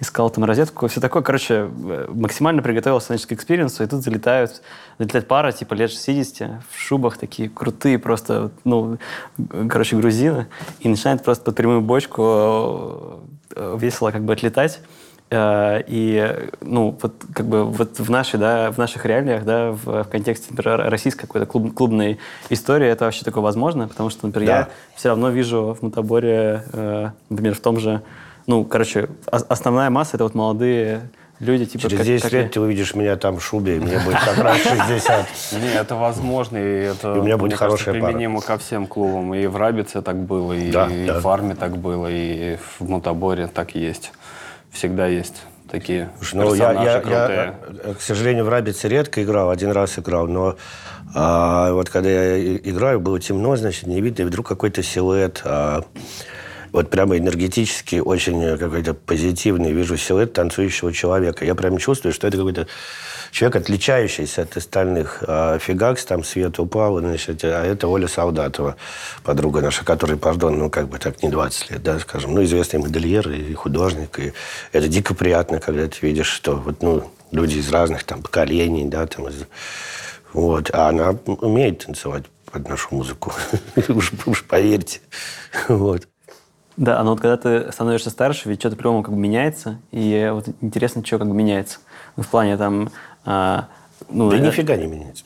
искал 0.00 0.30
там 0.30 0.44
розетку, 0.44 0.88
все 0.88 1.00
такое. 1.00 1.22
Короче, 1.22 1.70
э, 1.70 2.08
максимально 2.12 2.60
приготовился, 2.60 3.08
значит, 3.08 3.28
к 3.28 3.32
experience 3.32 3.75
у, 3.75 3.84
и 3.84 3.86
тут 3.86 4.02
залетают, 4.02 4.62
залетает 4.98 5.28
пара, 5.28 5.52
типа, 5.52 5.74
лет 5.74 5.90
60, 5.90 6.64
в 6.68 6.78
шубах 6.78 7.18
такие 7.18 7.48
крутые 7.48 7.98
просто, 8.00 8.50
ну, 8.64 8.98
короче, 9.68 9.96
грузины, 9.96 10.48
и 10.80 10.88
начинает 10.88 11.22
просто 11.22 11.44
под 11.44 11.54
прямую 11.54 11.80
бочку 11.82 13.20
э, 13.54 13.78
весело 13.80 14.10
как 14.10 14.24
бы 14.24 14.32
отлетать. 14.32 14.80
Э, 15.30 15.82
и, 15.86 16.50
ну, 16.60 16.96
вот 17.00 17.14
как 17.34 17.46
бы 17.46 17.64
вот 17.64 17.98
в 17.98 18.10
нашей, 18.10 18.38
да, 18.38 18.70
в 18.70 18.78
наших 18.78 19.06
реалиях, 19.06 19.44
да, 19.44 19.72
в, 19.72 20.04
в 20.04 20.04
контексте, 20.04 20.48
например, 20.50 20.88
российской 20.90 21.22
какой-то 21.22 21.46
клуб, 21.46 21.74
клубной 21.74 22.18
истории 22.50 22.88
это 22.88 23.06
вообще 23.06 23.24
такое 23.24 23.42
возможно, 23.42 23.88
потому 23.88 24.10
что, 24.10 24.26
например, 24.26 24.48
да. 24.48 24.58
я 24.58 24.68
все 24.94 25.08
равно 25.08 25.30
вижу 25.30 25.76
в 25.78 25.82
Мутаборе, 25.82 26.64
э, 26.72 27.10
например, 27.30 27.54
в 27.54 27.60
том 27.60 27.80
же, 27.80 28.02
ну, 28.46 28.64
короче, 28.64 29.08
основная 29.26 29.88
масса 29.88 30.16
это 30.18 30.24
вот 30.24 30.34
молодые 30.34 31.08
люди, 31.40 31.64
типа... 31.64 31.88
Через 31.88 32.04
10 32.04 32.22
как, 32.22 32.32
лет 32.32 32.52
ты 32.52 32.60
увидишь 32.60 32.94
меня 32.94 33.16
там 33.16 33.38
в 33.38 33.44
шубе, 33.44 33.78
и 33.78 33.80
мне 33.80 33.98
будет 34.00 34.18
как 34.18 34.38
раз 34.38 34.58
60. 34.58 35.26
Не, 35.52 35.74
это 35.74 35.96
возможно, 35.96 36.58
и 36.58 36.82
это, 36.82 37.14
и 37.14 37.18
у 37.18 37.22
меня 37.22 37.38
будет 37.38 37.54
хорошая 37.54 37.94
кажется, 37.94 38.06
применимо 38.06 38.42
ко 38.42 38.58
всем 38.58 38.86
клубам. 38.86 39.34
И 39.34 39.46
в 39.46 39.56
Рабице 39.56 40.02
так 40.02 40.16
было, 40.16 40.52
и, 40.52 40.70
да, 40.70 40.86
и 40.86 41.06
да. 41.06 41.18
в 41.18 41.28
Арме 41.28 41.54
так 41.54 41.78
было, 41.78 42.08
и 42.10 42.56
в 42.78 42.88
Мутаборе 42.88 43.46
так 43.46 43.74
есть 43.74 44.12
всегда 44.74 45.06
есть 45.06 45.42
такие 45.70 46.10
ну, 46.32 46.54
я, 46.54 46.72
я, 46.72 47.00
крутые. 47.00 47.54
Я, 47.84 47.94
к 47.94 48.00
сожалению, 48.00 48.44
в 48.44 48.48
«Рабице» 48.48 48.88
редко 48.88 49.22
играл, 49.22 49.50
один 49.50 49.72
раз 49.72 49.98
играл, 49.98 50.28
но 50.28 50.56
а, 51.14 51.72
вот 51.72 51.88
когда 51.90 52.10
я 52.10 52.56
играю, 52.56 53.00
было 53.00 53.18
темно, 53.18 53.56
значит, 53.56 53.86
не 53.86 54.00
видно, 54.00 54.22
и 54.22 54.24
вдруг 54.26 54.46
какой-то 54.46 54.82
силуэт, 54.82 55.42
а, 55.44 55.84
вот 56.72 56.90
прямо 56.90 57.16
энергетически 57.16 57.96
очень 57.96 58.58
какой-то 58.58 58.94
позитивный, 58.94 59.72
вижу 59.72 59.96
силуэт 59.96 60.32
танцующего 60.32 60.92
человека. 60.92 61.44
Я 61.44 61.54
прям 61.54 61.78
чувствую, 61.78 62.12
что 62.12 62.26
это 62.26 62.36
какой-то 62.36 62.66
человек, 63.34 63.56
отличающийся 63.56 64.42
от 64.42 64.56
остальных. 64.56 65.24
А 65.26 65.58
фигакс, 65.58 66.04
там 66.04 66.22
свет 66.22 66.58
упал, 66.60 67.00
значит, 67.00 67.42
а 67.42 67.64
это 67.64 67.88
Оля 67.88 68.06
Солдатова, 68.06 68.76
подруга 69.24 69.60
наша, 69.60 69.84
которой, 69.84 70.16
пардон, 70.16 70.56
ну, 70.56 70.70
как 70.70 70.88
бы 70.88 70.98
так 70.98 71.20
не 71.22 71.30
20 71.30 71.72
лет, 71.72 71.82
да, 71.82 71.98
скажем, 71.98 72.32
ну, 72.32 72.44
известный 72.44 72.78
модельер 72.78 73.28
и 73.28 73.52
художник, 73.54 74.20
и 74.20 74.32
это 74.70 74.86
дико 74.86 75.14
приятно, 75.14 75.58
когда 75.58 75.88
ты 75.88 75.96
видишь, 76.00 76.28
что 76.28 76.54
вот, 76.54 76.80
ну, 76.80 77.10
люди 77.32 77.58
из 77.58 77.70
разных 77.72 78.04
там 78.04 78.22
поколений, 78.22 78.84
да, 78.84 79.04
там, 79.08 79.28
из... 79.28 79.46
вот, 80.32 80.70
а 80.72 80.90
она 80.90 81.16
умеет 81.26 81.84
танцевать 81.84 82.24
под 82.52 82.68
нашу 82.68 82.94
музыку, 82.94 83.32
уж, 83.88 84.12
уж 84.26 84.44
поверьте, 84.44 85.00
вот. 85.68 86.06
Да, 86.76 87.02
но 87.04 87.10
вот 87.10 87.20
когда 87.20 87.36
ты 87.36 87.70
становишься 87.72 88.10
старше, 88.10 88.48
ведь 88.48 88.60
что-то 88.60 88.76
по-любому 88.76 89.02
как 89.02 89.14
бы 89.14 89.20
меняется, 89.20 89.80
и 89.92 90.28
вот 90.32 90.46
интересно, 90.60 91.04
что 91.04 91.18
как 91.18 91.28
бы 91.28 91.34
меняется. 91.34 91.78
Ну, 92.16 92.24
в 92.24 92.28
плане 92.28 92.56
там 92.56 92.90
а, 93.24 93.68
ну, 94.08 94.30
да 94.30 94.36
это... 94.36 94.46
нифига 94.46 94.76
не 94.76 94.86
меняется. 94.86 95.24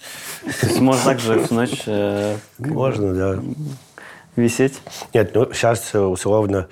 То 0.60 0.66
есть 0.66 0.80
можно 0.80 1.04
так 1.04 1.20
же 1.20 1.44
всю 1.44 1.54
ночь... 1.54 1.82
Э, 1.86 2.36
можно, 2.58 3.14
да. 3.14 3.42
Висеть? 4.36 4.80
Нет, 5.12 5.34
ну 5.34 5.52
сейчас 5.52 5.90
э, 5.94 5.98
условно... 5.98 6.68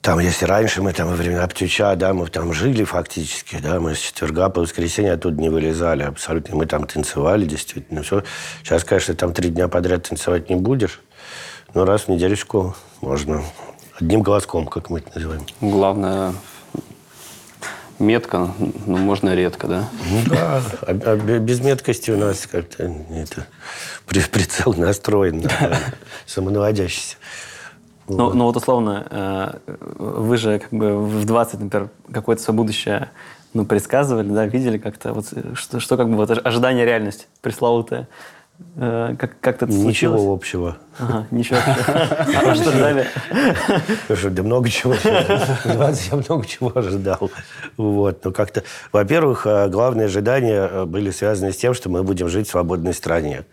Там, 0.00 0.20
если 0.20 0.44
раньше 0.44 0.82
мы 0.82 0.92
там 0.92 1.08
во 1.08 1.16
времена 1.16 1.44
Птюча, 1.48 1.96
да, 1.96 2.14
мы 2.14 2.28
там 2.28 2.52
жили 2.52 2.84
фактически, 2.84 3.58
да, 3.58 3.80
мы 3.80 3.96
с 3.96 3.98
четверга 3.98 4.48
по 4.50 4.60
воскресенье 4.60 5.14
оттуда 5.14 5.40
не 5.40 5.48
вылезали 5.48 6.04
абсолютно. 6.04 6.54
Мы 6.54 6.66
там 6.66 6.86
танцевали, 6.86 7.44
действительно, 7.44 8.04
все. 8.04 8.22
Сейчас, 8.62 8.84
конечно, 8.84 9.14
там 9.14 9.32
три 9.32 9.50
дня 9.50 9.66
подряд 9.66 10.08
танцевать 10.08 10.48
не 10.48 10.54
будешь, 10.54 11.00
но 11.74 11.84
раз 11.84 12.02
в 12.02 12.08
неделечку 12.08 12.76
можно. 13.00 13.42
Одним 13.98 14.22
глазком, 14.22 14.66
как 14.68 14.90
мы 14.90 15.00
это 15.00 15.10
называем. 15.16 15.42
Главное 15.60 16.34
метко, 17.98 18.52
ну, 18.86 18.96
можно 18.96 19.34
редко, 19.34 19.66
да? 19.66 19.88
Ну 20.10 20.22
да, 20.26 20.62
а, 20.82 20.90
а 20.90 21.16
без 21.16 21.60
меткости 21.60 22.10
у 22.10 22.16
нас 22.16 22.46
как-то 22.46 22.84
это, 23.10 23.46
прицел 24.06 24.74
настроен, 24.74 25.40
да, 25.40 25.78
самонаводящийся. 26.26 27.16
Вот. 28.06 28.18
Ну, 28.18 28.32
ну 28.34 28.44
вот 28.44 28.56
условно, 28.56 29.06
э, 29.10 29.74
вы 29.98 30.36
же 30.36 30.60
как 30.60 30.70
бы 30.70 30.96
в 30.96 31.24
20, 31.24 31.60
например, 31.60 31.90
какое-то 32.12 32.42
свое 32.42 32.56
будущее 32.56 33.10
ну, 33.52 33.64
предсказывали, 33.64 34.28
да, 34.28 34.46
видели 34.46 34.78
как-то, 34.78 35.12
вот, 35.12 35.26
что, 35.54 35.80
что 35.80 35.96
как 35.96 36.08
бы 36.08 36.16
вот 36.16 36.30
ожидание 36.30 36.84
реальность 36.84 37.26
пресловутое. 37.40 38.06
Э, 38.78 39.14
как, 39.18 39.40
как 39.40 39.56
это 39.56 39.66
Ничего 39.66 39.82
случилось? 39.82 40.22
общего. 40.26 40.76
Ага, 40.98 41.26
ничего 41.30 41.58
общего. 41.58 42.46
А 42.50 42.54
что 42.54 42.72
ждали? 42.72 43.06
Да 44.30 44.42
много 44.42 44.68
чего. 44.68 44.94
20 45.64 46.12
я 46.12 46.16
много 46.16 46.46
чего 46.46 46.72
ожидал. 46.74 47.30
Вот. 47.76 48.24
Но 48.24 48.32
как-то, 48.32 48.64
во-первых, 48.92 49.46
э, 49.46 49.68
главные 49.68 50.06
ожидания 50.06 50.68
э, 50.70 50.84
были 50.84 51.10
связаны 51.10 51.52
с 51.52 51.56
тем, 51.56 51.74
что 51.74 51.88
мы 51.88 52.02
будем 52.02 52.28
жить 52.28 52.48
в 52.48 52.50
свободной 52.50 52.92
стране. 52.92 53.44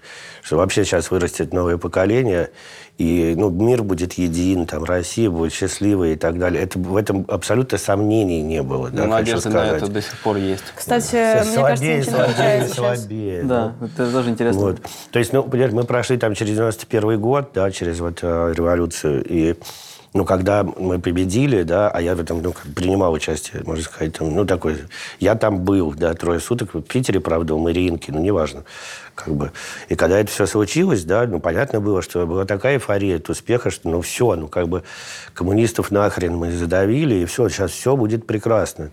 Что 0.42 0.58
вообще 0.58 0.84
сейчас 0.84 1.10
вырастет 1.10 1.54
новое 1.54 1.78
поколение, 1.78 2.50
и 2.98 3.34
ну, 3.36 3.50
мир 3.50 3.82
будет 3.82 4.14
един, 4.14 4.68
там, 4.68 4.84
Россия 4.84 5.30
будет 5.30 5.52
счастливой 5.52 6.14
и 6.14 6.16
так 6.16 6.38
далее. 6.38 6.64
Это, 6.64 6.78
в 6.78 6.96
этом 6.96 7.26
абсолютно 7.28 7.78
сомнений 7.78 8.42
не 8.42 8.62
было. 8.62 8.90
Да, 8.92 9.06
ну, 9.06 9.10
надежда 9.10 9.50
на 9.50 9.66
это 9.66 9.88
до 9.88 10.02
сих 10.02 10.18
пор 10.20 10.38
есть. 10.38 10.64
Кстати, 10.76 11.44
мне 11.44 11.54
слабее, 11.54 12.04
кажется, 12.04 12.12
слабее, 12.12 12.68
слабее. 12.68 13.44
Да, 13.44 13.74
да, 13.80 13.86
это 13.88 14.12
тоже 14.12 14.30
интересно. 14.30 14.62
Вот. 14.62 14.82
То 15.12 15.20
есть, 15.20 15.34
ну, 15.34 15.50
мы 15.52 15.84
прошли 15.86 16.18
там 16.18 16.36
через 16.36 16.54
91 16.54 17.20
год, 17.20 17.50
да, 17.54 17.72
через 17.72 18.00
вот 18.00 18.20
э, 18.22 18.54
революцию, 18.56 19.24
и 19.28 19.56
ну, 20.14 20.26
когда 20.26 20.64
мы 20.64 21.00
победили, 21.00 21.64
да, 21.64 21.90
а 21.90 22.02
я 22.02 22.16
в 22.16 22.22
этом 22.22 22.42
ну, 22.42 22.54
принимал 22.76 23.14
участие, 23.14 23.64
можно 23.66 23.84
сказать, 23.84 24.14
там, 24.14 24.34
ну, 24.34 24.46
такой... 24.46 24.78
Я 25.20 25.36
там 25.36 25.60
был, 25.64 25.92
да, 25.94 26.14
трое 26.14 26.40
суток, 26.40 26.74
в 26.74 26.82
Питере, 26.82 27.20
правда, 27.20 27.56
у 27.56 27.60
Мариинки, 27.60 28.12
ну, 28.12 28.20
неважно 28.20 28.64
как 29.16 29.36
бы. 29.36 29.52
И 29.90 29.96
когда 29.96 30.20
это 30.20 30.32
все 30.32 30.46
случилось, 30.46 31.04
да, 31.04 31.26
ну, 31.28 31.40
понятно 31.40 31.80
было, 31.80 32.02
что 32.02 32.26
была 32.26 32.46
такая 32.46 32.76
эйфория 32.76 33.18
от 33.18 33.30
успеха, 33.30 33.70
что, 33.70 33.90
ну, 33.90 34.02
все, 34.02 34.36
ну, 34.36 34.48
как 34.48 34.68
бы 34.68 34.84
коммунистов 35.34 35.92
нахрен 35.92 36.36
мы 36.36 36.52
задавили, 36.52 37.16
и 37.16 37.26
все, 37.26 37.50
сейчас 37.50 37.72
все 37.72 37.96
будет 37.96 38.26
прекрасно. 38.26 38.92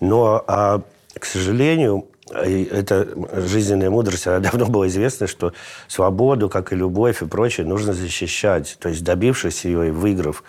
Но, 0.00 0.44
а, 0.46 0.82
к 1.18 1.24
сожалению, 1.24 2.06
и 2.44 2.64
это 2.64 3.06
жизненная 3.32 3.88
мудрость, 3.88 4.26
она 4.26 4.40
давно 4.40 4.66
было 4.66 4.88
известно, 4.88 5.28
что 5.28 5.52
свободу, 5.86 6.48
как 6.48 6.72
и 6.72 6.76
любовь 6.76 7.22
и 7.22 7.26
прочее, 7.26 7.66
нужно 7.66 7.92
защищать. 7.92 8.76
То 8.80 8.88
есть 8.88 9.04
добившись 9.04 9.64
ее 9.64 9.88
и 9.88 9.90
выиграв. 9.90 10.42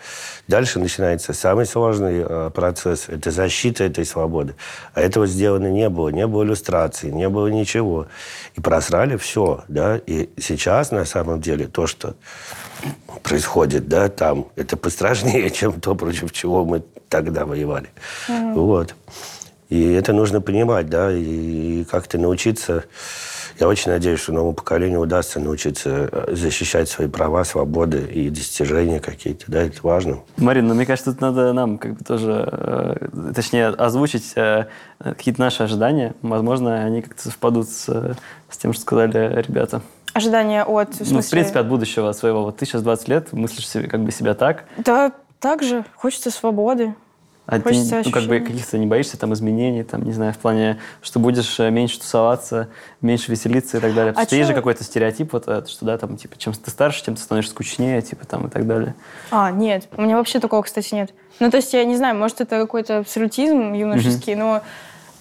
Дальше 0.47 0.79
начинается 0.79 1.33
самый 1.33 1.67
сложный 1.67 2.25
э, 2.27 2.51
процесс. 2.53 3.09
Это 3.09 3.29
защита 3.29 3.83
этой 3.83 4.05
свободы. 4.05 4.55
А 4.95 5.01
этого 5.01 5.27
сделано 5.27 5.67
не 5.67 5.87
было. 5.89 6.09
Не 6.09 6.25
было 6.25 6.43
иллюстрации, 6.43 7.11
не 7.11 7.29
было 7.29 7.47
ничего. 7.47 8.07
И 8.55 8.61
просрали 8.61 9.15
все. 9.15 9.63
Да? 9.67 9.97
И 9.97 10.29
сейчас, 10.39 10.89
на 10.89 11.05
самом 11.05 11.41
деле, 11.41 11.67
то, 11.67 11.85
что 11.85 12.15
происходит 13.21 13.87
да, 13.87 14.09
там, 14.09 14.47
это 14.55 14.77
пострашнее, 14.77 15.49
чем 15.51 15.79
то, 15.79 15.93
против 15.93 16.31
чего 16.31 16.65
мы 16.65 16.83
тогда 17.07 17.45
воевали. 17.45 17.89
Mm-hmm. 18.27 18.53
Вот. 18.53 18.95
И 19.69 19.91
это 19.91 20.13
нужно 20.13 20.39
понимать, 20.41 20.89
да, 20.89 21.11
и 21.11 21.83
как-то 21.85 22.17
научиться. 22.17 22.85
Я 23.59 23.67
очень 23.67 23.91
надеюсь, 23.91 24.19
что 24.19 24.33
новому 24.33 24.53
поколению 24.53 24.99
удастся 24.99 25.39
научиться 25.39 26.09
э, 26.11 26.35
защищать 26.35 26.87
свои 26.87 27.07
права, 27.07 27.43
свободы 27.43 28.05
и 28.05 28.29
достижения 28.29 28.99
какие-то, 28.99 29.45
да, 29.47 29.63
это 29.63 29.79
важно. 29.81 30.19
Марина, 30.37 30.69
ну, 30.69 30.75
мне 30.75 30.85
кажется, 30.85 31.11
тут 31.11 31.21
надо 31.21 31.53
нам 31.53 31.79
как 31.79 31.95
бы 31.95 32.03
тоже, 32.03 32.47
э, 32.51 33.31
точнее, 33.33 33.67
озвучить 33.69 34.33
э, 34.35 34.67
какие-то 34.99 35.41
наши 35.41 35.63
ожидания. 35.63 36.13
Возможно, 36.21 36.83
они 36.85 37.01
как-то 37.01 37.23
совпадут 37.23 37.67
с, 37.67 38.15
с 38.49 38.57
тем, 38.57 38.73
что 38.73 38.83
сказали 38.83 39.41
ребята. 39.41 39.81
Ожидания 40.13 40.63
от, 40.63 40.93
в 40.93 40.97
смысле... 40.97 41.15
Ну, 41.15 41.21
в 41.21 41.29
принципе, 41.29 41.59
от 41.59 41.67
будущего 41.67 42.11
своего. 42.11 42.43
Вот 42.43 42.57
ты 42.57 42.65
сейчас 42.65 42.83
20 42.83 43.07
лет, 43.07 43.33
мыслишь 43.33 43.67
себе, 43.67 43.87
как 43.87 44.03
бы 44.03 44.11
себя 44.11 44.33
так. 44.33 44.65
Да, 44.77 45.11
так 45.39 45.63
же. 45.63 45.83
Хочется 45.95 46.31
свободы. 46.31 46.95
А 47.47 47.61
Хочется 47.61 48.03
ты, 48.03 48.09
ну, 48.09 48.11
как 48.11 48.23
бы 48.23 48.41
каких-то 48.41 48.77
не 48.77 48.85
боишься 48.85 49.17
там 49.17 49.33
изменений, 49.33 49.83
там, 49.83 50.03
не 50.03 50.11
знаю, 50.11 50.33
в 50.33 50.37
плане, 50.37 50.79
что 51.01 51.19
будешь 51.19 51.57
э, 51.61 51.69
меньше 51.69 51.97
тусоваться, 51.97 52.67
меньше 53.01 53.31
веселиться 53.31 53.77
и 53.77 53.79
так 53.79 53.95
далее. 53.95 54.11
Потому 54.11 54.25
а 54.25 54.27
что 54.27 54.35
есть 54.35 54.49
же 54.49 54.53
какой-то 54.53 54.83
стереотип, 54.83 55.31
вот, 55.31 55.45
что, 55.69 55.85
да, 55.85 55.97
там, 55.97 56.17
типа, 56.17 56.37
чем 56.37 56.51
ты 56.51 56.69
старше, 56.69 57.05
тем 57.05 57.15
ты 57.15 57.21
становишься 57.21 57.53
скучнее, 57.53 58.01
типа, 58.01 58.25
там, 58.25 58.47
и 58.47 58.49
так 58.49 58.67
далее. 58.67 58.95
А, 59.31 59.49
нет, 59.49 59.87
у 59.95 60.01
меня 60.01 60.17
вообще 60.17 60.41
такого, 60.41 60.61
кстати, 60.61 60.93
нет. 60.93 61.13
Ну, 61.39 61.49
то 61.49 61.55
есть, 61.55 61.71
я 61.71 61.85
не 61.85 61.95
знаю, 61.95 62.17
может, 62.17 62.41
это 62.41 62.59
какой-то 62.59 62.97
абсолютизм 62.97 63.71
юношеский, 63.71 64.35
но 64.35 64.61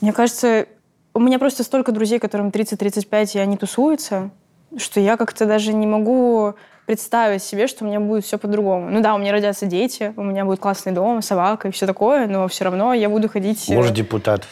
Мне 0.01 0.13
кажется, 0.13 0.67
у 1.15 1.21
меня 1.21 1.39
просто 1.39 1.63
столько 1.63 1.93
друзей, 1.93 2.19
которым 2.19 2.49
30-35, 2.49 3.37
и 3.37 3.39
они 3.39 3.57
тусуются, 3.57 4.31
что 4.77 4.99
я 4.99 5.17
как-то 5.17 5.47
даже 5.47 5.73
не 5.73 5.87
могу 5.87 6.57
представить 6.87 7.43
себе, 7.43 7.67
что 7.67 7.85
у 7.85 7.89
меня 7.89 8.01
будет 8.01 8.25
все 8.25 8.39
по-другому. 8.39 8.91
Ну 8.91 9.01
да, 9.03 9.15
у 9.15 9.19
меня 9.19 9.33
родятся 9.33 9.67
дети, 9.67 10.13
у 10.17 10.23
меня 10.23 10.45
будет 10.45 10.61
классный 10.61 10.93
дом, 10.93 11.21
собака 11.21 11.69
и 11.69 11.71
все 11.71 11.87
такое, 11.87 12.27
но 12.27 12.49
все 12.49 12.65
равно 12.65 12.95
я 12.95 13.09
буду 13.09 13.29
ходить... 13.29 13.69
Может, 13.69 13.93
депутат? 13.93 14.45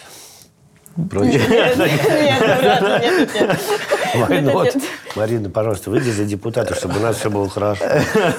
Нет, 0.96 1.48
нет, 1.48 1.76
нет, 1.76 3.34
нет. 3.34 4.82
Марина, 5.16 5.50
пожалуйста, 5.50 5.90
выйди 5.90 6.10
за 6.10 6.24
депутата, 6.24 6.74
чтобы 6.74 6.98
у 6.98 7.02
нас 7.02 7.16
все 7.16 7.30
было 7.30 7.48
хорошо. 7.48 7.84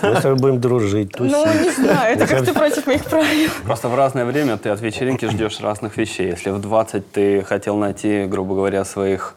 Мы 0.02 0.16
с 0.16 0.22
тобой 0.22 0.38
будем 0.38 0.62
дружить, 0.62 1.12
тусить. 1.12 1.34
Ну, 1.34 1.46
не 1.64 1.70
знаю, 1.72 2.16
это 2.16 2.28
как-то 2.28 2.54
против 2.54 2.88
моих 2.88 3.04
правил. 3.06 3.50
Просто 3.66 3.90
в 3.90 3.96
разное 3.96 4.24
время 4.24 4.58
ты 4.58 4.70
от 4.70 4.80
вечеринки 4.80 5.26
ждешь 5.26 5.60
разных 5.60 5.98
вещей. 5.98 6.30
Если 6.30 6.50
в 6.50 6.62
20 6.62 7.12
ты 7.12 7.44
хотел 7.44 7.76
найти, 7.76 8.26
грубо 8.26 8.56
говоря, 8.56 8.86
своих, 8.86 9.36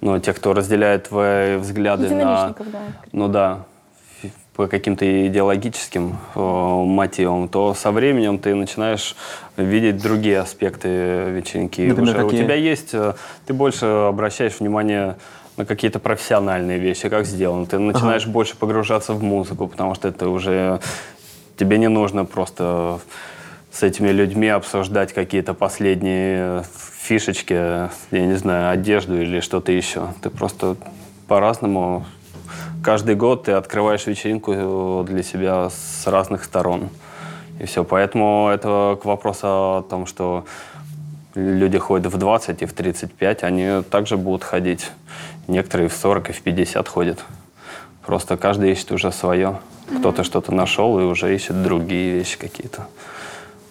ну, 0.00 0.18
тех, 0.18 0.36
кто 0.36 0.54
разделяет 0.54 1.08
твои 1.08 1.56
взгляды 1.56 2.14
на... 2.14 2.54
да. 2.58 2.80
Ну 3.12 3.28
да, 3.28 3.64
по 4.54 4.68
каким-то 4.68 5.26
идеологическим 5.26 6.16
э, 6.34 6.38
мотивам, 6.38 7.48
то 7.48 7.74
со 7.74 7.90
временем 7.90 8.38
ты 8.38 8.54
начинаешь 8.54 9.16
видеть 9.56 10.00
другие 10.00 10.38
аспекты 10.38 11.30
вечеринки. 11.30 11.80
Например, 11.80 12.24
Уже 12.24 12.26
У 12.26 12.30
тебя 12.30 12.54
есть, 12.54 12.94
э, 12.94 13.14
ты 13.46 13.52
больше 13.52 13.86
обращаешь 13.86 14.60
внимание 14.60 15.16
на 15.56 15.64
какие-то 15.64 15.98
профессиональные 15.98 16.78
вещи, 16.78 17.08
как 17.08 17.26
сделано. 17.26 17.66
Ты 17.66 17.78
начинаешь 17.78 18.22
ага. 18.22 18.32
больше 18.32 18.56
погружаться 18.56 19.12
в 19.12 19.22
музыку, 19.22 19.66
потому 19.66 19.94
что 19.96 20.08
это 20.08 20.28
уже 20.28 20.80
тебе 21.56 21.78
не 21.78 21.88
нужно 21.88 22.24
просто 22.24 23.00
с 23.72 23.82
этими 23.82 24.10
людьми 24.10 24.48
обсуждать 24.48 25.12
какие-то 25.12 25.52
последние 25.52 26.64
фишечки, 27.00 27.54
я 27.54 27.90
не 28.26 28.36
знаю, 28.36 28.70
одежду 28.70 29.20
или 29.20 29.40
что-то 29.40 29.72
еще. 29.72 30.08
Ты 30.22 30.30
просто 30.30 30.76
по-разному 31.26 32.04
каждый 32.82 33.14
год 33.14 33.44
ты 33.44 33.52
открываешь 33.52 34.06
вечеринку 34.06 34.52
э, 34.54 35.04
для 35.06 35.22
себя 35.22 35.70
с 35.70 36.06
разных 36.06 36.44
сторон. 36.44 36.88
И 37.60 37.66
все. 37.66 37.84
Поэтому 37.84 38.48
это 38.52 38.98
к 39.00 39.04
вопросу 39.04 39.46
о 39.46 39.86
том, 39.88 40.06
что 40.06 40.44
люди 41.34 41.78
ходят 41.78 42.12
в 42.12 42.16
20 42.16 42.62
и 42.62 42.66
в 42.66 42.72
35, 42.72 43.44
они 43.44 43.82
также 43.90 44.16
будут 44.16 44.44
ходить. 44.44 44.90
Некоторые 45.48 45.88
в 45.88 45.94
40 45.94 46.30
и 46.30 46.32
в 46.32 46.42
50 46.42 46.88
ходят. 46.88 47.24
Просто 48.06 48.36
каждый 48.36 48.72
ищет 48.72 48.92
уже 48.92 49.12
свое. 49.12 49.60
Кто-то 49.98 50.24
что-то 50.24 50.52
нашел 50.52 50.98
и 51.00 51.02
уже 51.02 51.34
ищет 51.34 51.62
другие 51.62 52.14
вещи 52.14 52.38
какие-то 52.38 52.86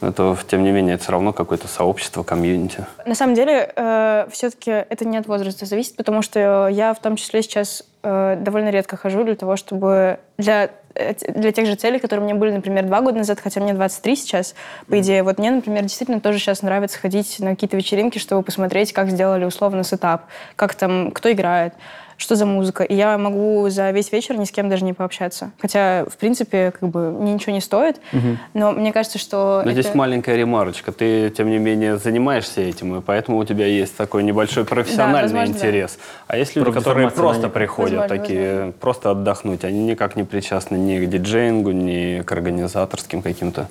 это, 0.04 0.38
тем 0.47 0.64
не 0.64 0.72
менее, 0.72 0.95
это 0.95 1.04
все 1.04 1.12
равно 1.14 1.34
какое-то 1.34 1.68
сообщество, 1.68 2.24
комьюнити. 2.24 2.86
На 3.06 3.16
самом 3.16 3.36
деле, 3.36 3.72
э, 3.76 4.28
все-таки 4.32 4.72
это 4.72 5.06
не 5.06 5.18
от 5.18 5.28
возраста 5.28 5.66
зависит, 5.66 5.95
потому 5.95 6.22
что 6.22 6.68
я 6.68 6.93
в 6.93 6.99
том 6.99 7.16
числе 7.16 7.41
сейчас 7.41 7.84
э, 8.04 8.38
довольно 8.39 8.70
редко 8.70 8.97
хожу 8.97 9.24
для 9.24 9.36
того, 9.36 9.56
чтобы 9.56 10.20
для 10.38 10.70
э, 10.95 11.14
для 11.30 11.51
тех 11.51 11.66
же 11.66 11.76
целей, 11.76 11.99
которые 11.99 12.24
у 12.26 12.30
меня 12.30 12.39
были, 12.39 12.51
например, 12.51 12.86
два 12.86 13.01
года 13.01 13.18
назад, 13.18 13.39
хотя 13.39 13.62
мне 13.62 13.74
23 13.74 14.16
сейчас, 14.16 14.56
по 14.88 14.99
идее. 14.99 15.24
Вот 15.24 15.38
мне, 15.38 15.51
например, 15.51 15.84
действительно 15.84 16.20
тоже 16.20 16.39
сейчас 16.39 16.62
нравится 16.62 16.99
ходить 16.99 17.39
на 17.39 17.51
какие-то 17.51 17.78
вечеринки, 17.78 18.20
чтобы 18.20 18.43
посмотреть, 18.43 18.93
как 18.93 19.10
сделали 19.10 19.45
условно 19.45 19.84
setup, 19.84 20.26
как 20.56 20.76
там, 20.76 21.12
кто 21.12 21.32
играет 21.32 21.74
что 22.18 22.36
за 22.36 22.45
музыка. 22.45 22.84
И 22.84 22.95
я 22.95 23.18
могу 23.18 23.68
за 23.70 23.91
весь 23.91 24.11
вечер 24.11 24.38
ни 24.38 24.45
с 24.45 24.51
кем 24.51 24.70
даже 24.70 24.84
не 24.84 24.93
пообщаться. 24.93 25.51
Хотя, 25.59 26.05
в 26.05 26.18
принципе, 26.18 26.72
как 26.72 26.89
бы 26.89 27.11
мне 27.11 27.34
ничего 27.34 27.53
не 27.53 27.61
стоит. 27.61 27.99
Угу. 28.11 28.38
Но 28.53 28.72
мне 28.72 28.93
кажется, 28.93 29.18
что... 29.18 29.61
Но 29.66 29.72
это... 29.72 29.82
здесь 29.82 29.93
маленькая 29.95 30.36
ремарочка. 30.36 30.91
Ты, 30.91 31.30
тем 31.30 31.49
не 31.49 31.57
менее, 31.57 31.97
занимаешься 31.97 32.61
этим, 32.61 32.97
и 32.97 33.01
поэтому 33.01 33.38
у 33.38 33.45
тебя 33.45 33.66
есть 33.66 33.95
такой 33.95 34.24
небольшой 34.24 34.66
профессиональный 34.66 35.34
да, 35.34 35.39
возможно, 35.39 35.59
интерес. 35.59 35.97
Да. 35.97 36.24
А 36.28 36.38
есть 36.38 36.55
люди, 36.55 36.72
которые 36.72 37.09
просто 37.09 37.49
приходят, 37.49 37.99
возможно, 37.99 38.18
такие, 38.18 38.49
возможно. 38.49 38.74
просто 38.74 39.11
отдохнуть. 39.11 39.64
Они 39.64 39.84
никак 39.84 40.16
не 40.16 40.24
причастны 40.24 40.76
ни 40.78 41.03
к 41.05 41.09
диджеингу, 41.09 41.72
ни 41.72 42.22
к 42.22 42.32
организаторским 42.32 43.22
каким-то 43.22 43.68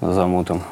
замутам. 0.00 0.62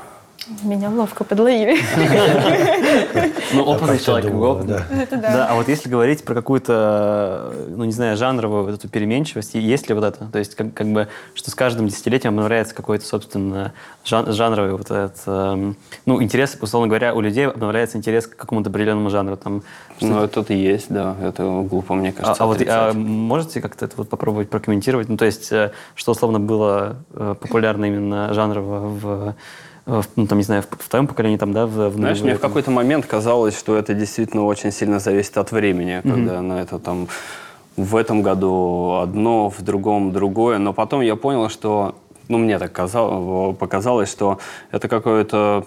Меня 0.62 0.88
ловко 0.90 1.24
подловили. 1.24 1.76
Ну, 3.52 3.62
опытный 3.62 3.98
человек. 3.98 4.32
Да. 4.66 4.84
да, 5.10 5.46
а 5.48 5.54
вот 5.54 5.68
если 5.68 5.88
говорить 5.88 6.22
про 6.22 6.34
какую-то, 6.34 7.52
ну, 7.68 7.84
не 7.84 7.92
знаю, 7.92 8.16
жанровую 8.16 8.64
вот 8.64 8.74
эту 8.74 8.88
переменчивость, 8.88 9.54
есть 9.54 9.88
ли 9.88 9.94
вот 9.94 10.04
это? 10.04 10.26
То 10.26 10.38
есть, 10.38 10.54
как, 10.54 10.74
как 10.74 10.86
бы, 10.88 11.08
что 11.34 11.50
с 11.50 11.54
каждым 11.54 11.88
десятилетием 11.88 12.34
обновляется 12.34 12.74
какой-то, 12.74 13.06
собственно, 13.06 13.72
жан, 14.04 14.30
жанровый 14.32 14.72
вот 14.72 14.90
этот, 14.90 15.16
эм, 15.26 15.76
ну, 16.04 16.22
интерес, 16.22 16.58
условно 16.60 16.88
говоря, 16.88 17.14
у 17.14 17.22
людей 17.22 17.46
обновляется 17.46 17.96
интерес 17.96 18.26
к 18.26 18.36
какому-то 18.36 18.68
определенному 18.68 19.08
жанру. 19.08 19.38
Там, 19.38 19.62
ну, 20.00 20.22
это 20.22 20.44
и 20.52 20.56
есть, 20.56 20.86
да. 20.90 21.16
Это 21.22 21.44
глупо, 21.62 21.94
мне 21.94 22.12
кажется, 22.12 22.42
А, 22.42 22.44
а 22.44 22.46
вот 22.46 22.62
а 22.66 22.92
можете 22.92 23.62
как-то 23.62 23.86
это 23.86 23.96
вот 23.96 24.10
попробовать 24.10 24.50
прокомментировать? 24.50 25.08
Ну, 25.08 25.16
то 25.16 25.24
есть, 25.24 25.50
э, 25.52 25.72
что, 25.94 26.12
условно, 26.12 26.38
было 26.38 26.96
э, 27.14 27.34
популярно 27.40 27.86
именно 27.86 28.34
жанрово 28.34 28.88
в 28.88 29.34
ну, 30.16 30.26
там, 30.26 30.38
не 30.38 30.44
знаю, 30.44 30.62
в, 30.62 30.84
в 30.84 30.88
твоем 30.88 31.06
поколении, 31.06 31.38
там, 31.38 31.52
да, 31.52 31.66
в, 31.66 31.88
в 31.88 31.94
Знаешь, 31.94 32.20
мне 32.20 32.34
в 32.34 32.40
какой-то 32.40 32.70
момент 32.70 33.06
казалось, 33.06 33.58
что 33.58 33.76
это 33.76 33.94
действительно 33.94 34.44
очень 34.44 34.70
сильно 34.70 34.98
зависит 34.98 35.38
от 35.38 35.50
времени, 35.50 35.94
mm-hmm. 36.02 36.14
когда 36.14 36.42
на 36.42 36.60
это 36.60 36.78
там 36.78 37.08
в 37.76 37.96
этом 37.96 38.22
году 38.22 38.98
одно, 39.00 39.48
в 39.48 39.62
другом 39.62 40.12
другое, 40.12 40.58
но 40.58 40.72
потом 40.72 41.00
я 41.00 41.16
понял, 41.16 41.48
что, 41.48 41.94
ну, 42.28 42.38
мне 42.38 42.58
так 42.58 42.72
казалось, 42.72 43.56
показалось, 43.56 44.10
что 44.10 44.38
это 44.72 44.88
какое-то 44.88 45.64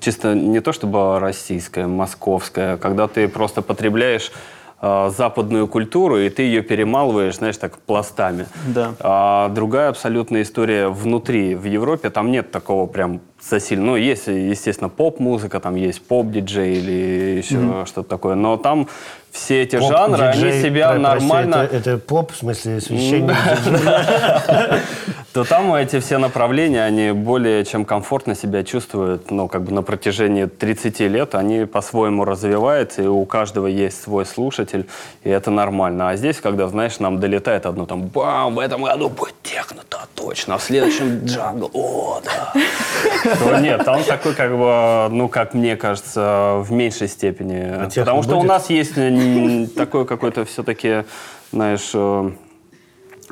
чисто 0.00 0.34
не 0.34 0.60
то 0.60 0.72
чтобы 0.72 1.18
российское, 1.18 1.86
московское, 1.86 2.76
когда 2.76 3.08
ты 3.08 3.28
просто 3.28 3.62
потребляешь 3.62 4.32
э, 4.80 5.10
западную 5.16 5.66
культуру, 5.68 6.18
и 6.18 6.28
ты 6.28 6.42
ее 6.42 6.62
перемалываешь, 6.62 7.36
знаешь, 7.36 7.56
так 7.56 7.78
пластами. 7.78 8.46
Да. 8.66 8.94
А 9.00 9.48
другая 9.48 9.88
абсолютная 9.88 10.42
история 10.42 10.88
внутри. 10.88 11.54
В 11.54 11.64
Европе 11.64 12.10
там 12.10 12.30
нет 12.30 12.50
такого 12.50 12.86
прям 12.86 13.20
засильно. 13.40 13.86
Ну, 13.86 13.96
есть, 13.96 14.26
естественно, 14.26 14.88
поп-музыка, 14.88 15.60
там 15.60 15.76
есть 15.76 16.02
поп-диджей 16.02 16.74
или 16.74 17.38
еще 17.38 17.56
mm-hmm. 17.56 17.86
что-то 17.86 18.08
такое. 18.08 18.34
Но 18.34 18.56
там 18.56 18.88
все 19.30 19.62
эти 19.62 19.76
поп, 19.78 19.90
жанры, 19.90 20.32
диджей, 20.34 20.52
они 20.52 20.62
себя 20.62 20.90
про, 20.90 20.98
нормально... 20.98 21.58
Прости, 21.58 21.76
это, 21.76 21.90
это 21.90 21.98
поп, 21.98 22.32
в 22.32 22.36
смысле, 22.36 22.80
священник? 22.80 23.36
То 25.32 25.44
там 25.44 25.72
эти 25.74 26.00
все 26.00 26.18
направления, 26.18 26.82
они 26.82 27.12
более 27.12 27.64
чем 27.64 27.84
комфортно 27.84 28.34
себя 28.34 28.64
чувствуют, 28.64 29.30
ну, 29.30 29.46
как 29.46 29.62
бы 29.62 29.72
на 29.72 29.82
протяжении 29.82 30.46
30 30.46 30.98
лет, 31.00 31.36
они 31.36 31.66
по-своему 31.66 32.24
развиваются, 32.24 33.02
и 33.02 33.06
у 33.06 33.24
каждого 33.26 33.68
есть 33.68 34.02
свой 34.02 34.26
слушатель, 34.26 34.88
и 35.22 35.30
это 35.30 35.52
нормально. 35.52 36.10
А 36.10 36.16
здесь, 36.16 36.40
когда, 36.40 36.66
знаешь, 36.66 36.98
нам 36.98 37.20
долетает 37.20 37.66
одно 37.66 37.86
там, 37.86 38.02
бам, 38.08 38.56
в 38.56 38.58
этом 38.58 38.82
году 38.82 39.08
будет 39.08 39.34
техно, 39.44 39.82
да, 39.88 40.00
точно, 40.16 40.56
а 40.56 40.58
в 40.58 40.64
следующем 40.64 41.24
джангл, 41.24 41.70
о, 41.74 42.20
да. 42.24 42.52
То 43.38 43.60
нет, 43.60 43.84
там 43.84 44.02
такой, 44.02 44.34
как 44.34 44.50
бы, 44.50 45.14
ну, 45.14 45.28
как 45.28 45.54
мне 45.54 45.76
кажется, 45.76 46.56
в 46.56 46.72
меньшей 46.72 47.06
степени. 47.06 47.84
А 47.84 47.88
Потому 47.88 48.24
что 48.24 48.34
будет? 48.34 48.44
у 48.44 48.48
нас 48.48 48.68
есть 48.68 48.94
такой 49.76 50.06
какой-то 50.06 50.44
все-таки, 50.44 51.04
знаешь, 51.52 51.90
э, 51.94 52.30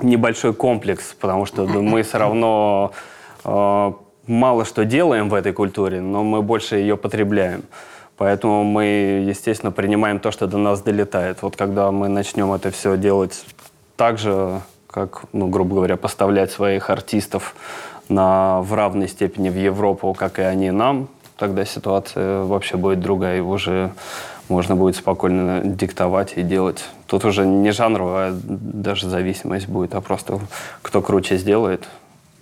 небольшой 0.03 0.55
комплекс, 0.55 1.15
потому 1.19 1.47
что 1.47 1.67
мы 1.67 2.03
все 2.03 2.19
равно 2.19 2.93
э, 3.45 3.93
мало 4.27 4.65
что 4.65 4.85
делаем 4.85 5.29
в 5.29 5.35
этой 5.35 5.53
культуре, 5.53 6.01
но 6.01 6.23
мы 6.23 6.43
больше 6.43 6.77
ее 6.77 6.97
потребляем. 6.97 7.63
Поэтому 8.17 8.65
мы, 8.65 8.85
естественно, 9.29 9.71
принимаем 9.71 10.19
то, 10.19 10.33
что 10.33 10.47
до 10.47 10.59
нас 10.59 10.81
долетает. 10.83 11.43
Вот 11.43 11.57
когда 11.57 11.93
мы 11.93 12.09
начнем 12.09 12.53
это 12.53 12.71
все 12.71 12.97
делать 12.97 13.45
так 13.97 14.19
же, 14.19 14.61
как, 14.89 15.23
ну, 15.33 15.47
грубо 15.49 15.77
говоря, 15.77 15.97
поставлять 15.97 16.51
своих 16.51 16.91
артистов 16.91 17.55
на, 18.09 18.61
в 18.63 18.75
равной 18.75 19.09
степени 19.09 19.51
в 19.51 19.57
Европу, 19.57 20.15
как 20.15 20.41
и 20.41 20.43
они 20.43 20.73
нам, 20.73 21.09
тогда 21.37 21.65
ситуация 21.65 22.43
вообще 22.43 22.77
будет 22.77 23.01
другая. 23.01 23.39
И 23.39 23.41
уже 23.41 23.93
можно 24.49 24.77
будет 24.77 24.97
спокойно 24.97 25.63
диктовать 25.65 26.35
и 26.37 26.43
делать. 26.43 26.85
Тут 27.07 27.25
уже 27.25 27.47
не 27.47 27.71
жанровая 27.73 28.35
даже 28.43 29.09
зависимость 29.09 29.69
будет, 29.69 29.95
а 29.95 30.01
просто 30.01 30.41
кто 30.83 31.03
круче 31.03 31.37
сделает, 31.37 31.89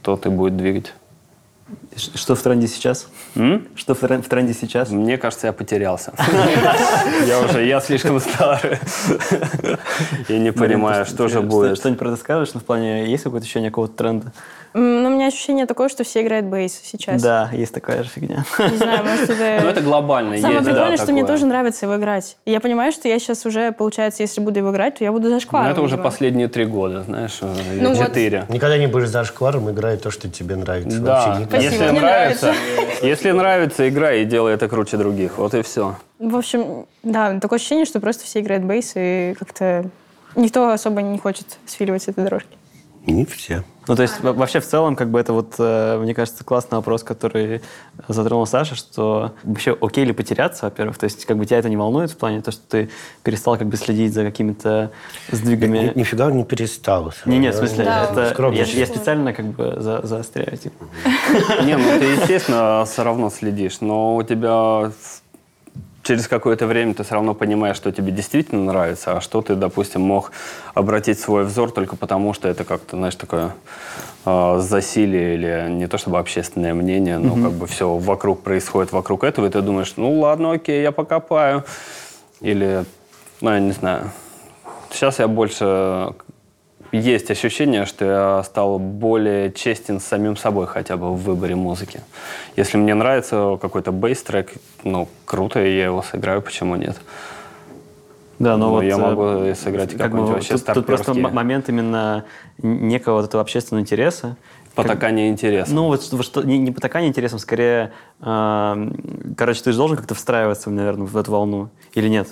тот 0.02 0.26
и 0.26 0.28
будет 0.28 0.56
двигать. 0.56 0.92
Что 1.96 2.36
в 2.36 2.42
тренде 2.42 2.68
сейчас? 2.68 3.08
М? 3.34 3.66
Что 3.74 3.94
в, 3.94 4.02
в 4.02 4.28
тренде 4.28 4.54
сейчас? 4.54 4.90
Мне 4.90 5.18
кажется, 5.18 5.48
я 5.48 5.52
потерялся. 5.52 6.12
Я 7.26 7.40
уже, 7.40 7.64
я 7.64 7.80
слишком 7.80 8.20
старый. 8.20 8.78
Я 10.28 10.38
не 10.38 10.52
понимаю, 10.52 11.06
что 11.06 11.26
же 11.26 11.40
будет. 11.40 11.78
Что-нибудь 11.78 11.98
про 11.98 12.08
это 12.10 12.20
скажешь? 12.20 12.54
Ну, 12.54 12.60
в 12.60 12.64
плане, 12.64 13.10
есть 13.10 13.24
какое-то 13.24 13.44
ощущение 13.44 13.70
какого-то 13.70 13.94
тренда? 13.94 14.32
Ну, 14.78 15.06
у 15.08 15.10
меня 15.10 15.28
ощущение 15.28 15.64
такое, 15.64 15.88
что 15.88 16.04
все 16.04 16.20
играют 16.20 16.44
бейс 16.46 16.78
сейчас. 16.84 17.22
Да, 17.22 17.48
есть 17.54 17.72
такая 17.72 18.02
же 18.02 18.10
фигня. 18.10 18.44
Не 18.58 18.76
знаю, 18.76 19.04
может, 19.04 19.30
это... 19.30 19.60
Ну, 19.64 19.68
это 19.70 19.80
глобально. 19.80 20.36
Самое 20.36 20.56
есть, 20.58 20.66
прикольное, 20.66 20.96
да, 20.98 21.02
что 21.02 21.12
мне 21.12 21.22
такое. 21.22 21.34
тоже 21.36 21.46
нравится 21.46 21.86
его 21.86 21.96
играть. 21.96 22.36
И 22.44 22.50
я 22.50 22.60
понимаю, 22.60 22.92
что 22.92 23.08
я 23.08 23.18
сейчас 23.18 23.46
уже, 23.46 23.72
получается, 23.72 24.22
если 24.22 24.42
буду 24.42 24.58
его 24.58 24.70
играть, 24.72 24.96
то 24.98 25.04
я 25.04 25.12
буду 25.12 25.28
Ну, 25.30 25.34
зашкваром. 25.34 25.72
это 25.72 25.80
уже 25.80 25.94
видимо. 25.94 26.04
последние 26.04 26.48
три 26.48 26.66
года, 26.66 27.04
знаешь, 27.04 27.38
Ну, 27.40 27.94
вот. 27.94 28.06
четыре. 28.06 28.44
Никогда 28.50 28.76
не 28.76 28.86
будешь 28.86 29.08
за 29.08 29.24
шкваром, 29.24 29.70
играй 29.70 29.96
то, 29.96 30.10
что 30.10 30.28
тебе 30.28 30.56
нравится. 30.56 31.00
Да, 31.00 31.24
Вообще 31.26 31.40
никогда. 31.40 31.56
Спасибо, 31.58 31.72
если 31.72 31.90
мне 31.90 32.00
нравится, 32.00 32.54
если 33.02 33.30
нравится, 33.30 33.88
играй 33.88 34.22
и 34.22 34.24
делай 34.26 34.52
это 34.52 34.68
круче 34.68 34.98
других. 34.98 35.38
Вот 35.38 35.54
и 35.54 35.62
все. 35.62 35.96
В 36.18 36.36
общем, 36.36 36.84
да, 37.02 37.40
такое 37.40 37.58
ощущение, 37.58 37.86
что 37.86 37.98
просто 37.98 38.24
все 38.24 38.40
играют 38.40 38.64
бейс, 38.64 38.92
и 38.94 39.34
как-то 39.38 39.86
никто 40.34 40.68
особо 40.70 41.00
не 41.00 41.18
хочет 41.18 41.46
свиливать 41.66 42.02
с 42.02 42.08
этой 42.08 42.24
дорожки. 42.24 42.50
Не 43.06 43.24
все. 43.24 43.62
Ну, 43.88 43.94
то 43.94 44.02
есть, 44.02 44.20
во- 44.20 44.32
вообще, 44.32 44.58
в 44.58 44.66
целом, 44.66 44.96
как 44.96 45.10
бы 45.12 45.20
это 45.20 45.32
вот, 45.32 45.54
э, 45.58 45.96
мне 46.02 46.12
кажется, 46.12 46.42
классный 46.42 46.76
вопрос, 46.76 47.04
который 47.04 47.60
затронул 48.08 48.44
Саша, 48.44 48.74
что 48.74 49.32
вообще 49.44 49.76
окей 49.80 50.04
ли 50.04 50.12
потеряться, 50.12 50.64
во-первых, 50.66 50.98
то 50.98 51.04
есть, 51.04 51.24
как 51.24 51.36
бы 51.36 51.46
тебя 51.46 51.58
это 51.58 51.68
не 51.68 51.76
волнует 51.76 52.10
в 52.10 52.16
плане 52.16 52.42
то, 52.42 52.50
что 52.50 52.62
ты 52.68 52.90
перестал 53.22 53.56
как 53.56 53.68
бы 53.68 53.76
следить 53.76 54.12
за 54.12 54.24
какими-то 54.24 54.90
Ни- 55.30 55.36
сдвигами. 55.36 55.92
Нифига 55.94 56.26
он 56.26 56.36
не 56.36 56.44
перестал. 56.44 57.12
Не, 57.26 57.38
не, 57.38 57.52
в 57.52 57.54
смысле, 57.54 57.84
Да, 57.84 58.08
это 58.10 58.50
я, 58.52 58.64
я 58.64 58.86
специально 58.86 59.32
как 59.32 59.46
бы 59.46 59.76
за, 59.78 60.04
заостряю, 60.04 60.56
типа. 60.56 60.84
Не, 61.64 61.76
ну 61.76 61.84
ты, 62.00 62.06
естественно, 62.06 62.84
все 62.90 63.04
равно 63.04 63.30
следишь, 63.30 63.80
но 63.80 64.16
у 64.16 64.22
тебя 64.24 64.90
в- 64.90 65.22
через 66.06 66.28
какое-то 66.28 66.66
время 66.66 66.94
ты 66.94 67.02
все 67.02 67.14
равно 67.14 67.34
понимаешь, 67.34 67.76
что 67.76 67.90
тебе 67.90 68.12
действительно 68.12 68.64
нравится, 68.64 69.16
а 69.16 69.20
что 69.20 69.42
ты, 69.42 69.54
допустим, 69.56 70.02
мог 70.02 70.30
обратить 70.74 71.18
свой 71.18 71.44
взор 71.44 71.72
только 71.72 71.96
потому, 71.96 72.32
что 72.32 72.48
это 72.48 72.64
как-то, 72.64 72.96
знаешь, 72.96 73.16
такое 73.16 73.54
э, 74.24 74.58
засилие 74.60 75.34
или 75.34 75.66
не 75.70 75.88
то 75.88 75.98
чтобы 75.98 76.18
общественное 76.18 76.74
мнение, 76.74 77.18
но 77.18 77.34
как 77.34 77.52
бы 77.52 77.66
все 77.66 77.96
вокруг 77.96 78.42
происходит 78.42 78.92
вокруг 78.92 79.24
этого, 79.24 79.46
и 79.46 79.50
ты 79.50 79.60
думаешь, 79.62 79.94
ну 79.96 80.20
ладно, 80.20 80.52
окей, 80.52 80.82
я 80.82 80.92
покопаю. 80.92 81.64
Или, 82.40 82.84
ну, 83.40 83.50
я 83.50 83.60
не 83.60 83.72
знаю. 83.72 84.10
Сейчас 84.90 85.18
я 85.18 85.26
больше 85.26 86.12
есть 86.98 87.30
ощущение, 87.30 87.84
что 87.86 88.04
я 88.04 88.42
стал 88.44 88.78
более 88.78 89.52
честен 89.52 90.00
с 90.00 90.04
самим 90.04 90.36
собой 90.36 90.66
хотя 90.66 90.96
бы 90.96 91.12
в 91.12 91.22
выборе 91.22 91.54
музыки. 91.54 92.00
Если 92.56 92.76
мне 92.76 92.94
нравится 92.94 93.58
какой-то 93.60 93.92
бейс-трек, 93.92 94.52
ну, 94.84 95.08
круто, 95.24 95.60
я 95.60 95.84
его 95.86 96.02
сыграю, 96.02 96.42
почему 96.42 96.76
нет? 96.76 96.96
Да, 98.38 98.56
но 98.56 98.66
Ну, 98.66 98.72
вот... 98.74 98.84
я 98.84 98.94
э, 98.94 98.96
могу 98.98 99.54
сыграть 99.54 99.96
как 99.96 100.12
бы 100.12 100.26
вообще 100.26 100.58
тут, 100.58 100.66
тут 100.66 100.86
просто 100.86 101.14
момент 101.14 101.68
именно 101.68 102.24
некого 102.58 103.16
вот 103.16 103.26
этого 103.26 103.40
общественного 103.40 103.82
интереса. 103.82 104.36
Как- 104.74 104.84
Потакание 104.84 105.30
интереса. 105.30 105.72
Ну, 105.72 105.86
вот 105.86 106.02
что, 106.22 106.42
не, 106.42 106.58
не 106.58 106.70
потакание 106.70 107.08
интересом, 107.08 107.38
скорее, 107.38 107.92
эм, 108.20 109.34
короче, 109.34 109.62
ты 109.62 109.72
же 109.72 109.78
должен 109.78 109.96
как-то 109.96 110.14
встраиваться, 110.14 110.68
наверное, 110.68 111.06
в 111.06 111.16
эту 111.16 111.32
волну, 111.32 111.70
или 111.94 112.08
нет? 112.08 112.28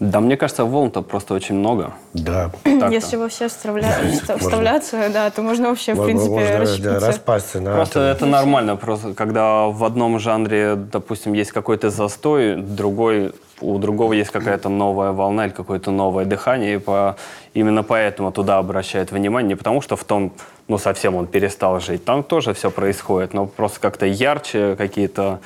Да, 0.00 0.20
мне 0.20 0.36
кажется, 0.36 0.64
волн-то 0.64 1.02
просто 1.02 1.34
очень 1.34 1.54
много. 1.54 1.92
Да. 2.14 2.50
Так-то. 2.64 2.88
Если 2.88 3.16
во 3.16 3.28
все 3.28 3.46
вставля- 3.46 4.38
вставляться, 4.38 5.08
да, 5.12 5.30
то 5.30 5.42
можно 5.42 5.68
вообще, 5.68 5.94
в 5.94 5.98
Можно- 5.98 6.06
принципе, 6.12 6.30
можно, 6.34 6.48
да, 6.52 6.58
расщепиться. 6.58 7.06
распасться 7.06 7.60
на 7.60 7.72
Просто 7.74 8.00
атомы. 8.10 8.12
это 8.16 8.26
нормально, 8.26 8.76
просто 8.76 9.14
когда 9.14 9.66
в 9.66 9.84
одном 9.84 10.18
жанре, 10.18 10.74
допустим, 10.74 11.32
есть 11.32 11.52
какой-то 11.52 11.90
застой, 11.90 12.56
другой, 12.56 13.32
у 13.60 13.78
другого 13.78 14.14
есть 14.14 14.30
какая-то 14.30 14.68
новая 14.68 15.12
волна 15.12 15.46
или 15.46 15.52
какое-то 15.52 15.92
новое 15.92 16.24
дыхание, 16.24 16.74
и 16.74 16.78
по, 16.78 17.14
именно 17.54 17.84
поэтому 17.84 18.32
туда 18.32 18.58
обращают 18.58 19.12
внимание, 19.12 19.50
не 19.50 19.54
потому 19.54 19.80
что 19.80 19.94
в 19.96 20.02
том, 20.02 20.32
ну, 20.66 20.76
совсем 20.76 21.14
он 21.14 21.26
перестал 21.28 21.78
жить, 21.78 22.04
там 22.04 22.24
тоже 22.24 22.52
все 22.52 22.70
происходит, 22.70 23.32
но 23.32 23.46
просто 23.46 23.78
как-то 23.80 24.06
ярче 24.06 24.74
какие-то 24.76 25.38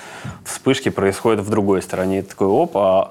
вспышки 0.44 0.88
происходят 0.88 1.40
в 1.40 1.50
другой 1.50 1.82
стороне. 1.82 2.20
И 2.20 2.22
такой, 2.22 2.46
опа, 2.48 3.10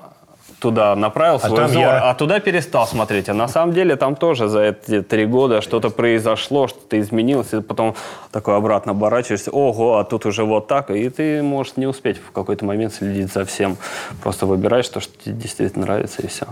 туда 0.60 0.96
направил 0.96 1.36
А 1.36 1.40
свой 1.48 1.58
там 1.58 1.68
взор, 1.68 1.82
я- 1.82 2.10
а 2.10 2.14
туда 2.16 2.40
перестал 2.40 2.88
смотреть. 2.88 3.30
А 3.30 3.34
на 3.34 3.48
самом 3.48 3.74
деле 3.74 3.96
там 3.96 4.16
тоже 4.16 4.48
за 4.48 4.62
эти 4.64 5.02
три 5.02 5.26
года 5.26 5.62
что-то 5.62 5.90
произошло, 5.90 6.68
что-то 6.68 7.00
изменилось, 7.00 7.54
и 7.54 7.62
потом 7.62 7.96
такой 8.32 8.56
обратно 8.58 8.92
оборачиваешься, 8.94 9.52
ого, 9.52 9.98
а 10.00 10.04
тут 10.04 10.26
уже 10.26 10.44
вот 10.44 10.68
так, 10.68 10.90
и 10.90 11.10
ты 11.10 11.44
можешь 11.44 11.74
не 11.78 11.86
успеть 11.86 12.18
в 12.18 12.32
какой-то 12.32 12.66
момент 12.66 12.94
следить 12.94 13.32
за 13.32 13.46
всем. 13.46 13.78
Просто 14.24 14.46
выбираешь 14.48 14.90
то, 14.90 15.00
что 15.00 15.14
тебе 15.24 15.36
действительно 15.36 15.86
нравится, 15.86 16.22
и 16.24 16.28
все. 16.28 16.46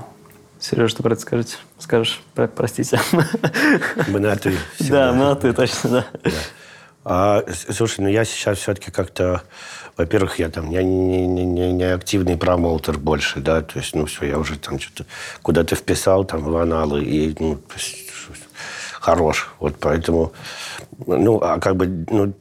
Сережа, 0.59 0.87
что 0.89 1.03
про 1.03 1.13
это 1.13 1.21
скажете? 1.21 1.57
Скажешь, 1.79 2.21
про- 2.33 2.47
простите. 2.47 2.99
Мы 4.07 4.19
на 4.19 4.35
«ты» 4.35 4.55
Да, 4.79 5.11
мы 5.13 5.25
на 5.25 5.35
ты, 5.35 5.51
точно, 5.53 5.89
да. 5.89 6.05
А, 7.05 7.43
слушай, 7.69 8.01
ну 8.01 8.07
я 8.07 8.25
сейчас 8.25 8.57
все-таки 8.57 8.89
как-то, 8.89 9.43
во-первых, 9.95 10.39
я 10.39 10.49
там, 10.49 10.71
я 10.71 10.81
не, 10.81 11.27
не, 11.27 11.45
не, 11.45 11.71
не 11.71 11.83
активный 11.83 12.35
промоутер 12.35 12.97
больше, 12.97 13.41
да, 13.41 13.61
то 13.61 13.77
есть, 13.77 13.93
ну 13.93 14.07
все, 14.07 14.25
я 14.25 14.39
уже 14.39 14.57
там 14.57 14.79
что-то 14.79 15.05
куда-то 15.43 15.75
вписал 15.75 16.25
там 16.25 16.43
в 16.43 16.57
аналы 16.57 17.03
и, 17.03 17.35
ну, 17.39 17.61
хорош, 18.93 19.53
вот 19.59 19.75
поэтому, 19.79 20.33
ну, 21.05 21.37
а 21.43 21.59
как 21.59 21.75
бы, 21.75 21.85
ну, 22.09 22.33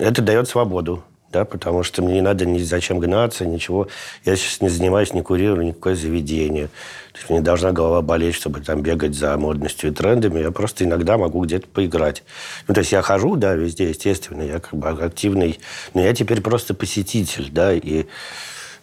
это 0.00 0.22
дает 0.22 0.48
свободу, 0.48 1.04
да, 1.30 1.44
потому 1.44 1.82
что 1.82 2.02
мне 2.02 2.14
не 2.14 2.20
надо 2.20 2.44
ни 2.44 2.58
зачем 2.58 2.98
гнаться, 2.98 3.46
ничего. 3.46 3.88
Я 4.24 4.36
сейчас 4.36 4.60
не 4.60 4.68
занимаюсь, 4.68 5.14
не 5.14 5.22
курирую 5.22 5.66
никакое 5.66 5.94
заведение. 5.94 6.66
То 7.12 7.18
есть 7.18 7.30
мне 7.30 7.38
не 7.38 7.44
должна 7.44 7.72
голова 7.72 8.02
болеть, 8.02 8.34
чтобы 8.34 8.60
там 8.60 8.82
бегать 8.82 9.14
за 9.14 9.36
модностью 9.36 9.90
и 9.90 9.94
трендами. 9.94 10.40
Я 10.40 10.50
просто 10.50 10.84
иногда 10.84 11.18
могу 11.18 11.44
где-то 11.44 11.68
поиграть. 11.68 12.24
Ну, 12.66 12.74
то 12.74 12.80
есть 12.80 12.92
я 12.92 13.02
хожу, 13.02 13.36
да, 13.36 13.54
везде, 13.54 13.88
естественно, 13.88 14.42
я 14.42 14.58
как 14.58 14.74
бы 14.74 14.88
активный. 14.88 15.60
Но 15.94 16.00
я 16.00 16.12
теперь 16.14 16.40
просто 16.40 16.74
посетитель, 16.74 17.50
да, 17.50 17.72
и 17.72 18.06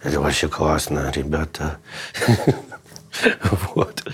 это 0.02 0.20
вообще 0.20 0.48
классно, 0.48 1.12
ребята. 1.14 1.78
Вот. 3.74 4.04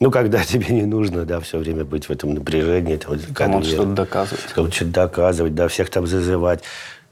Ну, 0.00 0.10
когда 0.10 0.44
тебе 0.44 0.66
не 0.74 0.82
нужно, 0.82 1.24
да, 1.24 1.40
все 1.40 1.56
время 1.56 1.84
быть 1.84 2.06
в 2.06 2.10
этом 2.10 2.34
напряжении. 2.34 2.96
Там, 2.96 3.18
Кому-то 3.32 3.66
что-то 3.66 3.92
доказывать. 3.92 4.44
Кому-то 4.52 4.74
что-то 4.74 4.90
доказывать, 4.90 5.54
да, 5.54 5.68
всех 5.68 5.88
там 5.88 6.06
зазывать. 6.06 6.62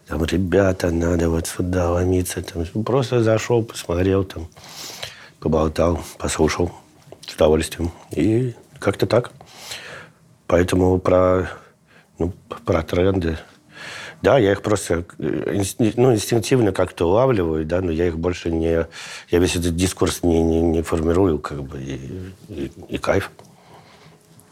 Там, 0.08 0.24
ребята, 0.24 0.90
надо 0.90 1.28
вот 1.28 1.46
сюда 1.46 1.90
ломиться. 1.90 2.42
Там, 2.42 2.64
просто 2.82 3.22
зашел, 3.22 3.62
посмотрел, 3.62 4.24
там, 4.24 4.48
поболтал, 5.38 6.00
послушал 6.18 6.72
с 7.26 7.34
удовольствием. 7.34 7.92
И 8.12 8.54
как-то 8.78 9.06
так. 9.06 9.32
Поэтому 10.46 10.98
про, 10.98 11.50
ну, 12.18 12.32
про 12.64 12.82
тренды. 12.82 13.38
Да, 14.22 14.38
я 14.38 14.52
их 14.52 14.62
просто 14.62 15.04
э, 15.18 15.62
ну, 15.96 16.12
инстинктивно 16.12 16.72
как-то 16.72 17.06
улавливаю, 17.08 17.64
да, 17.64 17.80
но 17.80 17.92
я 17.92 18.06
их 18.08 18.18
больше 18.18 18.50
не... 18.50 18.86
Я 19.30 19.38
весь 19.38 19.54
этот 19.54 19.76
дискурс 19.76 20.24
не, 20.24 20.42
не, 20.42 20.60
не 20.60 20.82
формирую, 20.82 21.38
как 21.38 21.62
бы, 21.62 21.80
и, 21.80 22.00
и- 22.48 22.72
и 22.88 22.98
кайф. 22.98 23.30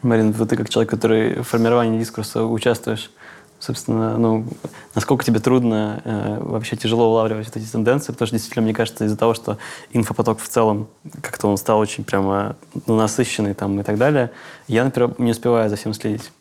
Марин, 0.03 0.31
вот 0.31 0.49
ты 0.49 0.55
как 0.55 0.69
человек, 0.69 0.89
который 0.91 1.41
в 1.41 1.43
формировании 1.43 1.99
дискурса 1.99 2.45
участвуешь, 2.45 3.09
собственно, 3.59 4.17
ну, 4.17 4.45
насколько 4.95 5.25
тебе 5.25 5.39
трудно, 5.39 6.01
э, 6.03 6.37
вообще 6.41 6.75
тяжело 6.75 7.09
улавливать 7.09 7.47
вот 7.47 7.57
эти 7.57 7.65
тенденции, 7.65 8.11
потому 8.11 8.27
что 8.27 8.35
действительно, 8.35 8.63
мне 8.63 8.73
кажется, 8.73 9.05
из-за 9.05 9.17
того, 9.17 9.33
что 9.33 9.57
инфопоток 9.91 10.39
в 10.39 10.47
целом 10.47 10.87
как-то 11.21 11.47
он 11.47 11.57
стал 11.57 11.79
очень 11.79 12.03
прямо 12.03 12.55
ну, 12.85 12.95
насыщенный 12.95 13.53
там 13.53 13.79
и 13.79 13.83
так 13.83 13.97
далее, 13.97 14.31
я, 14.67 14.83
например, 14.83 15.15
не 15.17 15.31
успеваю 15.31 15.69
за 15.69 15.75
всем 15.75 15.93
следить. 15.93 16.31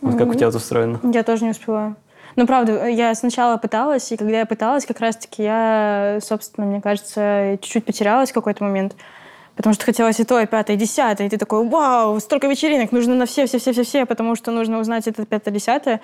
Вот 0.00 0.16
как 0.16 0.28
у 0.28 0.34
тебя 0.34 0.48
это 0.48 0.56
устроено? 0.56 1.00
Я 1.12 1.22
тоже 1.22 1.44
не 1.44 1.50
успеваю. 1.50 1.96
Ну, 2.36 2.46
правда, 2.46 2.86
я 2.86 3.14
сначала 3.14 3.56
пыталась, 3.56 4.10
и 4.12 4.16
когда 4.16 4.38
я 4.38 4.46
пыталась, 4.46 4.86
как 4.86 5.00
раз-таки 5.00 5.42
я, 5.42 6.20
собственно, 6.22 6.66
мне 6.66 6.80
кажется, 6.80 7.58
чуть-чуть 7.60 7.84
потерялась 7.84 8.30
в 8.30 8.34
какой-то 8.34 8.64
момент. 8.64 8.94
Потому 9.56 9.74
что 9.74 9.84
хотелось 9.84 10.18
и 10.20 10.24
то, 10.24 10.40
и 10.40 10.46
пятое, 10.46 10.76
и 10.76 10.78
десятое. 10.78 11.26
И 11.26 11.30
ты 11.30 11.36
такой, 11.36 11.68
вау, 11.68 12.18
столько 12.20 12.46
вечеринок, 12.46 12.92
нужно 12.92 13.14
на 13.14 13.26
все-все-все-все-все, 13.26 14.06
потому 14.06 14.36
что 14.36 14.52
нужно 14.52 14.78
узнать 14.78 15.06
это 15.06 15.26
пятое, 15.26 15.52
десятое. 15.52 16.00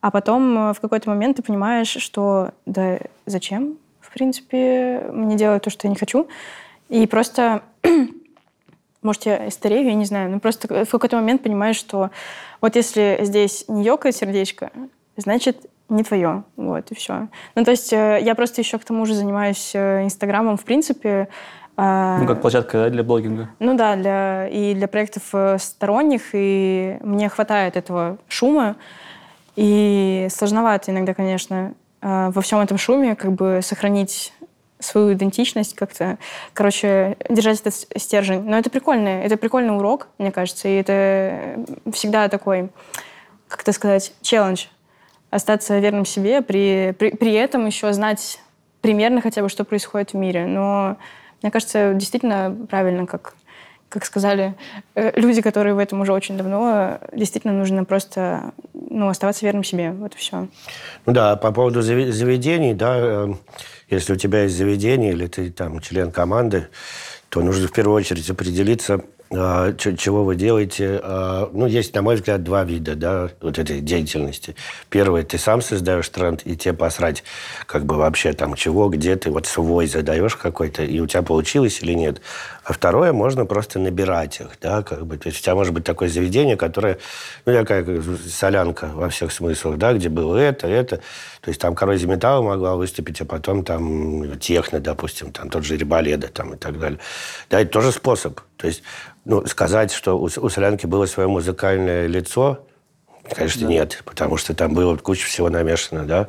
А 0.00 0.10
потом 0.10 0.70
э, 0.70 0.74
в 0.74 0.80
какой-то 0.80 1.10
момент 1.10 1.36
ты 1.36 1.42
понимаешь, 1.42 1.88
что 1.88 2.50
да 2.66 2.98
зачем, 3.26 3.76
в 4.00 4.12
принципе, 4.12 5.02
мне 5.12 5.36
делать 5.36 5.62
то, 5.62 5.70
что 5.70 5.86
я 5.86 5.90
не 5.90 5.96
хочу. 5.98 6.28
И 6.88 7.06
просто, 7.06 7.62
может, 9.02 9.26
я 9.26 9.50
старею, 9.50 9.86
я 9.86 9.94
не 9.94 10.04
знаю, 10.04 10.30
но 10.30 10.40
просто 10.40 10.84
в 10.84 10.90
какой-то 10.90 11.16
момент 11.16 11.42
понимаешь, 11.42 11.76
что 11.76 12.10
вот 12.60 12.76
если 12.76 13.18
здесь 13.22 13.64
не 13.68 13.84
ёкает 13.84 14.16
сердечко, 14.16 14.70
значит, 15.16 15.66
не 15.88 16.02
твое. 16.04 16.44
Вот, 16.56 16.90
и 16.90 16.94
все. 16.94 17.28
Ну, 17.54 17.64
то 17.64 17.70
есть 17.70 17.92
э, 17.92 18.18
я 18.22 18.34
просто 18.34 18.60
еще 18.60 18.78
к 18.78 18.84
тому 18.84 19.06
же 19.06 19.14
занимаюсь 19.14 19.72
э, 19.74 20.04
Инстаграмом, 20.04 20.56
в 20.56 20.64
принципе. 20.64 21.28
а, 21.76 22.18
Ну, 22.18 22.26
как 22.26 22.40
площадка 22.42 22.84
да, 22.84 22.90
для 22.90 23.02
блогинга. 23.02 23.48
ну 23.58 23.74
да, 23.74 23.96
для, 23.96 24.48
и 24.48 24.74
для 24.74 24.86
проектов 24.86 25.60
сторонних, 25.60 26.30
и 26.34 26.98
мне 27.00 27.28
хватает 27.28 27.76
этого 27.76 28.18
шума. 28.28 28.76
И 29.58 30.28
сложновато 30.30 30.92
иногда, 30.92 31.14
конечно, 31.14 31.74
э, 32.00 32.30
во 32.32 32.42
всем 32.42 32.60
этом 32.60 32.78
шуме 32.78 33.16
как 33.16 33.32
бы 33.32 33.60
сохранить 33.62 34.32
свою 34.78 35.12
идентичность 35.12 35.74
как-то, 35.74 36.18
короче, 36.52 37.16
держать 37.28 37.60
этот 37.60 37.74
стержень. 37.96 38.42
Но 38.42 38.56
это 38.56 38.70
прикольно, 38.70 39.08
это 39.08 39.36
прикольный 39.36 39.76
урок, 39.76 40.06
мне 40.18 40.30
кажется, 40.30 40.68
и 40.68 40.74
это 40.74 41.64
всегда 41.92 42.28
такой 42.28 42.70
как 43.48 43.62
это 43.62 43.72
сказать, 43.72 44.12
челлендж. 44.22 44.66
Остаться 45.30 45.78
верным 45.78 46.04
себе, 46.04 46.40
при, 46.40 46.94
при, 46.98 47.10
при 47.10 47.32
этом 47.32 47.66
еще 47.66 47.92
знать 47.92 48.40
примерно 48.80 49.20
хотя 49.20 49.42
бы, 49.42 49.48
что 49.48 49.64
происходит 49.64 50.12
в 50.12 50.16
мире. 50.16 50.46
Но 50.46 50.96
мне 51.42 51.50
кажется, 51.50 51.92
действительно 51.94 52.56
правильно, 52.70 53.06
как, 53.06 53.34
как 53.88 54.04
сказали 54.04 54.54
э, 54.94 55.18
люди, 55.18 55.40
которые 55.40 55.74
в 55.74 55.78
этом 55.78 56.00
уже 56.00 56.12
очень 56.12 56.36
давно, 56.36 56.98
действительно 57.12 57.52
нужно 57.52 57.84
просто 57.84 58.52
ну, 58.74 59.08
оставаться 59.08 59.44
верным 59.44 59.64
себе. 59.64 59.92
Вот 59.92 60.14
и 60.14 60.18
все. 60.18 60.48
Ну 61.06 61.12
да, 61.12 61.36
по 61.36 61.52
поводу 61.52 61.82
заведений, 61.82 62.74
да, 62.74 62.96
э, 62.98 63.34
если 63.90 64.12
у 64.12 64.16
тебя 64.16 64.42
есть 64.42 64.56
заведение 64.56 65.12
или 65.12 65.26
ты 65.26 65.50
там 65.50 65.80
член 65.80 66.12
команды, 66.12 66.68
то 67.30 67.40
нужно 67.40 67.68
в 67.68 67.72
первую 67.72 67.96
очередь 67.96 68.28
определиться, 68.30 69.02
а, 69.30 69.74
чего 69.74 70.24
вы 70.24 70.36
делаете. 70.36 71.00
А, 71.02 71.50
ну, 71.52 71.66
есть, 71.66 71.94
на 71.94 72.00
мой 72.00 72.14
взгляд, 72.14 72.42
два 72.42 72.64
вида 72.64 72.94
да, 72.94 73.30
вот 73.42 73.58
этой 73.58 73.80
деятельности. 73.80 74.56
Первый, 74.88 75.22
ты 75.22 75.36
сам 75.36 75.60
создаешь 75.60 76.08
тренд, 76.08 76.40
и 76.46 76.56
тебе 76.56 76.72
посрать, 76.72 77.24
как 77.66 77.84
бы 77.84 77.96
вообще 77.96 78.32
там 78.32 78.54
чего, 78.54 78.88
где 78.88 79.16
ты 79.16 79.30
вот 79.30 79.46
свой 79.46 79.86
задаешь 79.86 80.36
какой-то, 80.36 80.82
и 80.82 81.00
у 81.00 81.06
тебя 81.06 81.22
получилось 81.22 81.80
или 81.82 81.92
нет. 81.92 82.22
А 82.68 82.74
второе, 82.74 83.14
можно 83.14 83.46
просто 83.46 83.78
набирать 83.78 84.40
их, 84.40 84.48
да, 84.60 84.82
как 84.82 85.06
бы. 85.06 85.16
То 85.16 85.28
есть 85.28 85.40
у 85.40 85.42
тебя 85.42 85.54
может 85.54 85.72
быть 85.72 85.84
такое 85.84 86.10
заведение, 86.10 86.54
которое, 86.54 86.98
ну, 87.46 87.54
такая 87.54 88.02
солянка 88.28 88.90
во 88.92 89.08
всех 89.08 89.32
смыслах, 89.32 89.78
да, 89.78 89.94
где 89.94 90.10
было 90.10 90.36
это, 90.36 90.68
это. 90.68 90.98
То 91.40 91.48
есть 91.48 91.58
там 91.62 91.74
коррозия 91.74 92.06
металла 92.06 92.42
могла 92.42 92.76
выступить, 92.76 93.22
а 93.22 93.24
потом 93.24 93.64
там 93.64 94.38
техно, 94.38 94.80
допустим, 94.80 95.32
там 95.32 95.48
тот 95.48 95.64
же 95.64 95.78
Рибаледа 95.78 96.28
там 96.28 96.52
и 96.52 96.56
так 96.58 96.78
далее. 96.78 96.98
Да, 97.48 97.58
это 97.58 97.70
тоже 97.70 97.90
способ. 97.90 98.38
То 98.58 98.66
есть, 98.66 98.82
ну, 99.24 99.46
сказать, 99.46 99.90
что 99.90 100.18
у, 100.18 100.24
у 100.24 100.48
солянки 100.50 100.84
было 100.84 101.06
свое 101.06 101.26
музыкальное 101.26 102.06
лицо, 102.06 102.66
конечно, 103.34 103.62
да. 103.62 103.68
нет, 103.68 104.02
потому 104.04 104.36
что 104.36 104.52
там 104.54 104.74
было 104.74 104.94
куча 104.98 105.26
всего 105.26 105.48
намешано, 105.48 106.04
да. 106.04 106.28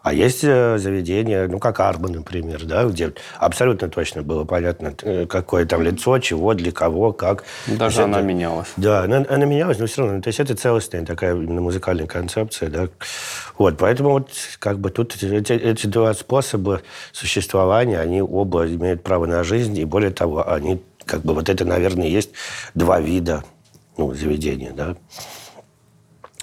А 0.00 0.12
есть 0.12 0.44
э, 0.44 0.78
заведения, 0.78 1.48
ну, 1.48 1.58
как 1.58 1.80
Арба, 1.80 2.08
например, 2.08 2.64
да, 2.64 2.84
где 2.84 3.12
абсолютно 3.36 3.88
точно 3.88 4.22
было 4.22 4.44
понятно, 4.44 4.94
э, 5.02 5.26
какое 5.26 5.66
там 5.66 5.82
лицо, 5.82 6.18
чего, 6.20 6.54
для 6.54 6.70
кого, 6.70 7.12
как. 7.12 7.44
Даже 7.66 8.04
она 8.04 8.18
это, 8.18 8.26
менялась. 8.26 8.68
Да, 8.76 9.02
она, 9.02 9.24
она 9.28 9.44
менялась, 9.44 9.78
но 9.78 9.86
все 9.86 10.02
равно. 10.02 10.22
То 10.22 10.28
есть 10.28 10.38
это 10.38 10.54
целостная 10.54 11.04
такая 11.04 11.34
именно 11.34 11.60
музыкальная 11.60 12.06
концепция, 12.06 12.70
да. 12.70 12.88
Вот, 13.58 13.76
поэтому 13.76 14.10
вот 14.10 14.30
как 14.60 14.78
бы 14.78 14.90
тут 14.90 15.20
эти, 15.20 15.52
эти 15.52 15.86
два 15.88 16.14
способа 16.14 16.80
существования, 17.12 17.98
они 17.98 18.22
оба 18.22 18.66
имеют 18.68 19.02
право 19.02 19.26
на 19.26 19.42
жизнь, 19.42 19.76
и 19.78 19.84
более 19.84 20.10
того, 20.10 20.48
они 20.48 20.80
как 21.04 21.22
бы 21.22 21.34
вот 21.34 21.48
это, 21.48 21.64
наверное, 21.64 22.06
есть 22.06 22.30
два 22.74 23.00
вида 23.00 23.42
ну, 23.96 24.14
заведения, 24.14 24.72
да. 24.72 24.96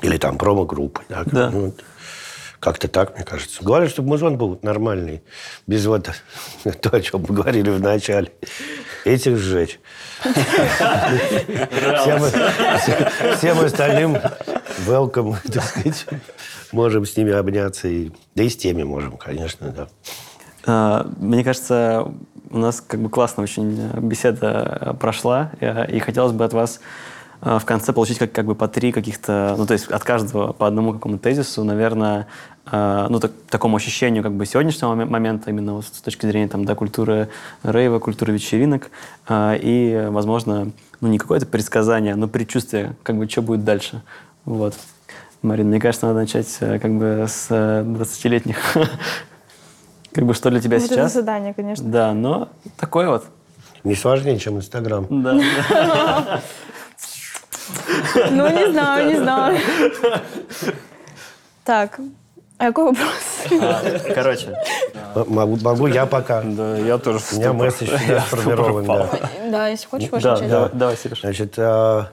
Или 0.02 0.18
там 0.18 0.38
промо-группы, 0.38 1.02
да. 1.08 1.24
да. 1.26 1.50
Ну, 1.50 1.74
как-то 2.66 2.88
так, 2.88 3.16
мне 3.16 3.24
кажется. 3.24 3.64
Главное, 3.64 3.90
чтобы 3.90 4.10
музон 4.10 4.40
был 4.40 4.58
нормальный, 4.64 5.22
без 5.68 5.86
вот 5.86 6.10
то, 6.82 6.90
о 6.90 7.00
чем 7.00 7.22
мы 7.22 7.36
говорили 7.36 7.70
в 7.70 7.80
начале. 7.80 8.32
Этих 9.06 9.38
сжечь. 9.38 9.80
Всем 13.38 13.60
остальным 13.60 14.18
welcome, 14.88 15.36
так 15.54 15.64
сказать. 15.64 16.08
Можем 16.72 17.06
с 17.06 17.16
ними 17.16 17.34
обняться. 17.34 17.88
И, 17.88 18.10
да 18.34 18.42
и 18.42 18.50
с 18.50 18.58
теми 18.58 18.82
можем, 18.82 19.16
конечно, 19.18 19.70
да. 19.70 19.88
А, 20.66 21.08
мне 21.20 21.44
кажется, 21.44 22.12
у 22.50 22.58
нас 22.58 22.82
как 22.82 23.00
бы 23.00 23.12
классно 23.12 23.44
очень 23.44 23.78
беседа 24.00 24.98
прошла, 25.00 25.52
и 25.62 26.00
хотелось 26.00 26.34
бы 26.34 26.44
от 26.44 26.54
вас 26.54 26.80
в 27.46 27.64
конце 27.64 27.94
получить 27.94 28.18
как, 28.18 28.32
как 28.32 28.46
бы 28.46 28.56
по 28.56 28.68
три 28.68 28.92
каких-то, 28.92 29.54
ну, 29.56 29.68
то 29.68 29.74
есть 29.74 29.88
от 29.88 30.04
каждого 30.04 30.52
по 30.52 30.66
одному 30.66 30.94
какому 30.94 31.20
тезису, 31.20 31.64
наверное, 31.64 32.26
э, 32.72 33.06
ну, 33.08 33.20
так, 33.20 33.32
такому 33.50 33.78
ощущению 33.78 34.24
как 34.24 34.34
бы 34.34 34.48
сегодняшнего 34.48 34.96
момента, 34.96 35.52
именно 35.52 35.76
вот 35.76 35.86
с 35.86 36.02
точки 36.02 36.26
зрения 36.26 36.48
там, 36.48 36.66
да, 36.66 36.74
культуры 36.74 37.30
рейва, 37.62 38.00
культуры 38.00 38.34
вечеринок, 38.34 38.90
э, 39.30 39.60
и, 39.62 40.08
возможно, 40.10 40.72
ну, 41.02 41.08
не 41.08 41.20
какое-то 41.20 41.46
предсказание, 41.46 42.16
но 42.16 42.28
предчувствие, 42.28 42.96
как 43.04 43.16
бы, 43.16 43.30
что 43.30 43.44
будет 43.44 43.64
дальше. 43.64 44.02
Вот. 44.46 44.74
Марин, 45.44 45.68
мне 45.68 45.80
кажется, 45.80 46.08
надо 46.08 46.22
начать 46.22 46.52
как 46.58 46.92
бы 46.98 47.26
с 47.30 47.52
20-летних. 47.52 48.58
Как 50.14 50.26
бы 50.26 50.34
что 50.34 50.50
для 50.50 50.62
тебя 50.62 50.80
сейчас? 50.80 50.94
Это 50.94 51.10
задание, 51.10 51.54
конечно. 51.54 51.86
Да, 51.86 52.14
но 52.14 52.48
такое 52.78 53.10
вот. 53.10 53.26
Не 53.84 53.96
сложнее, 53.96 54.40
чем 54.40 54.56
Инстаграм. 54.56 55.06
Да. 55.10 56.42
Ну, 58.32 58.50
не 58.50 58.72
знаю, 58.72 59.08
не 59.08 59.18
знаю. 59.18 59.58
Так, 61.64 62.00
а 62.58 62.66
какой 62.68 62.86
вопрос? 62.86 63.12
А, 63.62 64.14
короче. 64.14 64.56
Могу, 65.28 65.58
могу 65.58 65.88
я 65.88 66.06
пока. 66.06 66.42
Да, 66.42 66.78
я 66.78 66.98
тоже. 66.98 67.20
У 67.34 67.36
меня 67.36 67.54
месседж 67.54 67.90
сформирован. 68.28 68.86
Да. 68.86 69.10
да, 69.50 69.68
если 69.68 69.88
хочешь, 69.88 70.12
можешь 70.12 70.24
начать. 70.26 70.50
Да, 70.50 70.70
давай, 70.72 70.96
Сереж. 70.96 71.22
Значит, 71.22 71.56
а, 71.58 72.12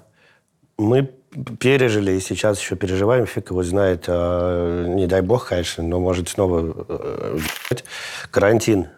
мы 0.78 1.10
пережили 1.58 2.12
и 2.12 2.20
сейчас 2.20 2.60
еще 2.60 2.76
переживаем, 2.76 3.26
фиг 3.26 3.50
его 3.50 3.62
знает, 3.62 4.04
а, 4.08 4.86
не 4.86 5.06
дай 5.06 5.20
бог, 5.20 5.48
конечно, 5.48 5.84
но 5.84 6.00
может 6.00 6.28
снова 6.28 6.74
э, 6.88 7.38
карантин. 8.30 8.88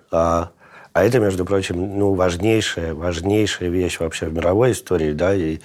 А 0.95 1.03
это, 1.03 1.18
между 1.18 1.45
прочим, 1.45 1.99
ну, 1.99 2.14
важнейшая, 2.14 2.95
важнейшая 2.95 3.68
вещь 3.68 3.99
вообще 3.99 4.26
в 4.26 4.32
мировой 4.32 4.70
истории, 4.70 5.12
да, 5.12 5.34
и 5.34 5.59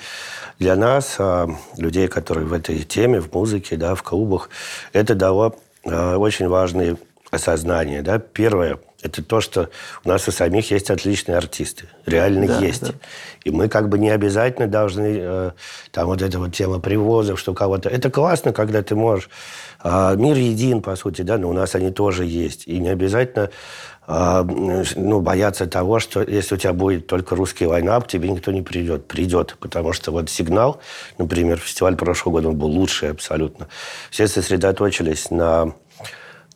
для 0.58 0.76
нас, 0.76 1.18
а, 1.20 1.48
людей, 1.78 2.08
которые 2.08 2.48
в 2.48 2.54
этой 2.54 2.80
теме, 2.80 3.22
в 3.22 3.32
музыке, 3.32 3.78
да, 3.78 3.94
в 3.94 4.02
клубах, 4.02 4.50
это 4.92 5.14
дало 5.14 5.56
а, 5.86 6.18
очень 6.18 6.48
важные 6.48 6.98
осознания, 7.30 8.02
да. 8.02 8.18
Первое– 8.18 8.80
это 9.02 9.24
то, 9.24 9.40
что 9.40 9.70
у 10.04 10.10
нас 10.10 10.28
у 10.28 10.32
самих 10.32 10.72
есть 10.72 10.90
отличные 10.90 11.38
артисты, 11.38 11.86
реально 12.06 12.48
да, 12.48 12.60
есть. 12.60 12.82
Да. 12.82 12.94
И 13.44 13.52
мы 13.52 13.70
как 13.70 13.88
бы 13.90 13.98
не 13.98 14.10
обязательно 14.10 14.68
должны, 14.68 15.18
э, 15.20 15.52
там 15.92 16.08
вот 16.08 16.22
эта 16.22 16.38
вот 16.40 16.54
тема 16.54 16.80
привозов, 16.80 17.40
что 17.40 17.54
кого-то... 17.54 17.90
Это 17.90 18.10
классно, 18.10 18.52
когда 18.52 18.82
ты 18.82 18.96
можешь... 18.96 19.30
Э, 19.84 20.16
мир 20.18 20.36
един, 20.36 20.82
по 20.82 20.96
сути, 20.96 21.22
да, 21.22 21.38
но 21.38 21.50
у 21.50 21.54
нас 21.54 21.76
они 21.76 21.92
тоже 21.92 22.26
есть. 22.26 22.68
И 22.68 22.80
не 22.80 22.90
обязательно 22.90 23.50
а, 24.12 24.44
ну, 24.44 25.22
бояться 25.22 25.68
того, 25.68 26.00
что 26.00 26.24
если 26.24 26.56
у 26.56 26.58
тебя 26.58 26.74
будет 26.74 27.06
только 27.06 27.36
русский 27.36 27.68
лайнап, 27.68 28.08
тебе 28.08 28.28
никто 28.28 28.52
не 28.52 28.64
придет. 28.64 29.08
Придет, 29.08 29.56
потому 29.60 29.94
что 29.94 30.12
вот 30.12 30.32
«Сигнал», 30.32 30.82
например, 31.20 31.60
фестиваль 31.60 31.96
прошлого 31.96 32.38
года, 32.38 32.50
он 32.50 32.56
был 32.58 32.70
лучший 32.70 33.12
абсолютно. 33.12 33.68
Все 34.10 34.28
сосредоточились 34.28 35.30
на 35.30 35.76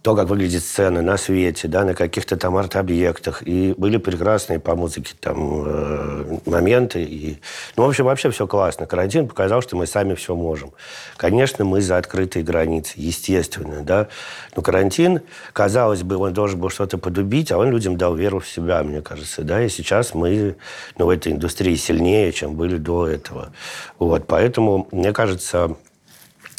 то, 0.04 0.18
как 0.18 0.28
выглядит 0.28 0.66
сцена 0.66 1.02
на 1.02 1.16
свете, 1.16 1.70
да, 1.70 1.86
на 1.86 1.96
каких-то 1.96 2.36
там 2.36 2.58
арт-объектах. 2.58 3.42
И 3.48 3.74
были 3.78 3.96
прекрасные 3.96 4.60
по 4.60 4.76
музыке 4.76 5.14
там 5.18 5.64
э, 5.66 6.40
моменты. 6.46 7.02
И, 7.04 7.40
ну, 7.78 7.86
в 7.86 7.88
общем, 7.88 8.04
вообще 8.04 8.30
все 8.30 8.46
классно. 8.46 8.86
Карантин 8.86 9.30
показал, 9.30 9.62
что 9.62 9.78
мы 9.78 9.88
сами 9.88 10.14
все 10.16 10.36
можем. 10.36 10.74
Конечно, 11.16 11.64
мы 11.64 11.80
за 11.80 11.98
открытые 11.98 12.44
границы, 12.44 12.96
естественно, 12.98 13.82
да. 13.82 14.10
Но 14.58 14.62
карантин, 14.62 15.22
казалось 15.54 16.04
бы, 16.04 16.18
он 16.18 16.34
должен 16.34 16.60
был 16.60 16.70
что-то 16.70 16.98
подубить, 16.98 17.54
а 17.54 17.58
он 17.58 17.72
людям 17.72 17.96
дал 17.96 18.14
веру 18.14 18.40
в 18.40 18.48
себя, 18.48 18.84
мне 18.84 19.02
кажется, 19.02 19.44
да. 19.44 19.64
И 19.64 19.70
сейчас 19.70 20.14
мы 20.14 20.58
ну, 20.98 21.06
в 21.06 21.10
этой 21.10 21.32
индустрии 21.32 21.76
сильнее, 21.76 22.34
чем 22.34 22.56
были 22.56 22.76
до 22.76 23.08
этого. 23.08 23.54
Вот, 24.00 24.28
поэтому, 24.28 24.86
мне 24.92 25.14
кажется, 25.14 25.78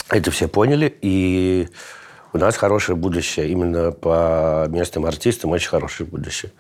это 0.09 0.30
все 0.30 0.49
поняли, 0.49 0.97
и 1.03 1.68
у 2.35 2.39
нас 2.39 2.57
хорошее 2.57 2.97
будущее. 2.97 3.49
Именно 3.49 3.93
по 3.93 4.66
местным 4.68 5.07
артистам 5.07 5.53
очень 5.53 5.68
хорошее 5.68 6.09
будущее. 6.09 6.53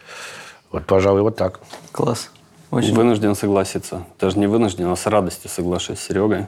Вот, 0.70 0.86
пожалуй, 0.86 1.22
вот 1.22 1.36
так. 1.36 1.60
Класс. 1.92 2.30
Очень. 2.70 2.94
Вынужден 2.94 3.34
согласиться. 3.34 4.04
Даже 4.18 4.38
не 4.38 4.46
вынужден, 4.46 4.86
а 4.86 4.96
с 4.96 5.06
радостью 5.06 5.50
соглашусь 5.50 5.98
с 5.98 6.06
Серегой. 6.06 6.46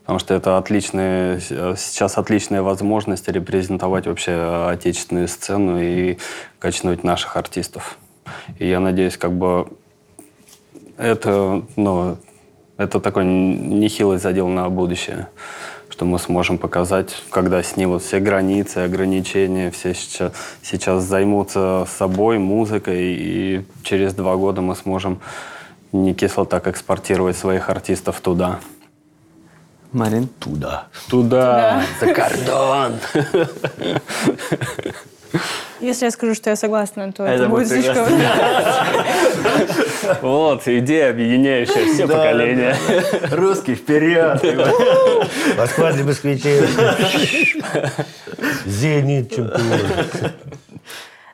Потому 0.00 0.18
что 0.18 0.34
это 0.34 0.58
отличная, 0.58 1.40
сейчас 1.40 2.16
отличная 2.16 2.62
возможность 2.62 3.28
репрезентовать 3.28 4.06
вообще 4.06 4.68
отечественную 4.70 5.28
сцену 5.28 5.80
и 5.80 6.18
качнуть 6.58 7.02
наших 7.02 7.36
артистов. 7.36 7.98
И 8.58 8.68
я 8.68 8.80
надеюсь, 8.80 9.16
как 9.16 9.32
бы 9.32 9.68
это, 10.96 11.62
ну, 11.76 12.16
это 12.76 13.00
такой 13.00 13.24
нехилый 13.24 14.18
задел 14.18 14.48
на 14.48 14.68
будущее 14.70 15.28
что 15.96 16.04
мы 16.04 16.18
сможем 16.18 16.58
показать, 16.58 17.22
когда 17.30 17.62
снимут 17.62 18.02
все 18.02 18.20
границы, 18.20 18.78
ограничения, 18.78 19.70
все 19.70 19.94
сейчас, 19.94 20.32
сейчас 20.62 21.04
займутся 21.04 21.86
собой, 21.98 22.38
музыкой, 22.38 23.16
и 23.18 23.64
через 23.82 24.12
два 24.12 24.36
года 24.36 24.60
мы 24.60 24.76
сможем 24.76 25.20
не 25.92 26.12
кисло 26.12 26.44
так 26.44 26.66
экспортировать 26.66 27.38
своих 27.38 27.70
артистов 27.70 28.20
туда. 28.20 28.60
Марин? 29.90 30.28
Туда. 30.38 30.88
Туда. 31.08 31.82
За 31.98 32.12
кордон. 32.12 32.98
Если 35.80 36.06
я 36.06 36.10
скажу, 36.10 36.34
что 36.34 36.50
я 36.50 36.56
согласна, 36.56 37.12
то 37.12 37.24
это, 37.24 37.44
это 37.44 37.48
будет 37.48 37.68
слишком... 37.68 38.06
Вот, 40.22 40.68
идея, 40.68 41.10
объединяющая 41.10 41.92
все 41.92 42.06
поколения. 42.06 42.76
Русский 43.32 43.74
вперед! 43.74 44.40
Москва 45.56 45.92
для 45.92 46.04
москвичей. 46.04 46.60
Зенит 48.64 49.30
чемпион. 49.34 50.32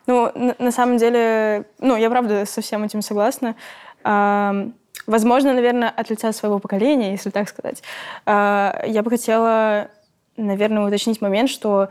Ну, 0.07 0.31
на, 0.59 0.71
самом 0.71 0.97
деле, 0.97 1.65
ну, 1.79 1.95
я 1.95 2.09
правда 2.09 2.45
со 2.45 2.61
всем 2.61 2.83
этим 2.83 3.01
согласна. 3.01 3.55
возможно, 4.03 5.53
наверное, 5.53 5.89
от 5.89 6.09
лица 6.09 6.33
своего 6.33 6.59
поколения, 6.59 7.11
если 7.11 7.29
так 7.29 7.47
сказать, 7.47 7.83
а, 8.25 8.83
я 8.85 9.01
бы 9.01 9.09
хотела, 9.11 9.89
наверное, 10.35 10.85
уточнить 10.85 11.21
момент, 11.21 11.49
что 11.49 11.89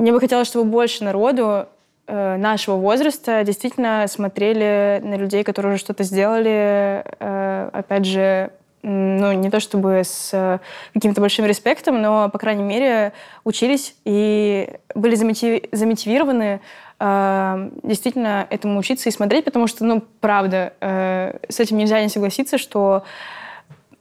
мне 0.00 0.12
бы 0.12 0.20
хотелось, 0.20 0.48
чтобы 0.48 0.70
больше 0.70 1.04
народу 1.04 1.66
э, 2.06 2.36
нашего 2.36 2.76
возраста 2.76 3.42
действительно 3.44 4.06
смотрели 4.08 5.00
на 5.04 5.14
людей, 5.14 5.44
которые 5.44 5.74
уже 5.74 5.80
что-то 5.80 6.04
сделали, 6.04 7.04
э, 7.18 7.70
опять 7.72 8.06
же, 8.06 8.50
ну, 8.82 9.32
не 9.32 9.50
то 9.50 9.60
чтобы 9.60 10.02
с 10.04 10.30
э, 10.32 10.58
каким-то 10.94 11.20
большим 11.20 11.44
респектом, 11.44 12.00
но, 12.00 12.30
по 12.30 12.38
крайней 12.38 12.62
мере, 12.62 13.12
учились 13.44 13.94
и 14.06 14.70
были 14.94 15.14
замотивированы 15.16 16.60
э, 16.98 17.70
действительно 17.82 18.46
этому 18.48 18.78
учиться 18.78 19.10
и 19.10 19.12
смотреть, 19.12 19.44
потому 19.44 19.66
что, 19.66 19.84
ну, 19.84 20.02
правда, 20.20 20.72
э, 20.80 21.38
с 21.48 21.60
этим 21.60 21.76
нельзя 21.76 22.02
не 22.02 22.08
согласиться, 22.08 22.56
что 22.56 23.04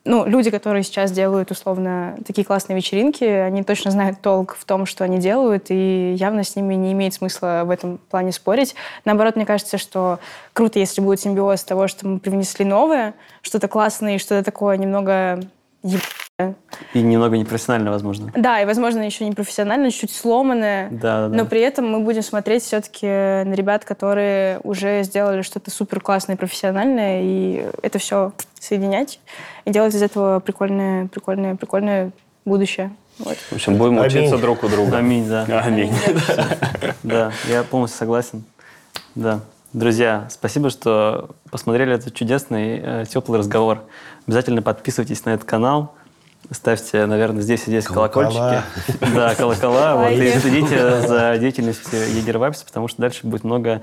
ну, 0.06 0.26
люди, 0.26 0.50
которые 0.50 0.84
сейчас 0.84 1.12
делают 1.12 1.52
условно 1.52 2.18
такие 2.26 2.46
классные 2.46 2.78
вечеринки, 2.78 3.24
они 3.24 3.64
точно 3.64 3.92
знают 3.92 4.22
толк 4.22 4.56
в 4.58 4.66
том, 4.66 4.86
что 4.86 5.04
они 5.04 5.18
делают, 5.18 5.66
и 5.70 6.14
явно 6.14 6.44
с 6.44 6.56
ними 6.56 6.76
не 6.76 6.94
имеет 6.94 7.14
смысла 7.14 7.64
в 7.66 7.70
этом 7.70 7.98
плане 7.98 8.32
спорить. 8.32 8.76
Наоборот, 9.06 9.36
мне 9.36 9.46
кажется, 9.46 9.78
что 9.78 10.20
круто, 10.54 10.80
если 10.80 11.02
будет 11.02 11.20
симбиоз 11.20 11.64
того, 11.64 11.88
что 11.88 12.08
мы 12.08 12.20
привнесли 12.20 12.66
новое, 12.66 13.14
что-то 13.42 13.68
классное 13.68 14.16
и 14.16 14.20
что-то 14.20 14.44
такое 14.44 14.78
немного 14.78 15.42
и 16.94 17.02
немного 17.02 17.38
непрофессионально, 17.38 17.92
возможно. 17.92 18.32
Да, 18.36 18.62
и, 18.62 18.66
возможно, 18.66 19.02
еще 19.02 19.26
не 19.26 19.32
профессионально, 19.32 19.92
чуть 19.92 20.12
сломанное. 20.12 20.90
Да, 20.90 21.28
да, 21.28 21.38
но 21.38 21.46
при 21.46 21.62
этом 21.62 21.90
мы 21.92 22.00
будем 22.00 22.22
смотреть 22.22 22.64
все-таки 22.64 23.06
на 23.08 23.54
ребят, 23.54 23.86
которые 23.86 24.60
уже 24.64 25.04
сделали 25.04 25.42
что-то 25.42 25.72
супер 25.72 26.00
классное 26.00 26.36
и 26.36 26.40
профессиональное, 26.40 27.22
и 27.24 27.66
это 27.82 28.00
все 28.00 28.34
соединять 28.60 29.20
и 29.66 29.72
делать 29.72 29.94
из 29.94 30.02
этого 30.02 30.40
прикольное, 30.40 31.08
прикольное, 31.08 31.56
прикольное 31.56 32.12
будущее. 32.46 32.92
Вот. 33.20 33.38
В 33.38 33.54
общем, 33.54 33.76
будем 33.76 34.00
Аминь. 34.00 34.08
учиться 34.08 34.38
друг 34.38 34.64
у 34.64 34.70
друга. 34.70 34.98
Аминь, 34.98 35.28
да. 35.28 35.46
Аминь. 35.64 35.94
Да, 37.04 37.32
я 37.48 37.64
полностью 37.64 38.00
согласен. 38.00 38.44
Да. 39.16 39.42
Друзья, 39.74 40.28
спасибо, 40.32 40.70
что 40.70 41.30
посмотрели 41.52 41.94
этот 41.94 42.14
чудесный, 42.14 42.80
э, 42.84 43.06
теплый 43.08 43.38
разговор. 43.38 43.84
Обязательно 44.26 44.62
подписывайтесь 44.62 45.26
на 45.26 45.32
этот 45.32 45.48
канал. 45.48 45.94
Ставьте, 46.52 47.06
наверное, 47.06 47.44
здесь 47.44 47.62
и 47.62 47.66
здесь 47.66 47.86
колокола. 47.86 48.32
колокольчики. 48.32 48.64
Да, 49.14 49.36
колокола. 49.36 49.96
Вот, 49.98 50.12
и 50.12 50.32
следите 50.40 51.02
за 51.02 51.38
деятельностью 51.38 52.00
Егер 52.16 52.40
Вайпс, 52.40 52.64
потому 52.64 52.88
что 52.88 53.02
дальше 53.04 53.28
будет 53.28 53.44
много 53.44 53.82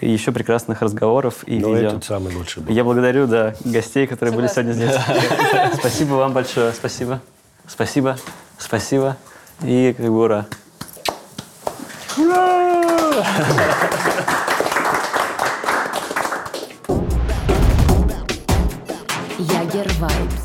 еще 0.00 0.32
прекрасных 0.32 0.82
разговоров 0.82 1.44
и 1.46 1.60
Но 1.60 1.74
видео. 1.74 1.90
этот 1.90 2.04
самый 2.04 2.34
лучший 2.34 2.62
был. 2.64 2.74
Я 2.74 2.82
благодарю, 2.82 3.28
да, 3.28 3.54
гостей, 3.64 4.08
которые 4.08 4.34
были 4.34 4.48
сегодня 4.48 4.72
здесь. 4.72 4.94
Спасибо 5.78 6.14
вам 6.14 6.32
большое. 6.32 6.72
Спасибо. 6.72 7.20
Спасибо. 7.68 8.18
Спасибо. 8.58 9.16
И 9.62 9.94
как 9.96 10.06
бы 10.06 10.20
ура. 10.20 10.46
Ура! 12.16 13.24
Jager 19.38 19.86
Vibes. 20.00 20.37